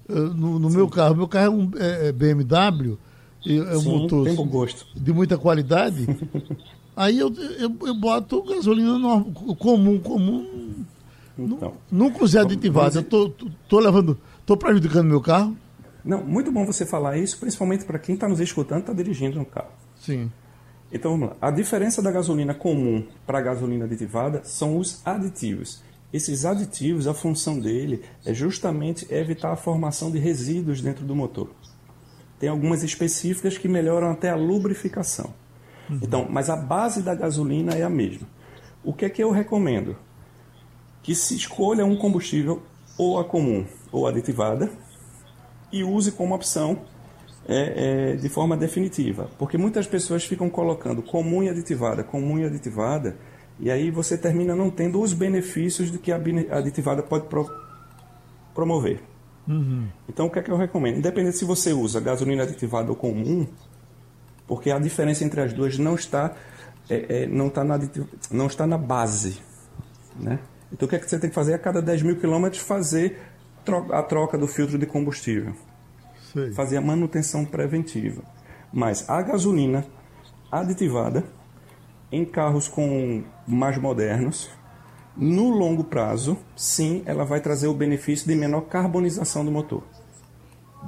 no, 0.08 0.58
no 0.58 0.70
meu 0.70 0.88
carro. 0.88 1.16
Meu 1.16 1.28
carro 1.28 1.46
é 1.46 1.50
um 1.50 1.70
é, 1.78 2.08
é 2.08 2.12
BMW, 2.12 2.98
é 3.46 3.76
um 3.76 3.80
Sim, 3.80 3.88
motor 3.88 4.24
tem 4.24 4.34
bom 4.34 4.46
gosto. 4.46 4.86
de 4.94 5.12
muita 5.12 5.36
qualidade. 5.36 6.06
Aí 6.96 7.18
eu, 7.18 7.32
eu, 7.60 7.76
eu, 7.86 7.94
boto 7.94 8.42
gasolina 8.42 8.98
normal, 8.98 9.24
comum, 9.56 10.00
comum. 10.00 10.84
Então, 11.38 11.74
nunca 11.90 12.24
usei 12.24 12.40
aditivada. 12.40 12.98
Estou 12.98 13.28
tô, 13.28 13.46
tô 13.68 13.78
levando, 13.78 14.18
tô 14.44 14.56
prejudicando 14.56 15.06
meu 15.06 15.20
carro. 15.20 15.56
Não, 16.04 16.24
muito 16.24 16.50
bom 16.50 16.66
você 16.66 16.84
falar 16.84 17.16
isso, 17.16 17.38
principalmente 17.38 17.84
para 17.84 18.00
quem 18.00 18.16
está 18.16 18.28
nos 18.28 18.40
escutando, 18.40 18.80
está 18.80 18.92
dirigindo 18.92 19.38
no 19.38 19.44
carro. 19.44 19.70
Sim. 20.00 20.28
Então 20.92 21.12
vamos 21.12 21.28
lá. 21.28 21.36
A 21.40 21.50
diferença 21.52 22.02
da 22.02 22.10
gasolina 22.10 22.54
comum 22.54 23.06
para 23.26 23.38
a 23.38 23.42
gasolina 23.42 23.84
aditivada 23.84 24.40
são 24.42 24.78
os 24.78 25.00
aditivos. 25.06 25.82
Esses 26.12 26.44
aditivos, 26.44 27.06
a 27.06 27.12
função 27.12 27.58
dele 27.58 28.02
é 28.24 28.32
justamente 28.32 29.06
evitar 29.12 29.52
a 29.52 29.56
formação 29.56 30.10
de 30.10 30.18
resíduos 30.18 30.80
dentro 30.80 31.04
do 31.04 31.14
motor. 31.14 31.50
Tem 32.38 32.48
algumas 32.48 32.82
específicas 32.82 33.58
que 33.58 33.68
melhoram 33.68 34.10
até 34.10 34.30
a 34.30 34.36
lubrificação. 34.36 35.34
Uhum. 35.90 36.00
Então, 36.02 36.26
mas 36.30 36.48
a 36.48 36.56
base 36.56 37.02
da 37.02 37.14
gasolina 37.14 37.74
é 37.74 37.82
a 37.82 37.90
mesma. 37.90 38.26
O 38.82 38.92
que 38.92 39.04
é 39.04 39.10
que 39.10 39.22
eu 39.22 39.30
recomendo? 39.30 39.96
Que 41.02 41.14
se 41.14 41.34
escolha 41.34 41.84
um 41.84 41.96
combustível 41.96 42.62
ou 42.96 43.18
a 43.18 43.24
comum 43.24 43.66
ou 43.92 44.06
aditivada 44.06 44.70
e 45.72 45.84
use 45.84 46.12
como 46.12 46.34
opção 46.34 46.80
é, 47.46 48.12
é, 48.12 48.16
de 48.16 48.28
forma 48.28 48.56
definitiva. 48.56 49.30
Porque 49.38 49.58
muitas 49.58 49.86
pessoas 49.86 50.24
ficam 50.24 50.48
colocando 50.48 51.02
comum 51.02 51.42
e 51.42 51.48
aditivada, 51.48 52.04
comum 52.04 52.38
e 52.38 52.44
aditivada, 52.44 53.16
e 53.60 53.70
aí 53.70 53.90
você 53.90 54.16
termina 54.16 54.54
não 54.54 54.70
tendo 54.70 55.00
os 55.00 55.12
benefícios 55.12 55.90
do 55.90 55.98
que 55.98 56.12
a 56.12 56.16
aditivada 56.50 57.02
pode 57.02 57.26
pro, 57.26 57.50
promover. 58.54 59.02
Uhum. 59.48 59.88
Então, 60.08 60.26
o 60.26 60.30
que 60.30 60.38
é 60.38 60.42
que 60.42 60.50
eu 60.50 60.56
recomendo? 60.56 60.98
Independente 60.98 61.38
se 61.38 61.44
você 61.44 61.72
usa 61.72 62.00
gasolina 62.00 62.44
aditivada 62.44 62.90
ou 62.90 62.96
comum, 62.96 63.46
porque 64.46 64.70
a 64.70 64.78
diferença 64.78 65.24
entre 65.24 65.40
as 65.40 65.52
duas 65.52 65.78
não 65.78 65.94
está, 65.94 66.34
é, 66.88 67.22
é, 67.22 67.26
não 67.26 67.48
está, 67.48 67.64
na, 67.64 67.78
não 68.30 68.46
está 68.46 68.66
na 68.66 68.78
base. 68.78 69.40
Né? 70.18 70.38
Então, 70.72 70.86
o 70.86 70.88
que 70.88 70.96
é 70.96 70.98
que 70.98 71.08
você 71.08 71.18
tem 71.18 71.30
que 71.30 71.34
fazer? 71.34 71.54
A 71.54 71.58
cada 71.58 71.82
10 71.82 72.02
mil 72.02 72.16
quilômetros, 72.16 72.62
fazer 72.62 73.18
a 73.92 74.02
troca 74.02 74.38
do 74.38 74.46
filtro 74.46 74.78
de 74.78 74.86
combustível. 74.86 75.54
Sei. 76.32 76.52
Fazer 76.52 76.76
a 76.76 76.80
manutenção 76.80 77.44
preventiva. 77.44 78.22
Mas 78.72 79.08
a 79.08 79.20
gasolina 79.22 79.84
aditivada 80.52 81.24
em 82.10 82.24
carros 82.24 82.68
com 82.68 83.22
mais 83.46 83.76
modernos, 83.78 84.48
no 85.16 85.50
longo 85.50 85.84
prazo, 85.84 86.38
sim, 86.54 87.02
ela 87.04 87.24
vai 87.24 87.40
trazer 87.40 87.66
o 87.66 87.74
benefício 87.74 88.26
de 88.26 88.34
menor 88.34 88.62
carbonização 88.62 89.44
do 89.44 89.50
motor, 89.50 89.82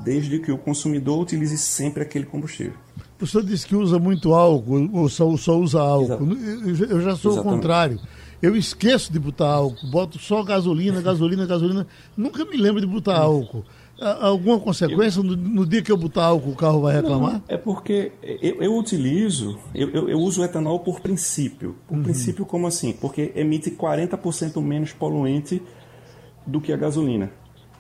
desde 0.05 0.39
que 0.39 0.53
o 0.53 0.59
consumidor 0.59 1.21
utilize 1.21 1.59
sempre 1.59 2.03
aquele 2.03 2.25
combustível. 2.25 2.75
O 3.21 3.27
senhor 3.27 3.45
disse 3.45 3.67
que 3.67 3.75
usa 3.75 3.99
muito 3.99 4.33
álcool, 4.33 4.89
ou 4.93 5.09
só, 5.09 5.37
só 5.37 5.59
usa 5.59 5.81
álcool. 5.81 6.33
Exato. 6.33 6.93
Eu 6.93 7.01
já 7.01 7.17
sou 7.17 7.33
Exatamente. 7.33 7.39
o 7.39 7.43
contrário. 7.43 8.01
Eu 8.41 8.57
esqueço 8.57 9.13
de 9.13 9.19
botar 9.19 9.49
álcool, 9.49 9.87
boto 9.91 10.19
só 10.19 10.43
gasolina, 10.43 11.03
gasolina, 11.03 11.45
gasolina. 11.45 11.87
Nunca 12.17 12.45
me 12.45 12.57
lembro 12.57 12.81
de 12.81 12.87
botar 12.87 13.19
álcool. 13.19 13.65
Alguma 14.01 14.59
consequência 14.59 15.21
eu, 15.21 15.25
no, 15.25 15.37
no, 15.37 15.67
dia 15.67 15.83
que 15.83 15.93
eu 15.93 15.97
botar 15.97 16.25
álcool 16.25 16.53
o 16.53 16.57
carro 16.57 16.81
vai 16.81 16.97
reclamar? 16.97 17.35
Não, 17.35 17.43
é 17.49 17.59
porque 17.59 18.13
eu, 18.23 18.63
eu 18.63 18.77
utilizo, 18.79 19.59
eu, 19.75 19.91
eu, 19.91 20.09
eu, 20.09 20.19
uso 20.19 20.41
o 20.41 20.45
etanol 20.45 20.81
por 20.81 21.01
princípio. 21.01 21.77
Por 21.87 21.99
uhum. 21.99 22.03
princípio 22.03 22.47
como 22.47 22.67
assim? 22.67 22.95
Porque 22.95 23.31
emite 23.37 23.71
40% 23.71 24.59
menos 24.63 24.93
poluente 24.93 25.63
do 26.47 26.63
que 26.63 26.73
a 26.73 26.79
gasolina. 26.79 27.31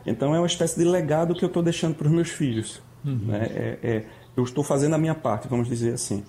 Então 0.04 0.34
é 0.34 0.38
uma 0.38 0.46
espécie 0.46 0.78
de 0.78 0.84
legado 0.84 1.34
que 1.34 1.42
eu 1.42 1.48
estou 1.48 1.62
deixando 1.62 1.94
para 1.94 2.06
os 2.06 2.12
meus 2.12 2.28
filhos. 2.28 2.82
Uhum. 3.02 3.20
Né? 3.26 3.46
É, 3.50 3.78
é, 3.82 4.06
eu 4.36 4.44
estou 4.44 4.62
fazendo 4.62 4.94
a 4.94 4.98
minha 4.98 5.14
parte, 5.14 5.48
vamos 5.48 5.68
dizer 5.68 5.94
assim. 5.94 6.22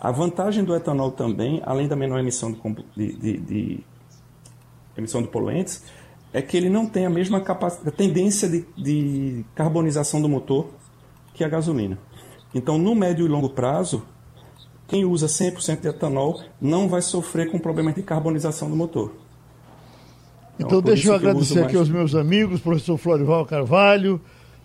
A 0.00 0.12
vantagem 0.12 0.62
do 0.62 0.74
etanol 0.74 1.10
também, 1.10 1.60
além 1.64 1.88
da 1.88 1.96
menor 1.96 2.20
emissão 2.20 2.52
de, 2.52 2.58
de, 2.96 3.12
de, 3.16 3.38
de 3.38 3.80
emissão 4.96 5.20
de 5.20 5.28
poluentes, 5.28 5.82
é 6.32 6.40
que 6.40 6.56
ele 6.56 6.70
não 6.70 6.86
tem 6.86 7.04
a 7.04 7.10
mesma 7.10 7.40
capacidade, 7.40 7.94
tendência 7.96 8.48
de, 8.48 8.64
de 8.76 9.44
carbonização 9.54 10.20
do 10.20 10.28
motor 10.28 10.68
que 11.34 11.44
a 11.44 11.48
gasolina. 11.48 11.98
Então, 12.54 12.78
no 12.78 12.94
médio 12.94 13.26
e 13.26 13.28
longo 13.28 13.50
prazo, 13.50 14.02
quem 14.86 15.04
usa 15.04 15.26
100% 15.26 15.80
de 15.80 15.88
etanol 15.88 16.42
não 16.60 16.88
vai 16.88 17.02
sofrer 17.02 17.50
com 17.50 17.58
problemas 17.58 17.94
de 17.94 18.02
carbonização 18.02 18.68
do 18.68 18.76
motor. 18.76 19.12
Então, 20.56 20.78
então 20.78 20.82
deixa 20.82 21.08
eu 21.08 21.14
agradecer 21.14 21.58
eu 21.58 21.64
aqui 21.64 21.74
mais... 21.74 21.88
aos 21.88 21.88
meus 21.88 22.14
amigos, 22.14 22.60
professor 22.60 22.96
Florival 22.98 23.44
Carvalho, 23.46 24.20